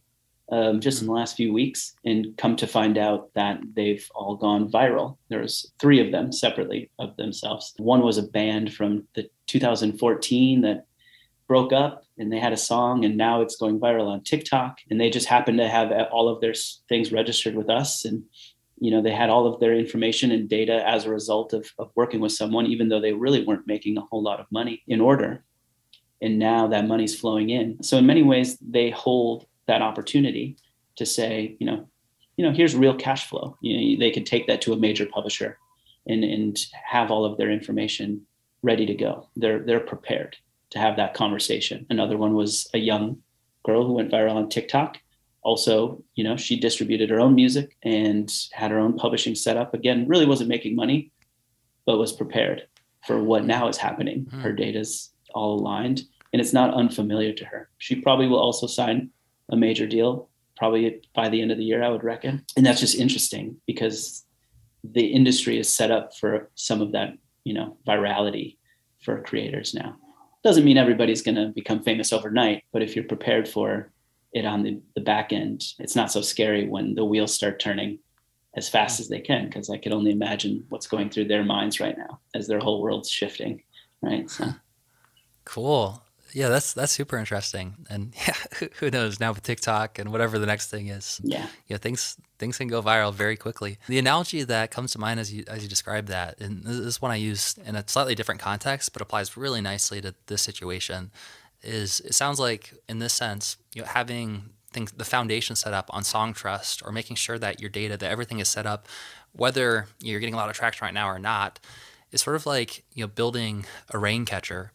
um, 0.51 0.79
just 0.79 1.01
in 1.01 1.07
the 1.07 1.13
last 1.13 1.35
few 1.35 1.53
weeks, 1.53 1.93
and 2.05 2.35
come 2.37 2.55
to 2.55 2.67
find 2.67 2.97
out 2.97 3.29
that 3.35 3.59
they've 3.75 4.07
all 4.15 4.35
gone 4.35 4.71
viral. 4.71 5.17
There's 5.29 5.71
three 5.79 6.03
of 6.03 6.11
them 6.11 6.31
separately 6.31 6.89
of 6.97 7.15
themselves. 7.17 7.73
One 7.77 8.01
was 8.01 8.17
a 8.17 8.23
band 8.23 8.73
from 8.73 9.07
the 9.15 9.29
2014 9.47 10.61
that 10.61 10.85
broke 11.47 11.73
up 11.73 12.03
and 12.19 12.31
they 12.31 12.39
had 12.39 12.53
a 12.53 12.57
song 12.57 13.03
and 13.03 13.17
now 13.17 13.41
it's 13.41 13.55
going 13.55 13.79
viral 13.79 14.07
on 14.07 14.23
TikTok 14.23 14.77
and 14.89 15.01
they 15.01 15.09
just 15.09 15.25
happen 15.25 15.57
to 15.57 15.67
have 15.67 15.91
all 16.11 16.29
of 16.29 16.41
their 16.41 16.53
things 16.87 17.11
registered 17.11 17.55
with 17.55 17.71
us 17.71 18.05
and 18.05 18.23
you 18.79 18.91
know 18.91 19.01
they 19.01 19.13
had 19.13 19.29
all 19.29 19.45
of 19.45 19.59
their 19.59 19.73
information 19.73 20.31
and 20.31 20.49
data 20.49 20.87
as 20.87 21.05
a 21.05 21.09
result 21.09 21.53
of, 21.53 21.69
of 21.77 21.91
working 21.95 22.19
with 22.19 22.31
someone 22.31 22.65
even 22.65 22.89
though 22.89 23.01
they 23.01 23.13
really 23.13 23.43
weren't 23.43 23.67
making 23.67 23.97
a 23.97 24.01
whole 24.01 24.23
lot 24.23 24.39
of 24.39 24.45
money 24.51 24.83
in 24.87 25.01
order. 25.01 25.43
And 26.21 26.37
now 26.37 26.67
that 26.67 26.87
money's 26.87 27.17
flowing 27.17 27.49
in. 27.49 27.81
So 27.81 27.97
in 27.97 28.05
many 28.05 28.23
ways 28.23 28.57
they 28.57 28.89
hold 28.89 29.45
that 29.67 29.81
opportunity 29.81 30.57
to 30.97 31.05
say 31.05 31.55
you 31.59 31.65
know 31.65 31.87
you 32.37 32.45
know 32.45 32.51
here's 32.51 32.75
real 32.75 32.95
cash 32.95 33.27
flow. 33.27 33.57
You 33.61 33.73
know 33.95 33.99
they 33.99 34.11
could 34.11 34.25
take 34.25 34.47
that 34.47 34.61
to 34.63 34.73
a 34.73 34.77
major 34.77 35.05
publisher 35.05 35.57
and 36.07 36.23
and 36.23 36.59
have 36.73 37.11
all 37.11 37.25
of 37.25 37.37
their 37.37 37.51
information 37.51 38.25
ready 38.61 38.85
to 38.85 38.95
go. 38.95 39.29
They're 39.35 39.59
they're 39.59 39.79
prepared 39.79 40.37
to 40.71 40.79
have 40.79 40.97
that 40.97 41.13
conversation. 41.13 41.85
Another 41.89 42.17
one 42.17 42.33
was 42.33 42.69
a 42.73 42.77
young 42.77 43.21
girl 43.65 43.85
who 43.85 43.93
went 43.93 44.11
viral 44.11 44.35
on 44.35 44.49
tiktok 44.49 44.97
also, 45.49 46.03
you 46.13 46.23
know, 46.23 46.37
she 46.37 46.59
distributed 46.59 47.09
her 47.09 47.19
own 47.19 47.33
music 47.33 47.75
and 47.81 48.31
had 48.51 48.69
her 48.69 48.77
own 48.77 48.95
publishing 48.95 49.33
set 49.33 49.57
up. 49.57 49.73
Again, 49.73 50.07
really 50.07 50.27
wasn't 50.27 50.47
making 50.47 50.75
money, 50.75 51.11
but 51.87 51.97
was 51.97 52.13
prepared 52.13 52.67
for 53.07 53.23
what 53.23 53.45
now 53.45 53.67
is 53.67 53.77
happening. 53.77 54.25
Mm-hmm. 54.25 54.41
Her 54.41 54.53
data's 54.53 55.11
all 55.33 55.59
aligned 55.59 56.03
and 56.31 56.39
it's 56.39 56.53
not 56.53 56.75
unfamiliar 56.75 57.33
to 57.33 57.45
her. 57.45 57.71
She 57.79 57.95
probably 57.95 58.27
will 58.27 58.37
also 58.37 58.67
sign 58.67 59.09
a 59.51 59.55
major 59.55 59.87
deal 59.87 60.29
probably 60.55 61.01
by 61.15 61.29
the 61.29 61.41
end 61.41 61.51
of 61.51 61.57
the 61.57 61.63
year, 61.63 61.81
I 61.81 61.89
would 61.89 62.03
reckon. 62.03 62.45
And 62.55 62.63
that's 62.63 62.79
just 62.79 62.99
interesting 62.99 63.55
because 63.65 64.25
the 64.83 65.07
industry 65.07 65.57
is 65.57 65.67
set 65.73 65.89
up 65.89 66.15
for 66.15 66.51
some 66.53 66.79
of 66.79 66.91
that, 66.91 67.17
you 67.43 67.55
know, 67.55 67.75
virality 67.87 68.57
for 69.01 69.23
creators 69.23 69.73
now. 69.73 69.95
Doesn't 70.43 70.65
mean 70.65 70.77
everybody's 70.77 71.23
going 71.23 71.35
to 71.35 71.47
become 71.47 71.81
famous 71.81 72.13
overnight, 72.13 72.65
but 72.71 72.83
if 72.83 72.95
you're 72.95 73.05
prepared 73.05 73.47
for 73.47 73.91
it 74.33 74.45
on 74.45 74.63
the, 74.63 74.81
the 74.95 75.01
back 75.01 75.33
end, 75.33 75.63
it's 75.79 75.95
not 75.95 76.11
so 76.11 76.21
scary 76.21 76.67
when 76.67 76.95
the 76.95 77.05
wheels 77.05 77.33
start 77.33 77.59
turning 77.59 77.99
as 78.55 78.69
fast 78.69 78.99
as 78.99 79.07
they 79.07 79.19
can, 79.19 79.45
because 79.45 79.69
I 79.69 79.77
could 79.77 79.91
only 79.91 80.11
imagine 80.11 80.65
what's 80.69 80.87
going 80.87 81.09
through 81.09 81.25
their 81.25 81.43
minds 81.43 81.79
right 81.79 81.97
now 81.97 82.19
as 82.35 82.47
their 82.47 82.59
whole 82.59 82.81
world's 82.81 83.09
shifting. 83.09 83.63
Right. 84.01 84.29
So 84.29 84.45
cool. 85.45 86.03
Yeah, 86.31 86.49
that's 86.49 86.73
that's 86.73 86.91
super 86.91 87.17
interesting, 87.17 87.75
and 87.89 88.13
yeah, 88.27 88.67
who 88.79 88.91
knows 88.91 89.19
now 89.19 89.31
with 89.31 89.43
TikTok 89.43 89.97
and 89.97 90.11
whatever 90.11 90.37
the 90.37 90.45
next 90.45 90.69
thing 90.69 90.87
is. 90.87 91.19
Yeah, 91.23 91.47
yeah, 91.67 91.77
things 91.77 92.17
things 92.37 92.57
can 92.57 92.67
go 92.67 92.81
viral 92.81 93.13
very 93.13 93.35
quickly. 93.35 93.79
The 93.87 93.97
analogy 93.97 94.43
that 94.43 94.71
comes 94.71 94.91
to 94.91 94.99
mind 94.99 95.19
as 95.19 95.33
you 95.33 95.43
as 95.47 95.63
you 95.63 95.69
describe 95.69 96.05
that, 96.07 96.39
and 96.39 96.63
this 96.63 96.75
is 96.75 97.01
one 97.01 97.11
I 97.11 97.15
use 97.15 97.57
in 97.65 97.75
a 97.75 97.83
slightly 97.87 98.15
different 98.15 98.41
context, 98.41 98.93
but 98.93 99.01
applies 99.01 99.35
really 99.37 99.61
nicely 99.61 100.01
to 100.01 100.13
this 100.27 100.41
situation. 100.41 101.11
Is 101.61 101.99
it 102.01 102.13
sounds 102.13 102.39
like 102.39 102.73
in 102.87 102.99
this 102.99 103.13
sense, 103.13 103.57
you 103.73 103.81
know, 103.81 103.87
having 103.87 104.51
things 104.71 104.91
the 104.91 105.05
foundation 105.05 105.55
set 105.55 105.73
up 105.73 105.89
on 105.91 106.03
Songtrust 106.03 106.85
or 106.85 106.91
making 106.91 107.15
sure 107.15 107.39
that 107.39 107.59
your 107.59 107.69
data 107.69 107.97
that 107.97 108.11
everything 108.11 108.39
is 108.39 108.47
set 108.47 108.65
up, 108.65 108.87
whether 109.33 109.87
you're 109.99 110.19
getting 110.19 110.35
a 110.35 110.37
lot 110.37 110.49
of 110.49 110.55
traction 110.55 110.85
right 110.85 110.93
now 110.93 111.09
or 111.09 111.19
not, 111.19 111.59
is 112.11 112.21
sort 112.21 112.35
of 112.35 112.45
like 112.45 112.83
you 112.93 113.03
know 113.03 113.07
building 113.07 113.65
a 113.89 113.97
rain 113.97 114.25
catcher. 114.25 114.71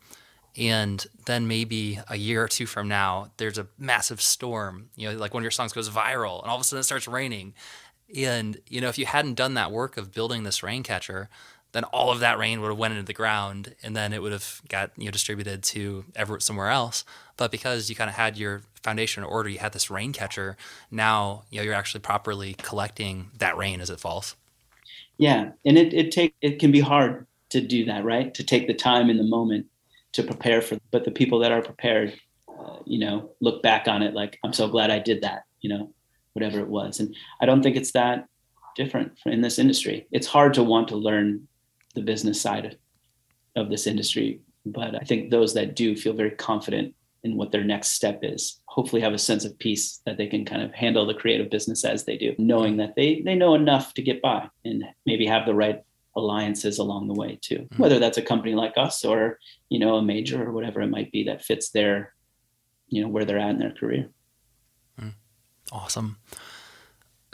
And 0.57 1.05
then 1.27 1.49
maybe 1.49 1.99
a 2.09 2.17
year 2.17 2.45
or 2.45 2.49
two 2.49 2.67
from 2.67 2.87
now 2.87 3.33
there's 3.39 3.59
a 3.59 3.67
massive 3.77 4.21
storm 4.21 4.91
you 4.95 5.11
know 5.11 5.19
like 5.19 5.35
one 5.35 5.43
of 5.43 5.45
your 5.45 5.51
songs 5.51 5.73
goes 5.73 5.91
viral 5.91 6.41
and 6.43 6.49
all 6.49 6.55
of 6.55 6.61
a 6.61 6.65
sudden 6.65 6.81
it 6.81 6.85
starts 6.85 7.09
raining. 7.09 7.55
And 8.17 8.59
you 8.69 8.81
know 8.81 8.89
if 8.89 8.99
you 8.99 9.07
hadn't 9.07 9.35
done 9.35 9.55
that 9.55 9.73
work 9.73 9.97
of 9.97 10.13
building 10.13 10.43
this 10.43 10.63
rain 10.63 10.83
catcher 10.83 11.29
then 11.75 11.85
all 11.85 12.13
of 12.13 12.21
that 12.21 12.39
rain 12.39 12.61
would 12.61 12.69
have 12.69 12.79
went 12.79 12.95
into 12.95 13.05
the 13.05 13.13
ground 13.13 13.75
and 13.83 13.97
then 13.97 14.13
it 14.13 14.23
would 14.23 14.31
have 14.31 14.63
got 14.69 14.93
you 14.97 15.07
know 15.07 15.11
distributed 15.11 15.63
to 15.63 16.05
ever 16.15 16.39
somewhere 16.41 16.71
else. 16.71 17.05
But 17.37 17.51
because 17.51 17.91
you 17.91 17.97
kind 17.97 18.09
of 18.09 18.15
had 18.15 18.39
your 18.39 18.63
foundation 18.81 19.25
in 19.25 19.29
order 19.29 19.49
you 19.49 19.59
had 19.59 19.73
this 19.73 19.91
rain 19.91 20.13
catcher 20.13 20.57
now 20.91 21.43
you 21.51 21.59
know 21.59 21.65
you're 21.65 21.75
actually 21.75 22.01
properly 22.01 22.55
collecting 22.55 23.31
that 23.39 23.57
rain 23.57 23.81
as 23.81 23.91
it 23.91 23.99
falls. 23.99 24.37
Yeah 25.19 25.51
and 25.67 25.77
it, 25.77 25.93
it 25.93 26.13
take 26.13 26.35
it 26.41 26.61
can 26.61 26.71
be 26.71 26.81
hard 26.81 27.27
to 27.51 27.61
do 27.61 27.85
that 27.87 28.05
right? 28.05 28.33
To 28.35 28.45
take 28.45 28.69
the 28.69 28.75
time 28.75 29.11
in 29.11 29.17
the 29.17 29.25
moment 29.25 29.67
to 30.13 30.23
prepare 30.23 30.63
for 30.63 30.79
but 30.93 31.05
the 31.05 31.11
people 31.11 31.41
that 31.41 31.51
are 31.51 31.61
prepared 31.61 32.15
uh, 32.49 32.77
you 32.87 33.01
know 33.01 33.31
look 33.41 33.65
back 33.65 33.89
on 33.89 34.01
it 34.01 34.15
like 34.15 34.39
i'm 34.45 34.53
so 34.53 34.69
glad 34.69 34.89
i 34.89 34.99
did 35.01 35.23
that 35.23 35.43
you 35.61 35.69
know 35.69 35.93
whatever 36.35 36.61
it 36.61 36.69
was. 36.69 37.01
And 37.01 37.17
i 37.41 37.47
don't 37.47 37.65
think 37.65 37.75
it's 37.75 37.91
that 37.93 38.29
different 38.75 39.13
in 39.27 39.41
this 39.41 39.59
industry. 39.59 40.07
It's 40.13 40.27
hard 40.27 40.55
to 40.55 40.63
want 40.63 40.89
to 40.89 40.97
learn 40.97 41.49
the 41.95 42.03
business 42.03 42.41
side 42.41 42.79
of 43.57 43.71
this 43.71 43.87
industry 43.87 44.41
but 44.67 44.95
i 44.95 45.05
think 45.05 45.31
those 45.31 45.55
that 45.55 45.77
do 45.77 45.97
feel 45.97 46.13
very 46.13 46.31
confident 46.31 46.95
in 47.25 47.37
what 47.37 47.51
their 47.51 47.65
next 47.65 47.91
step 47.91 48.21
is 48.23 48.61
hopefully 48.67 49.01
have 49.01 49.15
a 49.15 49.19
sense 49.19 49.45
of 49.45 49.59
peace 49.59 50.01
that 50.05 50.19
they 50.19 50.27
can 50.27 50.45
kind 50.45 50.63
of 50.63 50.73
handle 50.73 51.07
the 51.07 51.15
creative 51.15 51.51
business 51.51 51.85
as 51.85 52.05
they 52.05 52.17
do 52.17 52.35
knowing 52.39 52.77
that 52.77 52.95
they 52.97 53.23
they 53.23 53.35
know 53.35 53.55
enough 53.55 53.95
to 53.95 54.03
get 54.03 54.21
by 54.23 54.49
and 54.65 54.85
maybe 55.07 55.27
have 55.27 55.47
the 55.47 55.55
right 55.55 55.83
alliances 56.17 56.79
along 56.79 57.09
the 57.09 57.15
way 57.15 57.39
too 57.41 57.59
mm-hmm. 57.59 57.83
whether 57.83 57.99
that's 57.99 58.19
a 58.19 58.23
company 58.23 58.55
like 58.55 58.75
us 58.77 59.05
or 59.05 59.39
you 59.69 59.79
know 59.79 59.97
a 59.97 60.03
major 60.03 60.43
or 60.47 60.53
whatever 60.53 60.81
it 60.81 60.89
might 60.89 61.11
be 61.11 61.25
that 61.25 61.45
fits 61.45 61.71
their 61.71 62.15
you 62.89 63.03
know 63.03 63.09
where 63.09 63.25
they're 63.25 63.39
at 63.39 63.51
in 63.51 63.59
their 63.59 63.73
career 63.73 64.09
mm. 65.01 65.13
awesome 65.73 66.17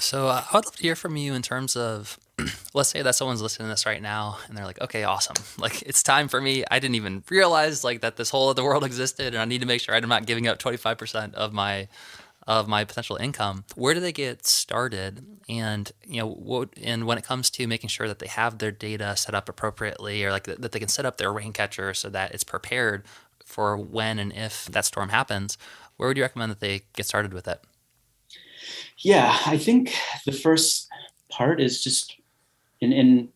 so 0.00 0.28
uh, 0.28 0.44
i 0.50 0.56
would 0.56 0.64
love 0.64 0.76
to 0.76 0.82
hear 0.82 0.96
from 0.96 1.16
you 1.16 1.34
in 1.34 1.42
terms 1.42 1.76
of 1.76 2.18
let's 2.74 2.88
say 2.88 3.02
that 3.02 3.14
someone's 3.14 3.42
listening 3.42 3.66
to 3.66 3.70
this 3.72 3.86
right 3.86 4.02
now 4.02 4.38
and 4.48 4.56
they're 4.56 4.64
like 4.64 4.80
okay 4.80 5.04
awesome 5.04 5.36
like 5.58 5.82
it's 5.82 6.02
time 6.02 6.28
for 6.28 6.40
me 6.40 6.64
i 6.70 6.78
didn't 6.78 6.96
even 6.96 7.22
realize 7.30 7.84
like 7.84 8.00
that 8.00 8.16
this 8.16 8.30
whole 8.30 8.48
other 8.48 8.64
world 8.70 8.84
existed 8.84 9.28
and 9.34 9.38
i 9.38 9.44
need 9.44 9.60
to 9.60 9.66
make 9.66 9.80
sure 9.80 9.94
i'm 9.94 10.08
not 10.08 10.26
giving 10.26 10.46
up 10.46 10.58
25% 10.58 11.34
of 11.34 11.52
my 11.52 11.88
of 12.46 12.66
my 12.66 12.84
potential 12.84 13.16
income. 13.16 13.64
Where 13.76 13.94
do 13.94 14.00
they 14.00 14.12
get 14.12 14.46
started? 14.46 15.24
And 15.48 15.90
you 16.04 16.20
know, 16.20 16.28
what, 16.28 16.70
and 16.82 17.06
when 17.06 17.18
it 17.18 17.24
comes 17.24 17.50
to 17.50 17.66
making 17.66 17.90
sure 17.90 18.08
that 18.08 18.18
they 18.18 18.26
have 18.26 18.58
their 18.58 18.72
data 18.72 19.16
set 19.16 19.34
up 19.34 19.48
appropriately, 19.48 20.24
or 20.24 20.32
like 20.32 20.44
that 20.44 20.72
they 20.72 20.78
can 20.78 20.88
set 20.88 21.06
up 21.06 21.16
their 21.16 21.32
rain 21.32 21.52
catcher 21.52 21.94
so 21.94 22.08
that 22.10 22.32
it's 22.32 22.44
prepared 22.44 23.04
for 23.44 23.76
when 23.76 24.18
and 24.18 24.32
if 24.32 24.66
that 24.66 24.84
storm 24.84 25.10
happens, 25.10 25.58
where 25.96 26.08
would 26.08 26.16
you 26.16 26.22
recommend 26.22 26.50
that 26.50 26.60
they 26.60 26.82
get 26.94 27.06
started 27.06 27.32
with 27.32 27.46
it? 27.46 27.60
Yeah, 28.98 29.36
I 29.46 29.56
think 29.56 29.94
the 30.26 30.32
first 30.32 30.88
part 31.28 31.60
is 31.60 31.82
just, 31.82 32.16
and, 32.82 32.92
and 32.92 33.28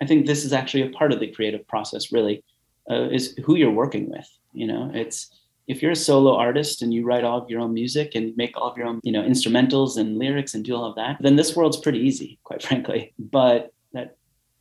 I 0.00 0.06
think 0.06 0.26
this 0.26 0.44
is 0.44 0.52
actually 0.52 0.82
a 0.82 0.90
part 0.90 1.12
of 1.12 1.20
the 1.20 1.30
creative 1.30 1.66
process. 1.68 2.12
Really, 2.12 2.42
uh, 2.90 3.08
is 3.10 3.36
who 3.44 3.56
you're 3.56 3.70
working 3.70 4.10
with. 4.10 4.28
You 4.52 4.66
know, 4.66 4.90
it's 4.94 5.30
if 5.68 5.82
you're 5.82 5.92
a 5.92 5.96
solo 5.96 6.36
artist 6.36 6.82
and 6.82 6.92
you 6.92 7.04
write 7.04 7.24
all 7.24 7.40
of 7.40 7.48
your 7.48 7.60
own 7.60 7.72
music 7.72 8.14
and 8.14 8.36
make 8.36 8.56
all 8.56 8.70
of 8.70 8.76
your 8.76 8.86
own, 8.86 9.00
you 9.04 9.12
know, 9.12 9.22
instrumentals 9.22 9.96
and 9.96 10.18
lyrics 10.18 10.54
and 10.54 10.64
do 10.64 10.74
all 10.74 10.84
of 10.84 10.96
that, 10.96 11.18
then 11.20 11.36
this 11.36 11.54
world's 11.54 11.76
pretty 11.76 12.00
easy, 12.00 12.38
quite 12.42 12.62
frankly. 12.68 13.12
But 13.18 13.72
that 13.92 14.16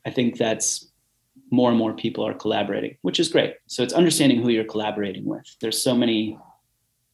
I 0.05 0.11
think 0.11 0.37
that's 0.37 0.91
more 1.49 1.69
and 1.69 1.77
more 1.77 1.93
people 1.93 2.25
are 2.25 2.33
collaborating, 2.33 2.97
which 3.01 3.19
is 3.19 3.29
great. 3.29 3.55
So 3.67 3.83
it's 3.83 3.93
understanding 3.93 4.41
who 4.41 4.49
you're 4.49 4.63
collaborating 4.63 5.25
with. 5.25 5.45
There's 5.59 5.81
so 5.81 5.95
many 5.95 6.37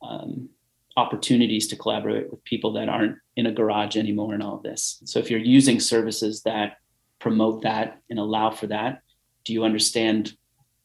um, 0.01 0.49
opportunities 0.97 1.67
to 1.67 1.75
collaborate 1.75 2.29
with 2.29 2.43
people 2.43 2.73
that 2.73 2.89
aren't 2.89 3.15
in 3.35 3.45
a 3.45 3.51
garage 3.51 3.95
anymore 3.95 4.33
and 4.33 4.41
all 4.41 4.55
of 4.55 4.63
this. 4.63 5.01
So 5.05 5.19
if 5.19 5.29
you're 5.29 5.39
using 5.39 5.79
services 5.79 6.41
that 6.43 6.77
promote 7.19 7.61
that 7.61 8.01
and 8.09 8.17
allow 8.19 8.49
for 8.49 8.67
that, 8.67 9.01
do 9.45 9.53
you 9.53 9.63
understand 9.63 10.33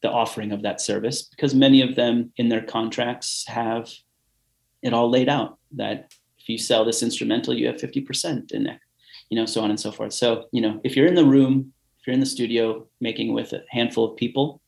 the 0.02 0.10
offering 0.10 0.52
of 0.52 0.62
that 0.62 0.80
service? 0.80 1.22
Because 1.22 1.54
many 1.54 1.80
of 1.80 1.96
them 1.96 2.32
in 2.36 2.50
their 2.50 2.62
contracts 2.62 3.44
have 3.48 3.90
it 4.82 4.92
all 4.92 5.08
laid 5.08 5.28
out 5.28 5.58
that 5.72 6.12
if 6.38 6.48
you 6.48 6.58
sell 6.58 6.84
this 6.84 7.02
instrumental 7.02 7.54
you 7.54 7.66
have 7.66 7.76
50% 7.76 8.52
in 8.52 8.66
it 8.66 8.78
you 9.30 9.36
know 9.36 9.46
so 9.46 9.62
on 9.62 9.70
and 9.70 9.80
so 9.80 9.90
forth. 9.90 10.12
So 10.12 10.46
you 10.52 10.60
know 10.60 10.80
if 10.84 10.94
you're 10.94 11.06
in 11.06 11.14
the 11.14 11.24
room 11.24 11.72
if 11.98 12.06
you're 12.06 12.14
in 12.14 12.20
the 12.20 12.26
studio 12.26 12.86
making 13.00 13.32
with 13.32 13.52
a 13.54 13.62
handful 13.70 14.04
of 14.10 14.16
people 14.16 14.60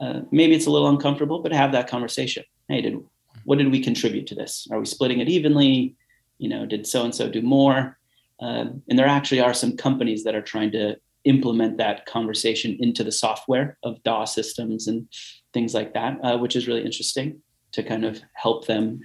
uh, 0.00 0.20
maybe 0.30 0.54
it's 0.54 0.66
a 0.66 0.70
little 0.70 0.88
uncomfortable 0.88 1.40
but 1.40 1.52
have 1.52 1.72
that 1.72 1.88
conversation. 1.88 2.44
Hey 2.68 2.80
did 2.80 3.04
what 3.44 3.58
did 3.58 3.70
we 3.70 3.82
contribute 3.82 4.26
to 4.26 4.34
this 4.34 4.66
are 4.70 4.78
we 4.78 4.86
splitting 4.86 5.20
it 5.20 5.28
evenly 5.28 5.94
you 6.38 6.48
know 6.48 6.66
did 6.66 6.86
so 6.86 7.04
and 7.04 7.14
so 7.14 7.28
do 7.28 7.42
more 7.42 7.98
uh, 8.40 8.66
and 8.88 8.98
there 8.98 9.06
actually 9.06 9.40
are 9.40 9.54
some 9.54 9.76
companies 9.76 10.24
that 10.24 10.34
are 10.34 10.42
trying 10.42 10.70
to 10.72 10.96
implement 11.24 11.78
that 11.78 12.06
conversation 12.06 12.76
into 12.80 13.02
the 13.02 13.12
software 13.12 13.78
of 13.82 14.02
DAW 14.02 14.24
systems 14.24 14.88
and 14.88 15.08
things 15.52 15.74
like 15.74 15.94
that, 15.94 16.18
uh, 16.22 16.36
which 16.38 16.56
is 16.56 16.68
really 16.68 16.84
interesting 16.84 17.40
to 17.72 17.82
kind 17.82 18.04
of 18.04 18.20
help 18.34 18.66
them 18.66 19.00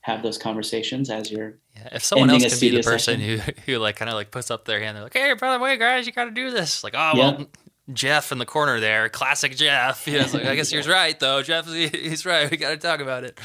have 0.00 0.22
those 0.22 0.36
conversations 0.36 1.08
as 1.10 1.30
you're. 1.30 1.58
Yeah, 1.76 1.88
if 1.92 2.04
someone 2.04 2.30
else 2.30 2.48
can 2.48 2.60
be 2.60 2.76
the 2.76 2.82
person 2.82 3.20
who, 3.20 3.38
who 3.66 3.78
like 3.78 3.96
kind 3.96 4.08
of 4.08 4.14
like 4.14 4.30
puts 4.30 4.50
up 4.50 4.64
their 4.64 4.80
hand, 4.80 4.96
they're 4.96 5.04
like, 5.04 5.14
"Hey, 5.14 5.32
by 5.34 5.56
the 5.56 5.62
way, 5.62 5.76
guys, 5.76 6.06
you 6.06 6.12
got 6.12 6.24
to 6.24 6.30
do 6.32 6.50
this." 6.50 6.82
Like, 6.82 6.94
oh 6.96 7.12
well, 7.14 7.46
Jeff 7.92 8.32
in 8.32 8.38
the 8.38 8.46
corner 8.46 8.80
there, 8.80 9.08
classic 9.08 9.56
Jeff. 9.56 10.06
You 10.08 10.18
know, 10.18 10.26
like, 10.32 10.44
I 10.44 10.56
guess 10.56 10.72
yeah. 10.72 10.78
he's 10.78 10.88
right 10.88 11.18
though. 11.18 11.42
Jeff, 11.42 11.66
he's 11.72 12.26
right. 12.26 12.50
We 12.50 12.56
got 12.56 12.70
to 12.70 12.76
talk 12.76 13.00
about 13.00 13.24
it. 13.24 13.38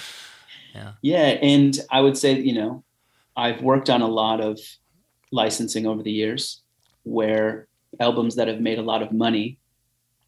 Yeah. 0.78 0.92
Yeah, 1.02 1.38
and 1.42 1.78
I 1.92 2.02
would 2.02 2.18
say, 2.18 2.40
you 2.40 2.54
know, 2.54 2.84
I've 3.36 3.62
worked 3.62 3.90
on 3.90 4.02
a 4.02 4.08
lot 4.08 4.42
of 4.42 4.60
licensing 5.32 5.86
over 5.86 6.04
the 6.04 6.12
years 6.12 6.62
where 7.04 7.68
albums 8.00 8.36
that 8.36 8.48
have 8.48 8.62
made 8.62 8.80
a 8.80 8.84
lot 8.84 9.02
of 9.02 9.12
money 9.12 9.60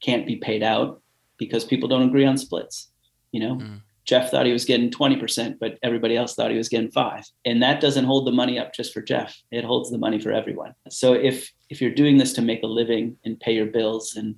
can't 0.01 0.25
be 0.25 0.38
paid 0.38 0.63
out 0.63 1.01
because 1.38 1.63
people 1.63 1.89
don't 1.89 2.07
agree 2.07 2.25
on 2.25 2.38
splits. 2.38 2.89
You 3.31 3.41
know, 3.41 3.55
mm. 3.55 3.81
Jeff 4.05 4.31
thought 4.31 4.45
he 4.45 4.51
was 4.51 4.65
getting 4.65 4.89
20%, 4.89 5.59
but 5.59 5.77
everybody 5.83 6.17
else 6.17 6.33
thought 6.33 6.51
he 6.51 6.57
was 6.57 6.69
getting 6.69 6.89
five. 6.89 7.23
And 7.45 7.62
that 7.62 7.79
doesn't 7.79 8.05
hold 8.05 8.25
the 8.25 8.31
money 8.31 8.57
up 8.57 8.73
just 8.73 8.93
for 8.93 9.01
Jeff. 9.01 9.39
It 9.51 9.63
holds 9.63 9.91
the 9.91 9.97
money 9.97 10.19
for 10.19 10.31
everyone. 10.31 10.73
So 10.89 11.13
if 11.13 11.51
if 11.69 11.79
you're 11.79 11.93
doing 11.93 12.17
this 12.17 12.33
to 12.33 12.41
make 12.41 12.63
a 12.63 12.67
living 12.67 13.17
and 13.23 13.39
pay 13.39 13.53
your 13.53 13.67
bills 13.67 14.15
and 14.15 14.35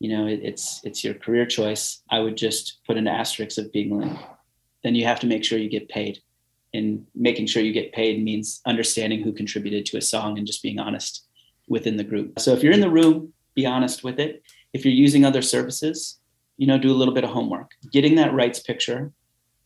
you 0.00 0.10
know 0.16 0.26
it, 0.26 0.40
it's 0.42 0.80
it's 0.84 1.04
your 1.04 1.14
career 1.14 1.46
choice, 1.46 2.02
I 2.10 2.18
would 2.20 2.36
just 2.36 2.80
put 2.86 2.96
an 2.96 3.06
asterisk 3.06 3.58
of 3.58 3.72
being 3.72 3.90
like, 4.00 4.18
then 4.84 4.94
you 4.94 5.04
have 5.04 5.18
to 5.20 5.26
make 5.26 5.42
sure 5.42 5.58
you 5.58 5.68
get 5.68 5.88
paid. 5.88 6.20
And 6.72 7.06
making 7.14 7.46
sure 7.46 7.62
you 7.62 7.72
get 7.72 7.92
paid 7.92 8.22
means 8.22 8.60
understanding 8.66 9.22
who 9.22 9.32
contributed 9.32 9.86
to 9.86 9.96
a 9.96 10.02
song 10.02 10.38
and 10.38 10.46
just 10.46 10.62
being 10.62 10.78
honest 10.78 11.26
within 11.68 11.96
the 11.96 12.04
group. 12.04 12.38
So 12.38 12.52
if 12.52 12.62
you're 12.62 12.72
in 12.72 12.80
the 12.80 12.90
room, 12.90 13.32
be 13.54 13.64
honest 13.64 14.04
with 14.04 14.20
it. 14.20 14.42
If 14.72 14.84
you're 14.84 14.94
using 14.94 15.24
other 15.24 15.42
services, 15.42 16.18
you 16.56 16.66
know, 16.66 16.78
do 16.78 16.90
a 16.90 16.94
little 16.94 17.14
bit 17.14 17.24
of 17.24 17.30
homework. 17.30 17.70
Getting 17.92 18.16
that 18.16 18.34
rights 18.34 18.60
picture 18.60 19.12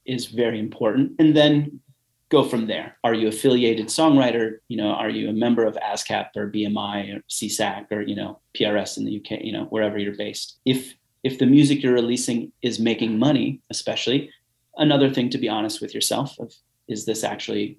is 0.04 0.26
very 0.26 0.60
important. 0.60 1.12
And 1.18 1.36
then 1.36 1.80
go 2.28 2.44
from 2.44 2.66
there. 2.66 2.96
Are 3.04 3.14
you 3.14 3.28
affiliated 3.28 3.86
songwriter? 3.86 4.58
You 4.68 4.76
know, 4.76 4.90
are 4.90 5.10
you 5.10 5.30
a 5.30 5.32
member 5.32 5.64
of 5.64 5.76
ASCAP 5.76 6.36
or 6.36 6.50
BMI 6.50 7.16
or 7.16 7.22
SESAC 7.28 7.90
or, 7.90 8.02
you 8.02 8.14
know, 8.14 8.40
PRS 8.56 8.98
in 8.98 9.06
the 9.06 9.16
UK, 9.16 9.42
you 9.42 9.52
know, 9.52 9.64
wherever 9.64 9.98
you're 9.98 10.16
based. 10.16 10.58
If 10.64 10.94
if 11.24 11.38
the 11.38 11.46
music 11.46 11.82
you're 11.82 11.94
releasing 11.94 12.52
is 12.62 12.78
making 12.78 13.18
money, 13.18 13.60
especially, 13.70 14.30
another 14.78 15.10
thing 15.10 15.30
to 15.30 15.38
be 15.38 15.48
honest 15.48 15.80
with 15.80 15.94
yourself 15.94 16.38
of 16.38 16.52
is 16.88 17.04
this 17.04 17.24
actually 17.24 17.78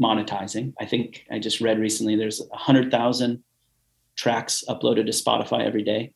monetizing? 0.00 0.74
I 0.80 0.86
think 0.86 1.24
I 1.30 1.38
just 1.38 1.60
read 1.60 1.78
recently 1.78 2.16
there's 2.16 2.40
a 2.52 2.56
hundred 2.56 2.90
thousand 2.90 3.42
tracks 4.16 4.62
uploaded 4.68 5.06
to 5.06 5.12
Spotify 5.12 5.64
every 5.64 5.82
day. 5.82 6.12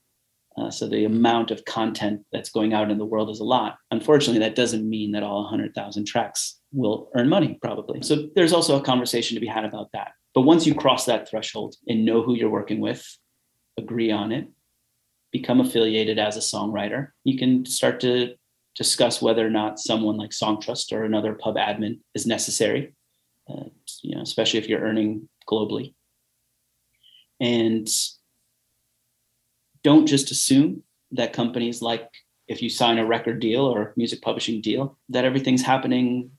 Uh, 0.56 0.70
so 0.70 0.88
the 0.88 1.04
amount 1.04 1.50
of 1.50 1.64
content 1.64 2.20
that's 2.32 2.50
going 2.50 2.72
out 2.72 2.90
in 2.90 2.98
the 2.98 3.04
world 3.04 3.30
is 3.30 3.40
a 3.40 3.44
lot. 3.44 3.76
Unfortunately, 3.90 4.40
that 4.40 4.56
doesn't 4.56 4.88
mean 4.88 5.12
that 5.12 5.22
all 5.22 5.42
100,000 5.42 6.04
tracks 6.04 6.58
will 6.72 7.10
earn 7.14 7.28
money, 7.28 7.58
probably. 7.62 8.02
So 8.02 8.28
there's 8.34 8.52
also 8.52 8.76
a 8.76 8.82
conversation 8.82 9.36
to 9.36 9.40
be 9.40 9.46
had 9.46 9.64
about 9.64 9.90
that. 9.92 10.12
But 10.34 10.42
once 10.42 10.66
you 10.66 10.74
cross 10.74 11.04
that 11.06 11.28
threshold 11.28 11.76
and 11.86 12.04
know 12.04 12.22
who 12.22 12.34
you're 12.34 12.50
working 12.50 12.80
with, 12.80 13.06
agree 13.76 14.10
on 14.10 14.32
it, 14.32 14.48
become 15.30 15.60
affiliated 15.60 16.18
as 16.18 16.36
a 16.36 16.40
songwriter, 16.40 17.10
you 17.22 17.38
can 17.38 17.64
start 17.64 18.00
to 18.00 18.34
discuss 18.78 19.20
whether 19.20 19.44
or 19.44 19.50
not 19.50 19.80
someone 19.80 20.16
like 20.16 20.30
Songtrust 20.30 20.92
or 20.92 21.04
another 21.04 21.34
pub 21.34 21.56
admin 21.56 21.98
is 22.14 22.26
necessary, 22.26 22.94
uh, 23.50 23.64
you 24.02 24.14
know, 24.14 24.22
especially 24.22 24.60
if 24.60 24.68
you're 24.68 24.80
earning 24.80 25.28
globally. 25.50 25.94
And 27.40 27.88
don't 29.82 30.06
just 30.06 30.30
assume 30.30 30.84
that 31.10 31.32
companies 31.32 31.82
like 31.82 32.08
if 32.46 32.62
you 32.62 32.70
sign 32.70 32.98
a 32.98 33.04
record 33.04 33.40
deal 33.40 33.64
or 33.64 33.92
music 33.96 34.22
publishing 34.22 34.60
deal 34.60 34.96
that 35.08 35.24
everything's 35.24 35.62
happening 35.62 36.30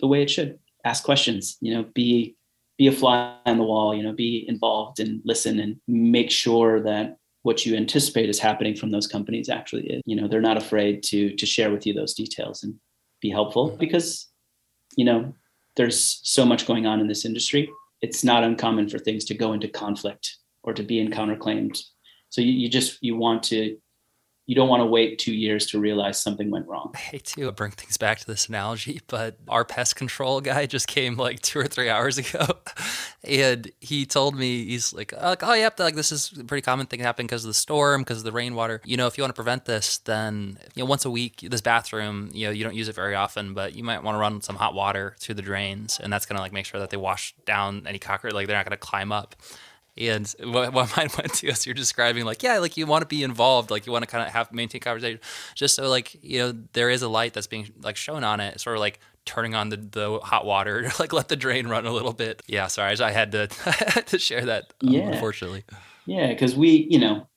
the 0.00 0.06
way 0.06 0.22
it 0.22 0.30
should 0.30 0.58
ask 0.84 1.04
questions 1.04 1.58
you 1.60 1.74
know 1.74 1.82
be 1.94 2.36
be 2.78 2.86
a 2.86 2.92
fly 2.92 3.36
on 3.44 3.58
the 3.58 3.64
wall 3.64 3.94
you 3.94 4.02
know 4.02 4.12
be 4.12 4.44
involved 4.48 5.00
and 5.00 5.20
listen 5.24 5.58
and 5.58 5.76
make 5.86 6.30
sure 6.30 6.80
that 6.80 7.18
what 7.48 7.64
you 7.64 7.74
anticipate 7.74 8.28
is 8.28 8.38
happening 8.38 8.76
from 8.76 8.90
those 8.90 9.06
companies 9.06 9.48
actually 9.48 9.86
is 9.94 10.02
you 10.04 10.14
know 10.14 10.28
they're 10.28 10.50
not 10.50 10.58
afraid 10.58 11.02
to 11.02 11.34
to 11.36 11.46
share 11.46 11.70
with 11.70 11.86
you 11.86 11.94
those 11.94 12.12
details 12.12 12.62
and 12.62 12.74
be 13.22 13.30
helpful 13.30 13.70
mm-hmm. 13.70 13.78
because 13.78 14.28
you 14.96 15.04
know 15.06 15.32
there's 15.76 16.20
so 16.22 16.44
much 16.44 16.66
going 16.66 16.84
on 16.84 17.00
in 17.00 17.08
this 17.08 17.24
industry 17.24 17.62
it's 18.02 18.22
not 18.22 18.44
uncommon 18.44 18.86
for 18.86 18.98
things 18.98 19.24
to 19.24 19.34
go 19.34 19.54
into 19.54 19.66
conflict 19.66 20.36
or 20.62 20.74
to 20.74 20.82
be 20.82 20.98
in 21.00 21.10
counterclaims 21.10 21.84
so 22.28 22.42
you, 22.42 22.52
you 22.52 22.68
just 22.68 22.98
you 23.00 23.16
want 23.16 23.42
to 23.42 23.78
you 24.48 24.54
don't 24.54 24.70
want 24.70 24.80
to 24.80 24.86
wait 24.86 25.18
two 25.18 25.34
years 25.34 25.66
to 25.66 25.78
realize 25.78 26.18
something 26.18 26.50
went 26.50 26.66
wrong. 26.66 26.90
I 26.94 26.98
hate 26.98 27.24
to 27.26 27.52
bring 27.52 27.70
things 27.70 27.98
back 27.98 28.18
to 28.20 28.26
this 28.26 28.48
analogy, 28.48 29.02
but 29.06 29.36
our 29.46 29.62
pest 29.62 29.94
control 29.94 30.40
guy 30.40 30.64
just 30.64 30.88
came 30.88 31.16
like 31.16 31.40
two 31.42 31.58
or 31.58 31.66
three 31.66 31.90
hours 31.90 32.16
ago, 32.16 32.46
and 33.24 33.70
he 33.82 34.06
told 34.06 34.34
me 34.34 34.64
he's 34.64 34.94
like, 34.94 35.12
oh, 35.14 35.28
like, 35.28 35.42
oh 35.42 35.52
yep, 35.52 35.78
like 35.78 35.94
this 35.94 36.10
is 36.10 36.32
a 36.38 36.44
pretty 36.44 36.62
common 36.62 36.86
thing 36.86 37.00
happening 37.00 37.26
because 37.26 37.44
of 37.44 37.48
the 37.48 37.54
storm, 37.54 38.00
because 38.00 38.18
of 38.18 38.24
the 38.24 38.32
rainwater. 38.32 38.80
You 38.86 38.96
know, 38.96 39.06
if 39.06 39.18
you 39.18 39.22
want 39.22 39.32
to 39.32 39.38
prevent 39.38 39.66
this, 39.66 39.98
then 39.98 40.58
you 40.74 40.82
know 40.82 40.88
once 40.88 41.04
a 41.04 41.10
week, 41.10 41.46
this 41.50 41.60
bathroom, 41.60 42.30
you 42.32 42.46
know, 42.46 42.50
you 42.50 42.64
don't 42.64 42.74
use 42.74 42.88
it 42.88 42.94
very 42.94 43.14
often, 43.14 43.52
but 43.52 43.74
you 43.74 43.84
might 43.84 44.02
want 44.02 44.14
to 44.14 44.18
run 44.18 44.40
some 44.40 44.56
hot 44.56 44.72
water 44.72 45.14
through 45.18 45.34
the 45.34 45.42
drains, 45.42 46.00
and 46.00 46.10
that's 46.10 46.24
gonna 46.24 46.40
like 46.40 46.54
make 46.54 46.64
sure 46.64 46.80
that 46.80 46.88
they 46.88 46.96
wash 46.96 47.34
down 47.44 47.86
any 47.86 47.98
cockroach, 47.98 48.32
like 48.32 48.46
they're 48.46 48.56
not 48.56 48.64
gonna 48.64 48.78
climb 48.78 49.12
up. 49.12 49.36
And 49.98 50.32
what, 50.44 50.72
what 50.72 50.96
mine 50.96 51.08
went 51.16 51.34
to 51.34 51.48
as 51.48 51.66
you're 51.66 51.74
describing, 51.74 52.24
like, 52.24 52.42
yeah, 52.42 52.58
like 52.58 52.76
you 52.76 52.86
want 52.86 53.02
to 53.02 53.06
be 53.06 53.22
involved, 53.22 53.70
like 53.70 53.86
you 53.86 53.92
want 53.92 54.04
to 54.04 54.10
kind 54.10 54.26
of 54.26 54.32
have 54.32 54.52
maintain 54.52 54.80
conversation, 54.80 55.20
just 55.54 55.74
so 55.74 55.88
like 55.88 56.16
you 56.22 56.38
know 56.38 56.54
there 56.72 56.90
is 56.90 57.02
a 57.02 57.08
light 57.08 57.34
that's 57.34 57.46
being 57.46 57.68
like 57.82 57.96
shown 57.96 58.24
on 58.24 58.40
it, 58.40 58.60
sort 58.60 58.76
of 58.76 58.80
like 58.80 59.00
turning 59.24 59.54
on 59.54 59.68
the, 59.68 59.76
the 59.76 60.18
hot 60.20 60.46
water, 60.46 60.90
like 60.98 61.12
let 61.12 61.28
the 61.28 61.36
drain 61.36 61.66
run 61.66 61.86
a 61.86 61.92
little 61.92 62.12
bit. 62.12 62.42
Yeah, 62.46 62.68
sorry, 62.68 62.96
I 62.98 63.10
had 63.10 63.32
to 63.32 63.48
I 63.66 63.90
had 63.90 64.06
to 64.08 64.18
share 64.18 64.44
that. 64.44 64.72
Um, 64.82 64.90
yeah, 64.90 65.00
unfortunately. 65.08 65.64
Yeah, 66.06 66.28
because 66.28 66.56
we, 66.56 66.86
you 66.88 66.98
know, 66.98 67.28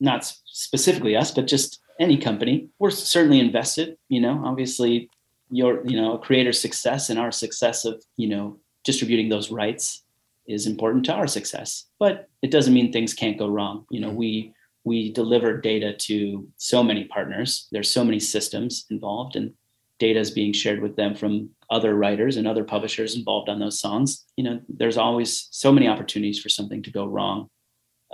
not 0.00 0.24
specifically 0.46 1.16
us, 1.16 1.30
but 1.30 1.46
just 1.46 1.80
any 2.00 2.16
company, 2.16 2.68
we're 2.78 2.90
certainly 2.90 3.40
invested. 3.40 3.98
You 4.08 4.20
know, 4.20 4.42
obviously, 4.44 5.10
your 5.50 5.84
you 5.86 6.00
know 6.00 6.14
a 6.14 6.18
creator's 6.18 6.60
success 6.60 7.10
and 7.10 7.18
our 7.18 7.32
success 7.32 7.84
of 7.84 8.02
you 8.16 8.28
know 8.28 8.58
distributing 8.84 9.28
those 9.28 9.50
rights 9.50 10.04
is 10.48 10.66
important 10.66 11.04
to 11.04 11.12
our 11.12 11.26
success. 11.26 11.84
But 11.98 12.28
it 12.42 12.50
doesn't 12.50 12.74
mean 12.74 12.90
things 12.90 13.14
can't 13.14 13.38
go 13.38 13.48
wrong. 13.48 13.84
You 13.90 14.00
know, 14.00 14.08
mm-hmm. 14.08 14.16
we 14.16 14.54
we 14.84 15.12
deliver 15.12 15.60
data 15.60 15.92
to 15.92 16.48
so 16.56 16.82
many 16.82 17.04
partners. 17.04 17.68
There's 17.70 17.90
so 17.90 18.04
many 18.04 18.18
systems 18.18 18.86
involved, 18.90 19.36
and 19.36 19.52
data 19.98 20.18
is 20.18 20.30
being 20.30 20.52
shared 20.52 20.80
with 20.80 20.96
them 20.96 21.14
from 21.14 21.50
other 21.70 21.94
writers 21.94 22.36
and 22.36 22.48
other 22.48 22.64
publishers 22.64 23.14
involved 23.14 23.48
on 23.48 23.58
those 23.58 23.80
songs. 23.80 24.24
You 24.36 24.44
know, 24.44 24.60
there's 24.68 24.96
always 24.96 25.48
so 25.50 25.70
many 25.72 25.88
opportunities 25.88 26.40
for 26.40 26.48
something 26.48 26.82
to 26.84 26.90
go 26.90 27.04
wrong, 27.04 27.50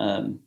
um, 0.00 0.40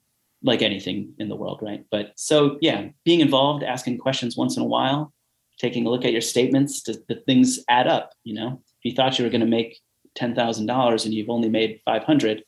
like 0.44 0.62
anything 0.62 1.14
in 1.18 1.30
the 1.30 1.36
world, 1.36 1.60
right? 1.62 1.86
But 1.90 2.12
so 2.16 2.58
yeah, 2.62 2.90
being 3.06 3.22
involved, 3.22 3.64
asking 3.64 4.00
questions 4.00 4.36
once 4.36 4.58
in 4.58 4.64
a 4.64 4.68
while, 4.68 5.14
taking 5.60 5.86
a 5.86 5.90
look 5.90 6.06
at 6.06 6.12
your 6.12 6.22
statements, 6.22 6.82
does 6.82 7.00
the 7.08 7.16
things 7.28 7.60
add 7.70 7.88
up? 7.88 8.12
You 8.24 8.36
know, 8.36 8.62
if 8.80 8.92
you 8.92 8.94
thought 8.94 9.18
you 9.18 9.24
were 9.24 9.32
going 9.32 9.42
to 9.42 9.48
make 9.48 9.80
$10,000 10.18 11.06
and 11.06 11.14
you've 11.14 11.30
only 11.30 11.50
made 11.50 11.82
500, 11.86 12.44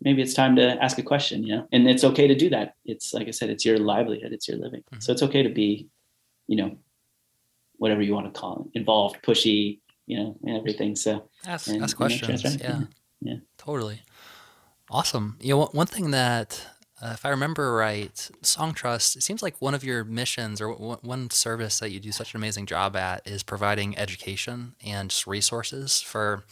maybe 0.00 0.22
it's 0.22 0.34
time 0.34 0.56
to 0.56 0.82
ask 0.82 0.98
a 0.98 1.02
question, 1.02 1.44
you 1.44 1.56
know? 1.56 1.68
And 1.72 1.88
it's 1.88 2.04
okay 2.04 2.26
to 2.26 2.34
do 2.34 2.50
that. 2.50 2.74
It's 2.84 3.12
like 3.12 3.28
I 3.28 3.32
said, 3.32 3.50
it's 3.50 3.64
your 3.64 3.78
livelihood, 3.78 4.32
it's 4.32 4.48
your 4.48 4.58
living. 4.58 4.80
Mm-hmm. 4.80 5.00
So 5.00 5.12
it's 5.12 5.22
okay 5.22 5.42
to 5.42 5.50
be, 5.50 5.88
you 6.46 6.56
know, 6.56 6.76
whatever 7.76 8.02
you 8.02 8.14
want 8.14 8.32
to 8.32 8.38
call 8.38 8.68
it, 8.72 8.78
involved, 8.78 9.18
pushy, 9.22 9.80
you 10.06 10.18
know, 10.18 10.36
and 10.44 10.56
everything. 10.56 10.96
So 10.96 11.28
ask, 11.46 11.68
and, 11.68 11.82
ask 11.82 11.96
questions. 11.96 12.42
yeah. 12.44 12.58
yeah. 12.60 12.80
Yeah. 13.22 13.36
Totally. 13.58 14.02
Awesome. 14.90 15.36
You 15.40 15.56
know, 15.56 15.66
one 15.66 15.86
thing 15.86 16.10
that 16.10 16.66
uh, 17.02 17.12
if 17.14 17.24
I 17.24 17.30
remember 17.30 17.74
right, 17.74 18.30
Songtrust, 18.42 19.16
it 19.16 19.22
seems 19.22 19.42
like 19.42 19.60
one 19.60 19.74
of 19.74 19.84
your 19.84 20.04
missions 20.04 20.60
or 20.60 20.72
w- 20.72 20.98
one 21.02 21.30
service 21.30 21.78
that 21.78 21.90
you 21.90 22.00
do 22.00 22.12
such 22.12 22.34
an 22.34 22.38
amazing 22.38 22.66
job 22.66 22.94
at 22.96 23.26
is 23.26 23.42
providing 23.42 23.96
education 23.96 24.74
and 24.84 25.14
resources 25.26 26.00
for 26.00 26.44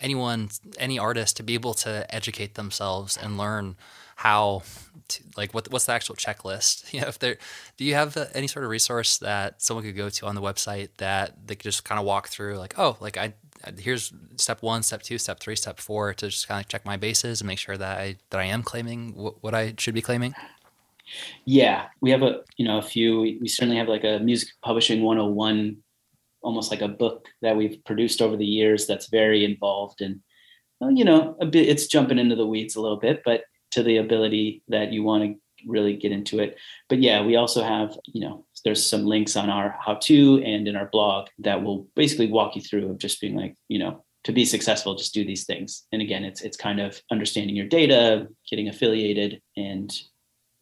anyone, 0.00 0.50
any 0.78 0.98
artist 0.98 1.36
to 1.38 1.42
be 1.42 1.54
able 1.54 1.74
to 1.74 2.12
educate 2.14 2.54
themselves 2.54 3.16
and 3.16 3.38
learn 3.38 3.76
how 4.16 4.62
to, 5.08 5.22
like 5.36 5.52
what 5.52 5.70
what's 5.70 5.86
the 5.86 5.92
actual 5.92 6.14
checklist? 6.14 6.92
You 6.92 7.02
know 7.02 7.08
if 7.08 7.18
there 7.18 7.36
do 7.76 7.84
you 7.84 7.94
have 7.94 8.16
uh, 8.16 8.26
any 8.34 8.46
sort 8.46 8.64
of 8.64 8.70
resource 8.70 9.18
that 9.18 9.62
someone 9.62 9.84
could 9.84 9.96
go 9.96 10.08
to 10.08 10.26
on 10.26 10.34
the 10.34 10.40
website 10.40 10.88
that 10.96 11.46
they 11.46 11.54
could 11.54 11.64
just 11.64 11.84
kind 11.84 11.98
of 11.98 12.06
walk 12.06 12.28
through 12.28 12.56
like 12.56 12.78
oh 12.78 12.96
like 13.00 13.16
i 13.16 13.34
here's 13.78 14.12
step 14.36 14.62
one 14.62 14.82
step 14.82 15.02
two 15.02 15.18
step 15.18 15.40
three 15.40 15.56
step 15.56 15.78
four 15.80 16.14
to 16.14 16.28
just 16.28 16.48
kind 16.48 16.60
of 16.60 16.68
check 16.68 16.84
my 16.84 16.96
bases 16.96 17.40
and 17.40 17.48
make 17.48 17.58
sure 17.58 17.76
that 17.76 17.98
i 17.98 18.16
that 18.30 18.40
i 18.40 18.44
am 18.44 18.62
claiming 18.62 19.14
what, 19.14 19.42
what 19.42 19.54
i 19.54 19.74
should 19.78 19.94
be 19.94 20.02
claiming? 20.02 20.34
Yeah 21.44 21.86
we 22.00 22.10
have 22.10 22.22
a 22.22 22.40
you 22.56 22.66
know 22.66 22.78
a 22.78 22.82
few 22.82 23.20
we 23.20 23.48
certainly 23.48 23.76
have 23.76 23.88
like 23.88 24.04
a 24.04 24.18
music 24.18 24.48
publishing 24.62 25.02
101 25.02 25.76
almost 26.46 26.70
like 26.70 26.80
a 26.80 26.88
book 26.88 27.26
that 27.42 27.56
we've 27.56 27.84
produced 27.84 28.22
over 28.22 28.36
the 28.36 28.46
years 28.46 28.86
that's 28.86 29.08
very 29.08 29.44
involved 29.44 30.00
and 30.00 30.20
well, 30.80 30.92
you 30.92 31.04
know 31.04 31.36
a 31.40 31.46
bit 31.46 31.68
it's 31.68 31.88
jumping 31.88 32.18
into 32.18 32.36
the 32.36 32.46
weeds 32.46 32.76
a 32.76 32.80
little 32.80 32.98
bit 32.98 33.20
but 33.24 33.42
to 33.72 33.82
the 33.82 33.96
ability 33.96 34.62
that 34.68 34.92
you 34.92 35.02
want 35.02 35.24
to 35.24 35.34
really 35.66 35.96
get 35.96 36.12
into 36.12 36.38
it. 36.38 36.56
But 36.88 37.00
yeah 37.00 37.24
we 37.24 37.36
also 37.36 37.62
have 37.62 37.98
you 38.06 38.20
know 38.20 38.46
there's 38.64 38.84
some 38.84 39.04
links 39.04 39.36
on 39.36 39.50
our 39.50 39.76
how 39.84 39.94
to 39.94 40.42
and 40.44 40.68
in 40.68 40.76
our 40.76 40.86
blog 40.86 41.28
that 41.40 41.62
will 41.62 41.88
basically 41.96 42.30
walk 42.30 42.54
you 42.54 42.62
through 42.62 42.90
of 42.90 42.98
just 42.98 43.20
being 43.20 43.34
like 43.34 43.56
you 43.68 43.78
know 43.78 44.04
to 44.24 44.32
be 44.32 44.44
successful 44.44 44.94
just 44.94 45.14
do 45.14 45.24
these 45.24 45.44
things. 45.44 45.86
And 45.92 46.00
again 46.00 46.24
it's 46.24 46.42
it's 46.42 46.56
kind 46.56 46.80
of 46.80 47.00
understanding 47.10 47.56
your 47.56 47.66
data 47.66 48.28
getting 48.48 48.68
affiliated 48.68 49.42
and 49.56 49.92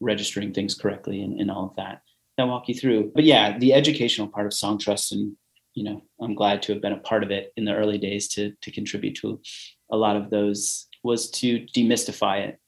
registering 0.01 0.53
things 0.53 0.75
correctly 0.75 1.21
and, 1.23 1.41
and 1.41 1.51
all 1.51 1.67
of 1.67 1.77
that. 1.77 2.01
That 2.39 2.49
walk 2.49 2.69
you 2.69 2.75
through. 2.75 3.13
But 3.15 3.25
yeah 3.25 3.59
the 3.59 3.75
educational 3.75 4.29
part 4.29 4.47
of 4.47 4.53
Songtrust 4.53 5.13
and 5.13 5.37
you 5.75 5.85
know 5.85 6.03
i'm 6.21 6.35
glad 6.35 6.63
to 6.63 6.73
have 6.73 6.83
been 6.83 6.93
a 6.93 6.99
part 6.99 7.23
of 7.23 7.31
it 7.31 7.53
in 7.57 7.65
the 7.65 7.75
early 7.75 7.99
days 7.99 8.29
to 8.29 8.53
to 8.61 8.71
contribute 8.71 9.15
to 9.15 9.41
a 9.91 9.97
lot 9.97 10.17
of 10.17 10.31
those 10.31 10.87
was 11.03 11.31
to 11.31 11.61
demystify 11.77 12.41
it. 12.49 12.59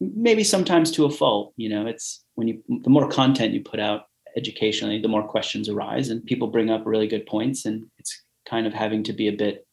Maybe 0.00 0.44
sometimes 0.44 0.90
to 0.92 1.04
a 1.04 1.10
fault 1.10 1.52
you 1.56 1.68
know 1.68 1.86
it's 1.86 2.24
when 2.34 2.48
you 2.48 2.62
the 2.68 2.90
more 2.90 3.08
content 3.08 3.54
you 3.54 3.62
put 3.62 3.80
out 3.80 4.06
educationally 4.36 5.00
the 5.00 5.08
more 5.08 5.26
questions 5.26 5.68
arise 5.68 6.08
and 6.08 6.24
people 6.24 6.48
bring 6.48 6.70
up 6.70 6.86
really 6.86 7.06
good 7.06 7.26
points 7.26 7.66
and 7.66 7.86
it's 7.98 8.22
kind 8.48 8.66
of 8.66 8.72
having 8.72 9.02
to 9.04 9.12
be 9.12 9.28
a 9.28 9.32
bit 9.32 9.66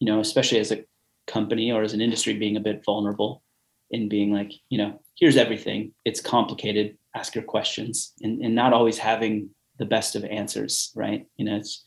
you 0.00 0.06
know 0.06 0.20
especially 0.20 0.58
as 0.58 0.72
a 0.72 0.84
company 1.26 1.70
or 1.70 1.82
as 1.82 1.92
an 1.92 2.00
industry 2.00 2.34
being 2.34 2.56
a 2.56 2.60
bit 2.60 2.82
vulnerable 2.84 3.42
in 3.90 4.08
being 4.08 4.32
like 4.32 4.52
you 4.68 4.78
know 4.78 5.00
here's 5.18 5.36
everything. 5.36 5.92
It's 6.04 6.20
complicated. 6.20 6.96
Ask 7.14 7.34
your 7.34 7.44
questions. 7.44 8.12
And, 8.22 8.40
and 8.40 8.54
not 8.54 8.72
always 8.72 8.98
having 8.98 9.50
the 9.78 9.84
best 9.84 10.16
of 10.16 10.24
answers 10.24 10.90
right? 10.96 11.26
You 11.36 11.44
know 11.44 11.56
it's 11.56 11.84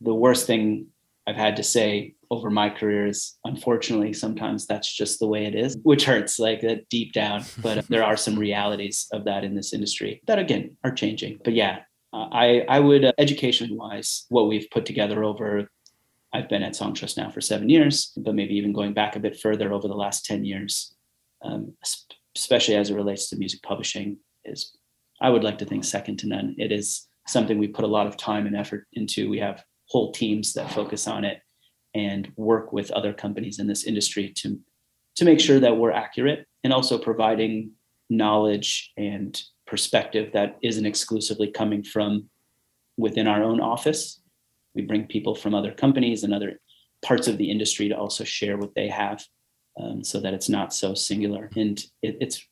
the 0.00 0.14
worst 0.14 0.46
thing 0.46 0.86
I've 1.26 1.36
had 1.36 1.56
to 1.56 1.62
say 1.62 2.14
over 2.30 2.50
my 2.50 2.70
career 2.70 3.06
is 3.06 3.38
unfortunately 3.44 4.12
sometimes 4.12 4.66
that's 4.66 4.92
just 4.92 5.18
the 5.18 5.26
way 5.26 5.46
it 5.46 5.54
is, 5.54 5.78
which 5.82 6.04
hurts 6.04 6.38
like 6.38 6.60
that 6.62 6.88
deep 6.88 7.12
down. 7.12 7.44
But 7.62 7.86
there 7.88 8.04
are 8.04 8.16
some 8.16 8.38
realities 8.38 9.06
of 9.12 9.24
that 9.24 9.44
in 9.44 9.54
this 9.54 9.72
industry 9.72 10.22
that 10.26 10.38
again 10.38 10.76
are 10.84 10.92
changing. 10.92 11.40
But 11.44 11.54
yeah, 11.54 11.80
uh, 12.12 12.28
I 12.32 12.64
I 12.68 12.80
would 12.80 13.04
uh, 13.04 13.12
education 13.18 13.76
wise, 13.76 14.26
what 14.28 14.48
we've 14.48 14.70
put 14.70 14.86
together 14.86 15.24
over. 15.24 15.68
I've 16.32 16.48
been 16.48 16.62
at 16.62 16.74
Songtrust 16.74 17.16
now 17.16 17.28
for 17.30 17.40
seven 17.40 17.68
years, 17.68 18.12
but 18.16 18.36
maybe 18.36 18.54
even 18.54 18.72
going 18.72 18.94
back 18.94 19.16
a 19.16 19.20
bit 19.20 19.40
further 19.40 19.72
over 19.72 19.88
the 19.88 19.94
last 19.94 20.24
ten 20.24 20.44
years, 20.44 20.94
um, 21.44 21.74
especially 22.36 22.76
as 22.76 22.90
it 22.90 22.94
relates 22.94 23.28
to 23.28 23.36
music 23.36 23.62
publishing, 23.62 24.18
is 24.44 24.76
I 25.20 25.30
would 25.30 25.44
like 25.44 25.58
to 25.58 25.64
think 25.64 25.84
second 25.84 26.18
to 26.20 26.28
none. 26.28 26.54
It 26.56 26.70
is 26.70 27.08
something 27.26 27.58
we 27.58 27.68
put 27.68 27.84
a 27.84 27.94
lot 27.96 28.06
of 28.06 28.16
time 28.16 28.46
and 28.46 28.56
effort 28.56 28.86
into. 28.92 29.28
We 29.28 29.40
have 29.40 29.64
whole 29.90 30.12
teams 30.12 30.52
that 30.54 30.72
focus 30.72 31.06
on 31.08 31.24
it 31.24 31.40
and 31.94 32.32
work 32.36 32.72
with 32.72 32.90
other 32.92 33.12
companies 33.12 33.58
in 33.58 33.66
this 33.66 33.84
industry 33.84 34.32
to 34.36 34.58
to 35.16 35.24
make 35.24 35.40
sure 35.40 35.60
that 35.60 35.76
we're 35.76 35.90
accurate 35.90 36.46
and 36.62 36.72
also 36.72 36.96
providing 36.96 37.72
knowledge 38.08 38.92
and 38.96 39.42
perspective 39.66 40.30
that 40.32 40.56
isn't 40.62 40.86
exclusively 40.86 41.50
coming 41.50 41.82
from 41.82 42.30
within 42.96 43.26
our 43.26 43.42
own 43.42 43.60
office. 43.60 44.20
We 44.74 44.82
bring 44.82 45.06
people 45.06 45.34
from 45.34 45.54
other 45.54 45.72
companies 45.72 46.22
and 46.22 46.32
other 46.32 46.60
parts 47.02 47.26
of 47.28 47.38
the 47.38 47.50
industry 47.50 47.88
to 47.88 47.96
also 47.96 48.24
share 48.24 48.56
what 48.56 48.74
they 48.74 48.88
have, 48.88 49.24
um, 49.80 50.04
so 50.04 50.20
that 50.20 50.32
it's 50.32 50.48
not 50.48 50.72
so 50.72 50.94
singular. 50.94 51.50
And 51.56 51.78
it, 52.02 52.16
it's 52.20 52.46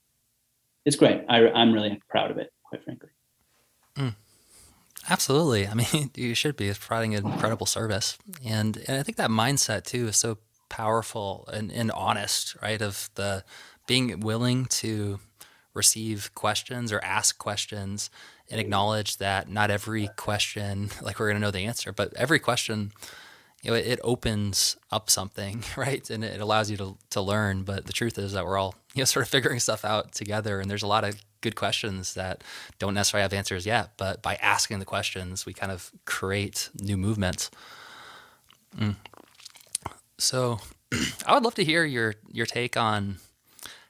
it's 0.84 0.97
great. 0.97 1.24
I, 1.28 1.49
I'm 1.51 1.72
really 1.72 2.01
proud 2.09 2.30
of 2.30 2.39
it, 2.39 2.51
quite 2.64 2.82
frankly. 2.82 3.11
Mm. 3.97 4.14
Absolutely. 5.11 5.66
I 5.66 5.74
mean, 5.74 6.11
you 6.14 6.34
should 6.34 6.56
be 6.56 6.72
providing 6.72 7.14
an 7.14 7.26
incredible 7.26 7.66
service. 7.66 8.18
And, 8.44 8.76
and 8.86 8.98
I 8.98 9.02
think 9.02 9.16
that 9.16 9.30
mindset 9.30 9.84
too 9.84 10.09
is 10.09 10.16
so 10.16 10.38
powerful 10.68 11.48
and, 11.52 11.72
and 11.72 11.90
honest, 11.92 12.56
right? 12.62 12.80
Of 12.80 13.11
the 13.14 13.44
being 13.86 14.20
willing 14.20 14.66
to 14.66 15.18
receive 15.74 16.30
questions 16.34 16.92
or 16.92 17.02
ask 17.02 17.38
questions 17.38 18.11
and 18.50 18.61
acknowledge 18.61 19.18
that 19.18 19.48
not 19.48 19.70
every 19.70 20.09
question, 20.16 20.90
like 21.02 21.18
we're 21.18 21.28
going 21.28 21.40
to 21.40 21.46
know 21.46 21.50
the 21.50 21.66
answer, 21.66 21.92
but 21.92 22.12
every 22.14 22.38
question, 22.38 22.92
you 23.62 23.70
know, 23.70 23.76
it, 23.76 23.86
it, 23.86 24.00
opens 24.04 24.76
up 24.92 25.11
something, 25.11 25.62
right? 25.76 26.09
And 26.11 26.22
it 26.24 26.40
allows 26.40 26.70
you 26.70 26.76
to, 26.78 26.98
to 27.11 27.20
learn. 27.20 27.62
But 27.62 27.86
the 27.86 27.92
truth 27.92 28.18
is 28.18 28.32
that 28.32 28.44
we're 28.44 28.59
all, 28.59 28.74
you 28.94 29.00
know, 29.00 29.06
sort 29.06 29.24
of 29.24 29.30
figuring 29.30 29.61
stuff 29.61 29.84
out 29.84 30.12
together. 30.12 30.61
And 30.61 30.70
there's 30.70 30.82
a 30.82 30.86
lot 30.86 31.04
of 31.04 31.16
good 31.41 31.57
questions 31.57 32.14
that 32.14 32.43
don't 32.78 32.95
necessarily 32.95 33.22
have 33.22 33.32
answers 33.32 33.66
yet. 33.66 33.93
But 33.97 34.22
by 34.22 34.36
asking 34.36 34.78
the 34.78 34.84
questions, 34.84 35.47
we 35.47 35.53
kind 35.53 35.72
of 35.72 35.91
create 36.05 36.70
new 36.80 36.97
movements. 36.97 37.51
Mm. 38.76 38.97
So 40.18 40.59
I 41.26 41.34
would 41.34 41.45
love 41.45 41.55
to 41.55 41.64
hear 41.64 41.84
your 41.84 42.14
your 42.30 42.47
take 42.47 42.76
on 42.76 43.18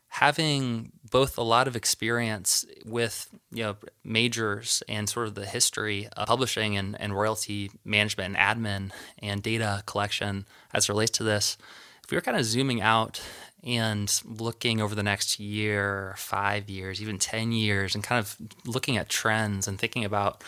having 0.08 0.90
both 1.10 1.38
a 1.38 1.42
lot 1.42 1.68
of 1.68 1.76
experience 1.76 2.66
with 2.84 3.28
you 3.52 3.62
know 3.62 3.76
majors 4.04 4.82
and 4.88 5.08
sort 5.08 5.28
of 5.28 5.34
the 5.34 5.46
history 5.46 6.08
of 6.16 6.26
publishing 6.26 6.76
and, 6.76 7.00
and 7.00 7.14
royalty 7.14 7.70
management 7.84 8.36
and 8.36 8.64
admin 8.64 8.90
and 9.22 9.42
data 9.42 9.82
collection 9.86 10.46
as 10.72 10.84
it 10.84 10.88
relates 10.88 11.16
to 11.18 11.24
this 11.24 11.56
if 12.04 12.10
we 12.10 12.16
were 12.16 12.22
kind 12.22 12.36
of 12.36 12.44
zooming 12.44 12.80
out 12.80 13.20
and 13.64 14.22
looking 14.24 14.80
over 14.80 14.94
the 14.94 15.02
next 15.02 15.40
year 15.40 16.14
five 16.16 16.68
years 16.68 17.02
even 17.02 17.18
10 17.18 17.52
years 17.52 17.94
and 17.94 18.04
kind 18.04 18.18
of 18.18 18.36
looking 18.64 18.96
at 18.96 19.08
trends 19.08 19.66
and 19.66 19.78
thinking 19.78 20.04
about 20.04 20.42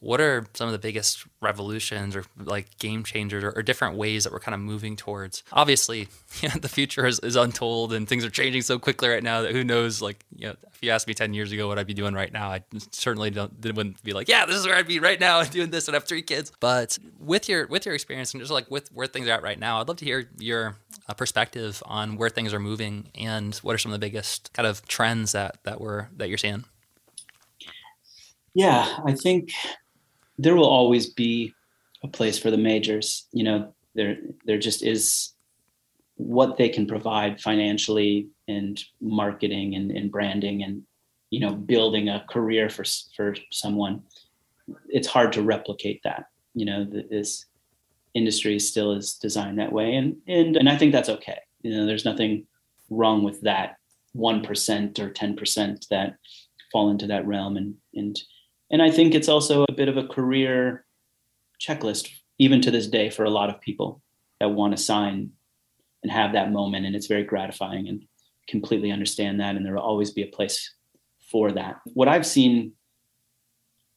what 0.00 0.20
are 0.20 0.46
some 0.54 0.68
of 0.68 0.72
the 0.72 0.78
biggest 0.78 1.24
revolutions 1.40 2.14
or 2.14 2.24
like 2.38 2.78
game 2.78 3.02
changers 3.02 3.42
or, 3.42 3.50
or 3.50 3.62
different 3.62 3.96
ways 3.96 4.24
that 4.24 4.32
we're 4.32 4.40
kind 4.40 4.54
of 4.54 4.60
moving 4.60 4.96
towards? 4.96 5.42
Obviously 5.52 6.08
the 6.60 6.68
future 6.68 7.06
is, 7.06 7.18
is 7.20 7.36
untold 7.36 7.92
and 7.92 8.08
things 8.08 8.24
are 8.24 8.30
changing 8.30 8.62
so 8.62 8.78
quickly 8.78 9.08
right 9.08 9.22
now 9.22 9.42
that 9.42 9.52
who 9.52 9.64
knows 9.64 10.02
like 10.02 10.24
you 10.34 10.48
know 10.48 10.54
if 10.72 10.82
you 10.82 10.90
asked 10.90 11.08
me 11.08 11.14
10 11.14 11.32
years 11.32 11.52
ago 11.52 11.68
what 11.68 11.78
i'd 11.78 11.86
be 11.86 11.94
doing 11.94 12.14
right 12.14 12.32
now 12.32 12.50
i 12.50 12.62
certainly 12.90 13.30
don't 13.30 13.52
wouldn't 13.64 14.02
be 14.02 14.12
like 14.12 14.28
yeah 14.28 14.44
this 14.44 14.56
is 14.56 14.66
where 14.66 14.76
i'd 14.76 14.86
be 14.86 14.98
right 15.00 15.20
now 15.20 15.42
doing 15.44 15.70
this 15.70 15.88
and 15.88 15.94
have 15.94 16.04
three 16.04 16.22
kids. 16.22 16.52
But 16.60 16.98
with 17.18 17.48
your 17.48 17.66
with 17.66 17.86
your 17.86 17.94
experience 17.94 18.34
and 18.34 18.40
just 18.40 18.52
like 18.52 18.70
with 18.70 18.92
where 18.92 19.06
things 19.06 19.28
are 19.28 19.32
at 19.32 19.42
right 19.42 19.58
now 19.58 19.80
i'd 19.80 19.88
love 19.88 19.96
to 19.98 20.04
hear 20.04 20.28
your 20.38 20.76
uh, 21.08 21.14
perspective 21.14 21.82
on 21.86 22.16
where 22.16 22.28
things 22.28 22.52
are 22.52 22.60
moving 22.60 23.10
and 23.14 23.54
what 23.56 23.74
are 23.74 23.78
some 23.78 23.92
of 23.92 24.00
the 24.00 24.06
biggest 24.06 24.52
kind 24.52 24.66
of 24.66 24.86
trends 24.86 25.32
that 25.32 25.58
that 25.64 25.80
we're 25.80 26.08
that 26.16 26.28
you're 26.28 26.38
seeing. 26.38 26.64
Yeah 28.54 28.98
i 29.04 29.12
think 29.12 29.50
there 30.38 30.56
will 30.56 30.68
always 30.68 31.12
be 31.12 31.52
a 32.02 32.08
place 32.08 32.38
for 32.38 32.50
the 32.50 32.58
majors. 32.58 33.26
You 33.32 33.44
know, 33.44 33.74
there 33.94 34.18
there 34.44 34.58
just 34.58 34.82
is 34.82 35.32
what 36.16 36.56
they 36.56 36.68
can 36.68 36.86
provide 36.86 37.40
financially 37.40 38.28
and 38.48 38.82
marketing 39.00 39.74
and, 39.74 39.90
and 39.90 40.10
branding 40.10 40.62
and 40.62 40.82
you 41.30 41.40
know 41.40 41.54
building 41.54 42.08
a 42.08 42.24
career 42.30 42.68
for 42.68 42.84
for 43.16 43.36
someone. 43.50 44.02
It's 44.88 45.08
hard 45.08 45.32
to 45.34 45.42
replicate 45.42 46.00
that. 46.04 46.26
You 46.54 46.66
know, 46.66 46.84
this 46.84 47.46
industry 48.14 48.58
still 48.58 48.92
is 48.92 49.14
designed 49.14 49.58
that 49.58 49.72
way, 49.72 49.94
and 49.94 50.16
and 50.26 50.56
and 50.56 50.68
I 50.68 50.76
think 50.76 50.92
that's 50.92 51.08
okay. 51.08 51.38
You 51.62 51.76
know, 51.76 51.86
there's 51.86 52.04
nothing 52.04 52.46
wrong 52.90 53.22
with 53.24 53.40
that 53.42 53.76
one 54.12 54.42
percent 54.42 54.98
or 54.98 55.10
ten 55.10 55.36
percent 55.36 55.86
that 55.90 56.16
fall 56.72 56.90
into 56.90 57.06
that 57.08 57.26
realm, 57.26 57.56
and 57.56 57.74
and 57.94 58.18
and 58.70 58.82
I 58.82 58.90
think 58.90 59.14
it's 59.14 59.28
also 59.28 59.64
a 59.68 59.72
bit 59.72 59.88
of 59.88 59.96
a 59.96 60.06
career 60.06 60.84
checklist, 61.60 62.10
even 62.38 62.60
to 62.62 62.70
this 62.70 62.86
day, 62.86 63.10
for 63.10 63.24
a 63.24 63.30
lot 63.30 63.48
of 63.48 63.60
people 63.60 64.02
that 64.40 64.48
want 64.48 64.76
to 64.76 64.82
sign 64.82 65.30
and 66.02 66.12
have 66.12 66.32
that 66.32 66.52
moment. 66.52 66.86
And 66.86 66.94
it's 66.94 67.06
very 67.06 67.24
gratifying 67.24 67.88
and 67.88 68.04
completely 68.48 68.90
understand 68.90 69.40
that. 69.40 69.56
And 69.56 69.64
there 69.64 69.74
will 69.74 69.80
always 69.80 70.10
be 70.10 70.22
a 70.22 70.26
place 70.26 70.74
for 71.30 71.52
that. 71.52 71.80
What 71.94 72.08
I've 72.08 72.26
seen, 72.26 72.72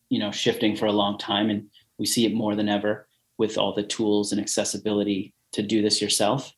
you 0.10 0.20
know, 0.20 0.32
shifting 0.32 0.76
for 0.76 0.86
a 0.86 0.92
long 0.92 1.18
time, 1.18 1.50
and 1.50 1.70
we 1.98 2.06
see 2.06 2.26
it 2.26 2.34
more 2.34 2.56
than 2.56 2.70
ever 2.70 3.08
with 3.38 3.58
all 3.58 3.74
the 3.74 3.84
tools 3.84 4.32
and 4.32 4.42
accessibility 4.42 5.34
to 5.52 5.62
do 5.62 5.82
this 5.82 6.02
yourself. 6.02 6.54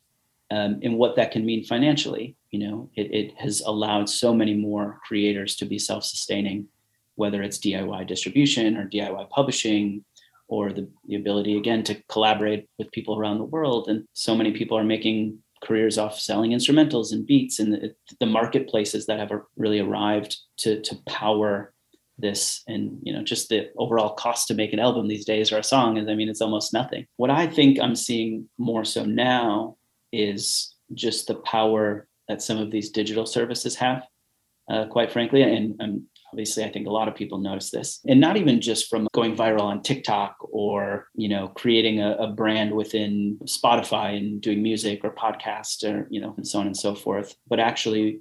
Um, 0.51 0.79
and 0.83 0.97
what 0.97 1.15
that 1.15 1.31
can 1.31 1.45
mean 1.45 1.63
financially, 1.63 2.35
you 2.49 2.59
know, 2.59 2.89
it, 2.95 3.13
it 3.13 3.33
has 3.37 3.61
allowed 3.61 4.09
so 4.09 4.33
many 4.33 4.53
more 4.53 4.99
creators 5.05 5.55
to 5.57 5.65
be 5.65 5.79
self-sustaining 5.79 6.67
whether 7.15 7.41
it's 7.41 7.59
DIY 7.59 8.07
distribution 8.07 8.77
or 8.77 8.89
DIY 8.89 9.29
publishing 9.29 10.03
or 10.47 10.71
the, 10.71 10.87
the 11.07 11.15
ability 11.15 11.57
again 11.57 11.81
to 11.83 12.01
collaborate 12.09 12.67
with 12.77 12.91
people 12.91 13.17
around 13.17 13.37
the 13.37 13.45
world. 13.45 13.87
And 13.87 14.05
so 14.13 14.35
many 14.35 14.51
people 14.51 14.77
are 14.77 14.83
making 14.83 15.39
careers 15.63 15.97
off 15.97 16.19
selling 16.19 16.51
instrumentals 16.51 17.13
and 17.13 17.25
beats 17.25 17.59
and 17.59 17.73
the, 17.73 17.95
the 18.19 18.25
marketplaces 18.25 19.05
that 19.05 19.19
have 19.19 19.31
really 19.55 19.79
arrived 19.79 20.37
to, 20.57 20.81
to 20.81 20.97
power 21.07 21.73
this. 22.17 22.63
And 22.67 22.99
you 23.01 23.13
know 23.13 23.23
just 23.23 23.49
the 23.49 23.69
overall 23.77 24.13
cost 24.13 24.47
to 24.47 24.53
make 24.53 24.73
an 24.73 24.79
album 24.79 25.07
these 25.07 25.25
days 25.25 25.51
or 25.51 25.57
a 25.57 25.63
song 25.63 25.97
is 25.97 26.07
i 26.07 26.13
mean 26.13 26.29
it's 26.29 26.41
almost 26.41 26.73
nothing. 26.73 27.07
What 27.17 27.31
i 27.31 27.47
think 27.47 27.79
i'm 27.79 27.95
seeing 27.95 28.47
more 28.57 28.85
so 28.85 29.05
now 29.05 29.77
is 30.11 30.75
just 30.93 31.27
the 31.27 31.35
power 31.35 32.07
that 32.27 32.41
some 32.41 32.57
of 32.57 32.69
these 32.69 32.91
digital 32.91 33.25
services 33.25 33.75
have 33.75 34.03
uh, 34.69 34.85
quite 34.85 35.11
frankly. 35.11 35.41
And 35.41 35.75
i'm 35.81 36.07
obviously 36.31 36.63
i 36.63 36.69
think 36.69 36.87
a 36.87 36.91
lot 36.91 37.07
of 37.07 37.15
people 37.15 37.37
notice 37.37 37.71
this. 37.71 37.99
And 38.07 38.19
not 38.19 38.37
even 38.37 38.61
just 38.61 38.89
from 38.89 39.07
going 39.13 39.35
viral 39.35 39.61
on 39.61 39.81
tiktok 39.81 40.35
or 40.41 41.07
you 41.15 41.29
know 41.29 41.49
creating 41.49 42.01
a, 42.01 42.15
a, 42.15 42.27
brand 42.27 42.73
within 42.73 43.37
spotify 43.45 44.17
and 44.17 44.41
doing 44.41 44.63
music 44.63 45.01
or 45.03 45.13
podcast 45.13 45.83
or 45.83 46.07
you 46.09 46.21
know 46.21 46.33
and 46.37 46.47
so 46.47 46.59
on 46.59 46.67
and 46.67 46.77
so 46.77 46.95
forth 46.95 47.35
but 47.47 47.59
actually 47.59 48.19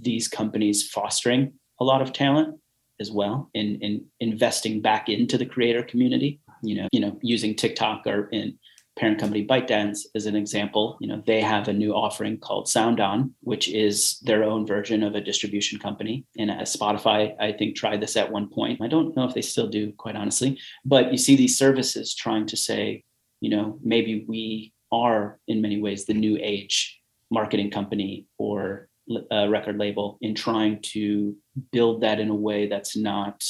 these 0.00 0.28
companies 0.28 0.88
fostering 0.88 1.52
a 1.80 1.84
lot 1.84 2.02
of 2.02 2.12
talent 2.12 2.58
as 3.00 3.10
well 3.10 3.50
in, 3.54 3.78
in 3.80 4.04
investing 4.20 4.80
back 4.80 5.08
into 5.08 5.36
the 5.36 5.46
creator 5.46 5.82
community 5.82 6.40
you 6.62 6.74
know 6.76 6.88
you 6.92 7.00
know 7.00 7.18
using 7.22 7.54
tiktok 7.54 8.06
or 8.06 8.28
in 8.28 8.58
parent 8.98 9.18
company 9.18 9.46
ByteDance 9.46 10.00
is 10.14 10.26
an 10.26 10.34
example. 10.34 10.98
You 11.00 11.08
know, 11.08 11.22
they 11.26 11.40
have 11.40 11.68
a 11.68 11.72
new 11.72 11.92
offering 11.94 12.38
called 12.38 12.66
SoundOn, 12.66 13.30
which 13.40 13.68
is 13.68 14.18
their 14.20 14.42
own 14.42 14.66
version 14.66 15.02
of 15.02 15.14
a 15.14 15.20
distribution 15.20 15.78
company. 15.78 16.26
And 16.36 16.50
Spotify, 16.50 17.34
I 17.40 17.52
think, 17.52 17.76
tried 17.76 18.00
this 18.00 18.16
at 18.16 18.30
one 18.30 18.48
point. 18.48 18.82
I 18.82 18.88
don't 18.88 19.16
know 19.16 19.24
if 19.24 19.34
they 19.34 19.42
still 19.42 19.68
do, 19.68 19.92
quite 19.92 20.16
honestly. 20.16 20.58
But 20.84 21.12
you 21.12 21.18
see 21.18 21.36
these 21.36 21.56
services 21.56 22.14
trying 22.14 22.46
to 22.46 22.56
say, 22.56 23.04
you 23.40 23.50
know, 23.50 23.78
maybe 23.82 24.24
we 24.28 24.72
are 24.90 25.38
in 25.46 25.62
many 25.62 25.80
ways 25.80 26.04
the 26.04 26.14
new 26.14 26.36
age 26.40 27.00
marketing 27.30 27.70
company 27.70 28.26
or 28.38 28.88
a 29.30 29.48
record 29.48 29.78
label 29.78 30.18
in 30.20 30.34
trying 30.34 30.80
to 30.82 31.36
build 31.72 32.02
that 32.02 32.20
in 32.20 32.28
a 32.28 32.34
way 32.34 32.68
that's 32.68 32.96
not 32.96 33.42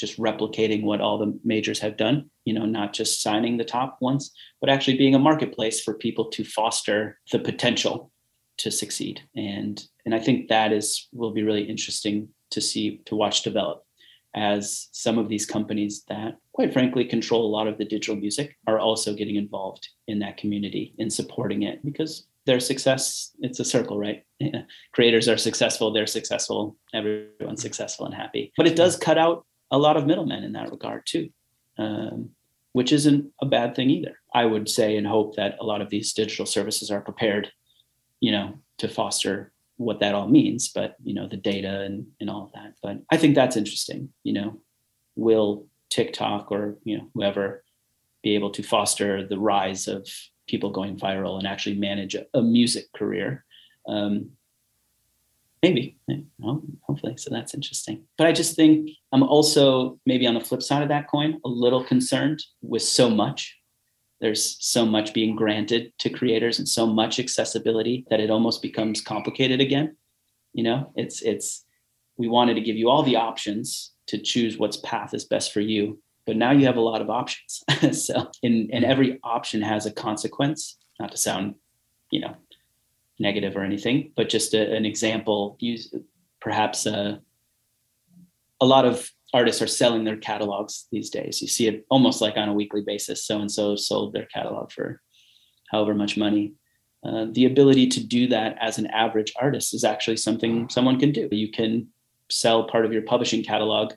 just 0.00 0.18
replicating 0.18 0.82
what 0.82 1.00
all 1.00 1.18
the 1.18 1.38
majors 1.44 1.78
have 1.78 1.96
done 1.96 2.30
you 2.44 2.54
know 2.54 2.64
not 2.64 2.92
just 2.92 3.22
signing 3.22 3.56
the 3.56 3.64
top 3.64 3.98
ones 4.00 4.32
but 4.60 4.70
actually 4.70 4.96
being 4.96 5.14
a 5.14 5.18
marketplace 5.18 5.80
for 5.80 5.94
people 5.94 6.26
to 6.26 6.44
foster 6.44 7.18
the 7.32 7.38
potential 7.38 8.10
to 8.60 8.70
succeed. 8.70 9.22
And 9.34 9.82
and 10.04 10.14
i 10.14 10.18
think 10.18 10.48
that 10.48 10.72
is 10.72 11.08
will 11.12 11.32
be 11.32 11.42
really 11.42 11.62
interesting 11.62 12.28
to 12.50 12.60
see 12.60 13.00
to 13.06 13.16
watch 13.16 13.42
develop 13.42 13.84
as 14.34 14.88
some 14.92 15.18
of 15.18 15.28
these 15.28 15.46
companies 15.46 16.04
that 16.08 16.36
quite 16.52 16.72
frankly 16.72 17.04
control 17.04 17.46
a 17.46 17.54
lot 17.56 17.66
of 17.66 17.78
the 17.78 17.84
digital 17.84 18.16
music 18.16 18.56
are 18.66 18.78
also 18.78 19.14
getting 19.14 19.36
involved 19.36 19.88
in 20.06 20.20
that 20.20 20.36
community 20.36 20.94
and 20.98 21.12
supporting 21.12 21.62
it 21.62 21.84
because 21.84 22.26
their 22.46 22.60
success 22.60 23.32
it's 23.40 23.60
a 23.60 23.64
circle 23.64 23.98
right? 23.98 24.24
Creators 24.92 25.28
are 25.28 25.38
successful 25.38 25.92
they're 25.92 26.06
successful 26.06 26.76
everyone's 26.94 27.62
successful 27.62 28.06
and 28.06 28.14
happy. 28.14 28.52
But 28.56 28.66
it 28.66 28.76
does 28.76 28.96
cut 28.96 29.18
out 29.18 29.46
a 29.70 29.78
lot 29.78 29.96
of 29.96 30.06
middlemen 30.06 30.44
in 30.44 30.52
that 30.52 30.70
regard 30.70 31.02
too, 31.06 31.30
um, 31.78 32.30
which 32.72 32.92
isn't 32.92 33.32
a 33.40 33.46
bad 33.46 33.74
thing 33.74 33.90
either. 33.90 34.18
I 34.34 34.44
would 34.44 34.68
say 34.68 34.96
and 34.96 35.06
hope 35.06 35.36
that 35.36 35.56
a 35.60 35.64
lot 35.64 35.80
of 35.80 35.90
these 35.90 36.12
digital 36.12 36.46
services 36.46 36.90
are 36.90 37.00
prepared, 37.00 37.50
you 38.20 38.32
know, 38.32 38.58
to 38.78 38.88
foster 38.88 39.52
what 39.76 40.00
that 40.00 40.14
all 40.14 40.28
means, 40.28 40.68
but 40.68 40.96
you 41.02 41.14
know, 41.14 41.26
the 41.26 41.36
data 41.36 41.80
and, 41.80 42.06
and 42.20 42.28
all 42.28 42.44
of 42.44 42.52
that. 42.52 42.74
But 42.82 42.98
I 43.10 43.16
think 43.16 43.34
that's 43.34 43.56
interesting. 43.56 44.10
You 44.24 44.34
know, 44.34 44.60
will 45.16 45.66
TikTok 45.88 46.52
or 46.52 46.76
you 46.84 46.98
know 46.98 47.08
whoever 47.14 47.64
be 48.22 48.34
able 48.34 48.50
to 48.50 48.62
foster 48.62 49.26
the 49.26 49.38
rise 49.38 49.88
of 49.88 50.06
people 50.46 50.70
going 50.70 50.98
viral 50.98 51.38
and 51.38 51.46
actually 51.46 51.76
manage 51.76 52.14
a, 52.14 52.26
a 52.34 52.42
music 52.42 52.92
career? 52.92 53.44
Um, 53.88 54.32
maybe. 55.62 55.96
Well, 56.38 56.62
hopefully. 56.82 57.16
So 57.16 57.30
that's 57.30 57.54
interesting. 57.54 58.04
But 58.16 58.26
i 58.26 58.32
just 58.32 58.56
think 58.56 58.90
i'm 59.12 59.22
also 59.22 59.98
maybe 60.06 60.26
on 60.26 60.34
the 60.34 60.40
flip 60.40 60.62
side 60.62 60.82
of 60.82 60.88
that 60.88 61.08
coin 61.08 61.40
a 61.44 61.48
little 61.48 61.84
concerned 61.84 62.42
with 62.62 62.82
so 62.82 63.10
much. 63.10 63.56
There's 64.20 64.56
so 64.60 64.84
much 64.84 65.14
being 65.14 65.34
granted 65.34 65.92
to 66.00 66.10
creators 66.10 66.58
and 66.58 66.68
so 66.68 66.86
much 66.86 67.18
accessibility 67.18 68.04
that 68.10 68.20
it 68.20 68.30
almost 68.30 68.60
becomes 68.60 69.00
complicated 69.00 69.60
again. 69.60 69.96
You 70.52 70.64
know 70.64 70.92
it's 70.96 71.22
it's 71.22 71.64
we 72.16 72.28
wanted 72.28 72.54
to 72.54 72.60
give 72.60 72.76
you 72.76 72.90
all 72.90 73.02
the 73.02 73.16
options 73.16 73.92
to 74.08 74.18
choose 74.18 74.58
what's 74.58 74.76
path 74.78 75.14
is 75.14 75.24
best 75.24 75.52
for 75.52 75.60
you 75.60 76.00
but 76.26 76.36
now 76.36 76.52
you 76.52 76.66
have 76.66 76.76
a 76.76 76.80
lot 76.80 77.00
of 77.00 77.10
options. 77.10 77.64
so, 78.06 78.30
and, 78.42 78.70
and 78.72 78.84
every 78.84 79.18
option 79.24 79.62
has 79.62 79.86
a 79.86 79.90
consequence, 79.90 80.76
not 81.00 81.10
to 81.10 81.16
sound, 81.16 81.56
you 82.10 82.20
know, 82.20 82.36
negative 83.20 83.56
or 83.56 83.62
anything, 83.62 84.12
but 84.16 84.28
just 84.28 84.54
a, 84.54 84.74
an 84.74 84.84
example, 84.84 85.56
use 85.60 85.94
perhaps 86.40 86.86
a, 86.86 86.96
uh, 86.96 87.16
a 88.62 88.66
lot 88.66 88.84
of 88.84 89.10
artists 89.32 89.62
are 89.62 89.66
selling 89.66 90.04
their 90.04 90.16
catalogs 90.16 90.86
these 90.90 91.10
days. 91.10 91.40
You 91.40 91.48
see 91.48 91.68
it 91.68 91.86
almost 91.88 92.20
like 92.20 92.36
on 92.36 92.48
a 92.48 92.54
weekly 92.54 92.82
basis. 92.82 93.24
So 93.24 93.38
and 93.38 93.50
so 93.50 93.76
sold 93.76 94.12
their 94.12 94.26
catalog 94.26 94.72
for 94.72 95.00
however 95.70 95.94
much 95.94 96.16
money. 96.16 96.54
Uh, 97.04 97.26
the 97.30 97.46
ability 97.46 97.86
to 97.88 98.04
do 98.04 98.26
that 98.28 98.56
as 98.60 98.76
an 98.76 98.86
average 98.88 99.32
artist 99.40 99.72
is 99.72 99.84
actually 99.84 100.16
something 100.16 100.68
someone 100.68 100.98
can 100.98 101.12
do. 101.12 101.28
You 101.30 101.50
can 101.50 101.88
sell 102.30 102.64
part 102.64 102.84
of 102.84 102.92
your 102.92 103.02
publishing 103.02 103.42
catalog 103.42 103.94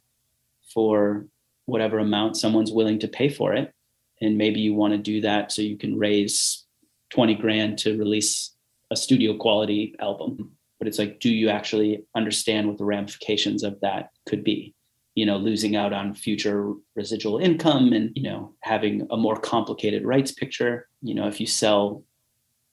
for 0.73 1.27
whatever 1.65 1.99
amount 1.99 2.37
someone's 2.37 2.71
willing 2.71 2.99
to 2.99 3.07
pay 3.07 3.29
for 3.29 3.53
it. 3.53 3.73
And 4.21 4.37
maybe 4.37 4.61
you 4.61 4.73
want 4.73 4.93
to 4.93 4.97
do 4.97 5.21
that 5.21 5.51
so 5.51 5.61
you 5.61 5.77
can 5.77 5.97
raise 5.97 6.65
20 7.09 7.35
grand 7.35 7.77
to 7.79 7.97
release 7.97 8.52
a 8.93 8.95
studio 8.95 9.35
quality 9.35 9.95
album. 9.99 10.51
But 10.79 10.87
it's 10.87 10.99
like, 10.99 11.19
do 11.19 11.29
you 11.29 11.49
actually 11.49 12.05
understand 12.15 12.67
what 12.67 12.77
the 12.77 12.85
ramifications 12.85 13.63
of 13.63 13.79
that 13.81 14.09
could 14.27 14.43
be? 14.43 14.75
You 15.15 15.25
know, 15.25 15.37
losing 15.37 15.75
out 15.75 15.93
on 15.93 16.13
future 16.13 16.73
residual 16.95 17.37
income 17.37 17.93
and, 17.93 18.11
you 18.15 18.23
know, 18.23 18.55
having 18.61 19.07
a 19.11 19.17
more 19.17 19.39
complicated 19.39 20.03
rights 20.05 20.31
picture. 20.31 20.87
You 21.01 21.15
know, 21.15 21.27
if 21.27 21.39
you 21.39 21.47
sell 21.47 22.03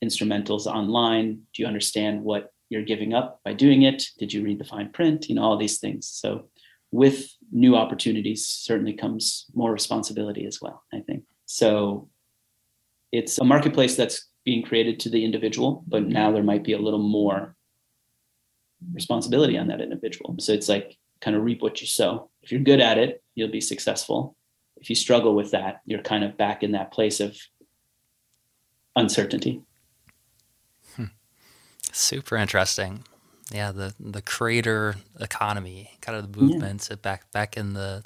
instrumentals 0.04 0.66
online, 0.66 1.42
do 1.52 1.62
you 1.62 1.66
understand 1.66 2.22
what 2.22 2.52
you're 2.68 2.82
giving 2.82 3.14
up 3.14 3.40
by 3.44 3.52
doing 3.52 3.82
it? 3.82 4.04
Did 4.18 4.32
you 4.32 4.42
read 4.42 4.58
the 4.58 4.64
fine 4.64 4.90
print? 4.90 5.28
You 5.28 5.34
know, 5.34 5.42
all 5.42 5.58
these 5.58 5.78
things. 5.78 6.08
So 6.08 6.48
with 6.90 7.28
new 7.52 7.76
opportunities 7.76 8.46
certainly 8.46 8.94
comes 8.94 9.46
more 9.54 9.72
responsibility 9.72 10.46
as 10.46 10.60
well, 10.60 10.82
I 10.92 11.00
think. 11.00 11.24
So 11.46 12.08
it's 13.12 13.38
a 13.38 13.44
marketplace 13.44 13.96
that's 13.96 14.29
being 14.50 14.62
created 14.64 14.98
to 14.98 15.08
the 15.08 15.24
individual, 15.24 15.84
but 15.86 16.02
now 16.02 16.32
there 16.32 16.42
might 16.42 16.64
be 16.64 16.72
a 16.72 16.78
little 16.78 16.98
more 16.98 17.54
responsibility 18.92 19.56
on 19.56 19.68
that 19.68 19.80
individual. 19.80 20.34
So 20.40 20.52
it's 20.52 20.68
like 20.68 20.96
kind 21.20 21.36
of 21.36 21.44
reap 21.44 21.62
what 21.62 21.80
you 21.80 21.86
sow. 21.86 22.30
If 22.42 22.50
you're 22.50 22.60
good 22.60 22.80
at 22.80 22.98
it, 22.98 23.22
you'll 23.36 23.52
be 23.52 23.60
successful. 23.60 24.34
If 24.80 24.90
you 24.90 24.96
struggle 24.96 25.36
with 25.36 25.52
that, 25.52 25.82
you're 25.84 26.02
kind 26.02 26.24
of 26.24 26.36
back 26.36 26.64
in 26.64 26.72
that 26.72 26.90
place 26.90 27.20
of 27.20 27.36
uncertainty. 28.96 29.62
Hmm. 30.96 31.12
Super 31.92 32.36
interesting 32.36 33.04
yeah, 33.50 33.72
the 33.72 33.94
the 33.98 34.22
creator 34.22 34.94
economy, 35.18 35.90
kind 36.00 36.16
of 36.16 36.32
the 36.32 36.40
movement 36.40 36.86
yeah. 36.88 36.96
back 36.96 37.30
back 37.32 37.56
in 37.56 37.72
the 37.72 38.04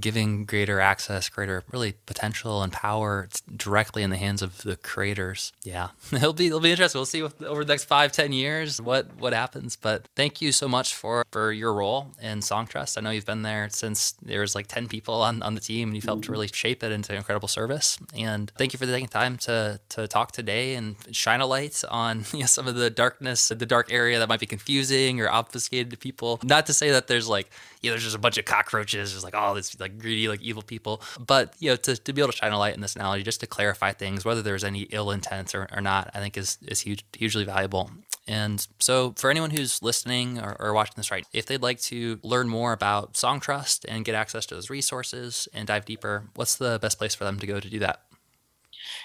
giving 0.00 0.44
greater 0.44 0.80
access, 0.80 1.28
greater 1.28 1.64
really 1.70 1.94
potential 2.06 2.62
and 2.62 2.72
power 2.72 3.28
directly 3.54 4.02
in 4.02 4.10
the 4.10 4.16
hands 4.16 4.42
of 4.42 4.62
the 4.62 4.76
creators. 4.76 5.52
Yeah, 5.62 5.88
it'll 6.12 6.32
be 6.32 6.46
it'll 6.46 6.60
be 6.60 6.70
interesting. 6.70 6.98
We'll 6.98 7.06
see 7.06 7.22
what, 7.22 7.42
over 7.42 7.64
the 7.64 7.72
next 7.72 7.84
five 7.84 8.12
ten 8.12 8.32
years 8.32 8.80
what 8.80 9.16
what 9.16 9.32
happens. 9.32 9.76
But 9.76 10.08
thank 10.16 10.40
you 10.40 10.52
so 10.52 10.68
much 10.68 10.94
for 10.94 11.24
for 11.30 11.52
your 11.52 11.74
role 11.74 12.12
in 12.20 12.40
Songtrust. 12.40 12.98
I 12.98 13.00
know 13.00 13.10
you've 13.10 13.26
been 13.26 13.42
there 13.42 13.68
since 13.70 14.12
there 14.22 14.40
was 14.40 14.54
like 14.54 14.66
ten 14.66 14.88
people 14.88 15.14
on, 15.14 15.42
on 15.42 15.54
the 15.54 15.60
team, 15.60 15.88
and 15.88 15.96
you've 15.96 16.04
helped 16.04 16.28
really 16.28 16.48
shape 16.48 16.82
it 16.82 16.92
into 16.92 17.12
an 17.12 17.18
incredible 17.18 17.48
service. 17.48 17.98
And 18.14 18.50
thank 18.56 18.72
you 18.72 18.78
for 18.78 18.86
taking 18.86 19.08
time 19.08 19.36
to 19.38 19.80
to 19.90 20.08
talk 20.08 20.32
today 20.32 20.74
and 20.74 20.96
shine 21.10 21.40
a 21.40 21.46
light 21.46 21.82
on 21.90 22.24
you 22.32 22.40
know, 22.40 22.46
some 22.46 22.68
of 22.68 22.74
the 22.74 22.90
darkness, 22.90 23.48
the 23.48 23.66
dark 23.66 23.92
area 23.92 24.18
that 24.18 24.28
might 24.28 24.40
be 24.40 24.46
confusing 24.46 25.20
or 25.20 25.28
obfuscated 25.28 25.90
to 25.90 25.96
people. 25.96 26.40
Not 26.42 26.66
to 26.66 26.72
say 26.72 26.90
that 26.90 27.06
there's 27.06 27.28
like 27.28 27.50
you 27.82 27.90
know, 27.90 27.94
there's 27.94 28.04
just 28.04 28.16
a 28.16 28.20
bunch 28.20 28.38
of 28.38 28.44
cockroaches, 28.44 29.12
just 29.12 29.24
like 29.24 29.34
all 29.34 29.54
this 29.54 29.71
like 29.78 29.98
greedy, 29.98 30.28
like 30.28 30.40
evil 30.42 30.62
people. 30.62 31.02
But 31.24 31.54
you 31.58 31.70
know, 31.70 31.76
to, 31.76 31.96
to 31.96 32.12
be 32.12 32.20
able 32.20 32.32
to 32.32 32.36
shine 32.36 32.52
a 32.52 32.58
light 32.58 32.74
in 32.74 32.80
this 32.80 32.96
analogy, 32.96 33.22
just 33.22 33.40
to 33.40 33.46
clarify 33.46 33.92
things, 33.92 34.24
whether 34.24 34.42
there's 34.42 34.64
any 34.64 34.82
ill 34.90 35.10
intent 35.10 35.54
or, 35.54 35.68
or 35.72 35.80
not, 35.80 36.10
I 36.14 36.18
think 36.18 36.36
is 36.36 36.58
is 36.62 36.80
huge, 36.80 37.04
hugely 37.16 37.44
valuable. 37.44 37.90
And 38.26 38.66
so, 38.78 39.14
for 39.16 39.30
anyone 39.30 39.50
who's 39.50 39.82
listening 39.82 40.38
or, 40.38 40.56
or, 40.60 40.72
watching 40.72 40.94
this 40.96 41.10
right, 41.10 41.26
if 41.32 41.46
they'd 41.46 41.60
like 41.60 41.80
to 41.82 42.20
learn 42.22 42.48
more 42.48 42.72
about 42.72 43.14
Songtrust 43.14 43.84
and 43.88 44.04
get 44.04 44.14
access 44.14 44.46
to 44.46 44.54
those 44.54 44.70
resources 44.70 45.48
and 45.52 45.66
dive 45.66 45.84
deeper, 45.84 46.28
what's 46.36 46.54
the 46.54 46.78
best 46.80 46.98
place 46.98 47.16
for 47.16 47.24
them 47.24 47.40
to 47.40 47.46
go 47.48 47.58
to 47.58 47.68
do 47.68 47.80
that? 47.80 48.02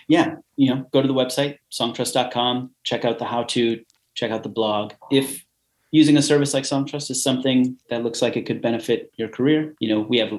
Yeah, 0.07 0.35
you 0.55 0.73
know, 0.73 0.85
go 0.93 1.01
to 1.01 1.07
the 1.07 1.15
website, 1.15 1.57
songtrust.com, 1.71 2.71
check 2.83 3.05
out 3.05 3.17
the 3.17 3.25
how 3.25 3.43
to, 3.43 3.83
check 4.13 4.31
out 4.31 4.43
the 4.43 4.49
blog. 4.49 4.93
If 5.11 5.45
using 5.91 6.17
a 6.17 6.21
service 6.21 6.53
like 6.53 6.63
Songtrust 6.63 7.09
is 7.09 7.23
something 7.23 7.77
that 7.89 8.03
looks 8.03 8.21
like 8.21 8.35
it 8.35 8.45
could 8.45 8.61
benefit 8.61 9.11
your 9.15 9.29
career, 9.29 9.73
you 9.79 9.87
know, 9.87 10.01
we 10.01 10.17
have 10.17 10.31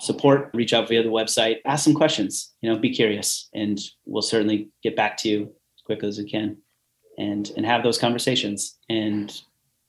support. 0.00 0.50
Reach 0.54 0.72
out 0.72 0.88
via 0.88 1.02
the 1.02 1.08
website, 1.08 1.56
ask 1.64 1.84
some 1.84 1.94
questions. 1.94 2.52
You 2.60 2.70
know, 2.70 2.78
be 2.78 2.94
curious, 2.94 3.48
and 3.54 3.80
we'll 4.04 4.22
certainly 4.22 4.68
get 4.82 4.96
back 4.96 5.16
to 5.18 5.28
you 5.28 5.42
as 5.76 5.82
quickly 5.84 6.08
as 6.08 6.18
we 6.18 6.30
can, 6.30 6.56
and 7.18 7.50
and 7.56 7.66
have 7.66 7.82
those 7.82 7.98
conversations. 7.98 8.78
And 8.88 9.32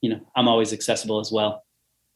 you 0.00 0.10
know, 0.10 0.20
I'm 0.36 0.48
always 0.48 0.72
accessible 0.72 1.20
as 1.20 1.30
well. 1.30 1.64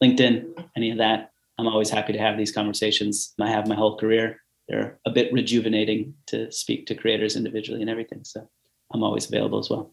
LinkedIn, 0.03 0.67
any 0.75 0.91
of 0.91 0.97
that. 0.97 1.31
I'm 1.57 1.67
always 1.67 1.89
happy 1.89 2.13
to 2.13 2.19
have 2.19 2.37
these 2.37 2.53
conversations. 2.53 3.33
I 3.39 3.49
have 3.49 3.67
my 3.67 3.75
whole 3.75 3.97
career. 3.97 4.41
They're 4.69 4.97
a 5.05 5.09
bit 5.09 5.33
rejuvenating 5.33 6.13
to 6.27 6.49
speak 6.51 6.85
to 6.85 6.95
creators 6.95 7.35
individually 7.35 7.81
and 7.81 7.89
everything. 7.89 8.23
So 8.23 8.47
I'm 8.93 9.03
always 9.03 9.27
available 9.27 9.59
as 9.59 9.69
well. 9.69 9.91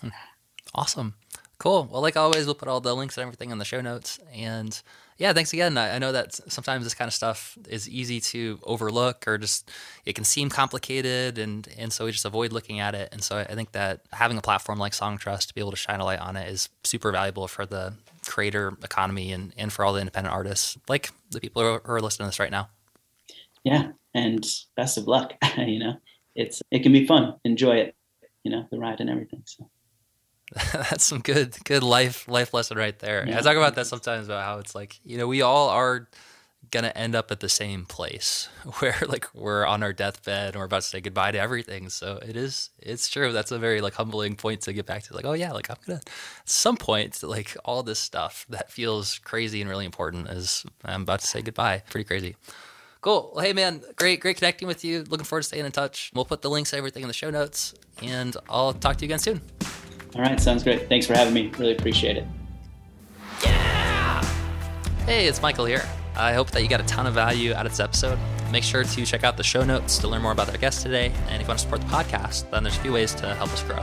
Hmm. 0.00 0.08
Awesome. 0.74 1.14
Cool. 1.58 1.88
Well, 1.90 2.00
like 2.00 2.16
always, 2.16 2.46
we'll 2.46 2.54
put 2.54 2.68
all 2.68 2.80
the 2.80 2.94
links 2.94 3.16
and 3.16 3.22
everything 3.22 3.50
in 3.50 3.58
the 3.58 3.64
show 3.64 3.80
notes. 3.80 4.20
And 4.32 4.80
yeah, 5.16 5.32
thanks 5.32 5.52
again. 5.52 5.76
I, 5.76 5.96
I, 5.96 5.98
know 5.98 6.12
that 6.12 6.34
sometimes 6.52 6.84
this 6.84 6.94
kind 6.94 7.08
of 7.08 7.12
stuff 7.12 7.58
is 7.68 7.88
easy 7.88 8.20
to 8.20 8.60
overlook 8.62 9.26
or 9.26 9.38
just 9.38 9.68
it 10.04 10.14
can 10.14 10.22
seem 10.22 10.50
complicated, 10.50 11.36
and 11.36 11.68
and 11.76 11.92
so 11.92 12.04
we 12.04 12.12
just 12.12 12.24
avoid 12.24 12.52
looking 12.52 12.78
at 12.78 12.94
it. 12.94 13.08
And 13.10 13.24
so 13.24 13.38
I 13.38 13.54
think 13.56 13.72
that 13.72 14.02
having 14.12 14.38
a 14.38 14.40
platform 14.40 14.78
like 14.78 14.92
Songtrust 14.92 15.48
to 15.48 15.54
be 15.54 15.60
able 15.60 15.72
to 15.72 15.76
shine 15.76 15.98
a 15.98 16.04
light 16.04 16.20
on 16.20 16.36
it 16.36 16.48
is 16.48 16.68
super 16.84 17.10
valuable 17.10 17.48
for 17.48 17.66
the 17.66 17.94
creator 18.24 18.74
economy 18.84 19.32
and 19.32 19.52
and 19.56 19.72
for 19.72 19.84
all 19.84 19.92
the 19.92 20.00
independent 20.00 20.32
artists, 20.32 20.78
like 20.88 21.10
the 21.30 21.40
people 21.40 21.62
who 21.62 21.68
are, 21.68 21.82
who 21.84 21.92
are 21.94 22.00
listening 22.00 22.26
to 22.26 22.28
this 22.28 22.38
right 22.38 22.52
now. 22.52 22.68
Yeah, 23.64 23.90
and 24.14 24.46
best 24.76 24.96
of 24.96 25.08
luck. 25.08 25.32
you 25.58 25.80
know, 25.80 25.94
it's 26.36 26.62
it 26.70 26.84
can 26.84 26.92
be 26.92 27.04
fun. 27.04 27.34
Enjoy 27.44 27.78
it. 27.78 27.96
You 28.44 28.52
know, 28.52 28.68
the 28.70 28.78
ride 28.78 29.00
and 29.00 29.10
everything. 29.10 29.42
So. 29.44 29.68
That's 30.72 31.04
some 31.04 31.20
good 31.20 31.56
good 31.64 31.82
life 31.82 32.26
life 32.28 32.54
lesson 32.54 32.78
right 32.78 32.98
there. 32.98 33.26
Yeah. 33.26 33.38
I 33.38 33.42
talk 33.42 33.56
about 33.56 33.74
that 33.74 33.86
sometimes 33.86 34.26
about 34.26 34.44
how 34.44 34.58
it's 34.58 34.74
like 34.74 34.98
you 35.04 35.18
know 35.18 35.26
we 35.26 35.42
all 35.42 35.68
are 35.68 36.08
gonna 36.70 36.92
end 36.94 37.14
up 37.14 37.30
at 37.30 37.40
the 37.40 37.48
same 37.48 37.84
place 37.86 38.48
where 38.78 38.96
like 39.06 39.26
we're 39.34 39.64
on 39.64 39.82
our 39.82 39.92
deathbed 39.92 40.48
and 40.48 40.56
we're 40.56 40.66
about 40.66 40.82
to 40.82 40.88
say 40.88 41.00
goodbye 41.00 41.32
to 41.32 41.38
everything. 41.38 41.88
So 41.88 42.18
it 42.26 42.36
is 42.36 42.70
it's 42.78 43.08
true. 43.08 43.32
That's 43.32 43.50
a 43.50 43.58
very 43.58 43.80
like 43.80 43.94
humbling 43.94 44.36
point 44.36 44.62
to 44.62 44.72
get 44.72 44.86
back 44.86 45.02
to. 45.04 45.14
Like 45.14 45.26
oh 45.26 45.34
yeah, 45.34 45.52
like 45.52 45.70
I'm 45.70 45.76
gonna 45.86 46.00
at 46.00 46.48
some 46.48 46.76
point 46.76 47.22
like 47.22 47.56
all 47.64 47.82
this 47.82 47.98
stuff 47.98 48.46
that 48.48 48.70
feels 48.70 49.18
crazy 49.18 49.60
and 49.60 49.68
really 49.68 49.84
important 49.84 50.28
is 50.28 50.64
I'm 50.84 51.02
about 51.02 51.20
to 51.20 51.26
say 51.26 51.42
goodbye. 51.42 51.82
Pretty 51.90 52.04
crazy. 52.04 52.36
Cool. 53.00 53.32
Well, 53.34 53.44
hey 53.44 53.52
man, 53.52 53.82
great, 53.96 54.20
great 54.20 54.38
connecting 54.38 54.66
with 54.66 54.84
you. 54.84 55.04
Looking 55.04 55.24
forward 55.24 55.42
to 55.42 55.48
staying 55.48 55.64
in 55.64 55.72
touch. 55.72 56.10
We'll 56.14 56.24
put 56.24 56.42
the 56.42 56.50
links 56.50 56.70
to 56.70 56.76
everything 56.76 57.02
in 57.02 57.08
the 57.08 57.14
show 57.14 57.30
notes, 57.30 57.74
and 58.02 58.36
I'll 58.48 58.72
talk 58.72 58.96
to 58.96 59.04
you 59.04 59.06
again 59.06 59.20
soon. 59.20 59.40
All 60.14 60.22
right, 60.22 60.40
sounds 60.40 60.64
great. 60.64 60.88
Thanks 60.88 61.06
for 61.06 61.14
having 61.14 61.34
me. 61.34 61.52
Really 61.58 61.72
appreciate 61.72 62.16
it. 62.16 62.26
Yeah! 63.44 64.24
Hey, 65.04 65.26
it's 65.26 65.42
Michael 65.42 65.66
here. 65.66 65.84
I 66.16 66.32
hope 66.32 66.50
that 66.52 66.62
you 66.62 66.68
got 66.68 66.80
a 66.80 66.84
ton 66.84 67.06
of 67.06 67.14
value 67.14 67.52
out 67.52 67.66
of 67.66 67.72
this 67.72 67.80
episode. 67.80 68.18
Make 68.50 68.64
sure 68.64 68.82
to 68.82 69.06
check 69.06 69.22
out 69.22 69.36
the 69.36 69.42
show 69.42 69.62
notes 69.64 69.98
to 69.98 70.08
learn 70.08 70.22
more 70.22 70.32
about 70.32 70.48
our 70.50 70.56
guest 70.56 70.82
today. 70.82 71.12
And 71.28 71.34
if 71.34 71.42
you 71.42 71.48
want 71.48 71.58
to 71.58 71.64
support 71.64 71.82
the 71.82 71.86
podcast, 71.86 72.50
then 72.50 72.64
there's 72.64 72.76
a 72.76 72.80
few 72.80 72.92
ways 72.92 73.14
to 73.16 73.34
help 73.34 73.52
us 73.52 73.62
grow. 73.62 73.82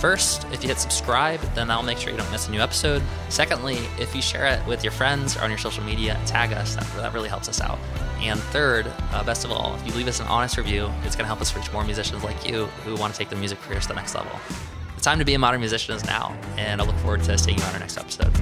First, 0.00 0.46
if 0.52 0.62
you 0.62 0.68
hit 0.68 0.78
subscribe, 0.78 1.40
then 1.54 1.66
that'll 1.68 1.82
make 1.82 1.98
sure 1.98 2.12
you 2.12 2.18
don't 2.18 2.30
miss 2.30 2.48
a 2.48 2.50
new 2.50 2.60
episode. 2.60 3.02
Secondly, 3.28 3.78
if 3.98 4.14
you 4.14 4.22
share 4.22 4.46
it 4.46 4.64
with 4.66 4.84
your 4.84 4.92
friends 4.92 5.36
or 5.36 5.40
on 5.40 5.50
your 5.50 5.58
social 5.58 5.82
media, 5.82 6.20
tag 6.24 6.52
us. 6.52 6.76
That, 6.76 6.86
that 6.96 7.12
really 7.12 7.28
helps 7.28 7.48
us 7.48 7.60
out. 7.60 7.78
And 8.20 8.38
third, 8.38 8.86
uh, 9.12 9.24
best 9.24 9.44
of 9.44 9.50
all, 9.50 9.74
if 9.74 9.86
you 9.86 9.92
leave 9.94 10.08
us 10.08 10.20
an 10.20 10.26
honest 10.28 10.56
review, 10.56 10.90
it's 11.02 11.16
going 11.16 11.24
to 11.24 11.28
help 11.28 11.40
us 11.40 11.54
reach 11.56 11.70
more 11.72 11.84
musicians 11.84 12.22
like 12.22 12.48
you 12.48 12.66
who 12.84 12.94
want 12.96 13.12
to 13.12 13.18
take 13.18 13.28
their 13.28 13.38
music 13.38 13.60
careers 13.62 13.82
to 13.82 13.88
the 13.88 13.94
next 13.94 14.14
level 14.14 14.38
time 15.04 15.18
to 15.18 15.24
be 15.24 15.34
a 15.34 15.38
modern 15.38 15.60
musician 15.60 15.94
is 15.94 16.04
now, 16.06 16.34
and 16.56 16.80
I 16.80 16.84
look 16.84 16.96
forward 16.96 17.22
to 17.24 17.36
seeing 17.36 17.58
you 17.58 17.64
on 17.64 17.74
our 17.74 17.78
next 17.78 17.98
episode. 17.98 18.32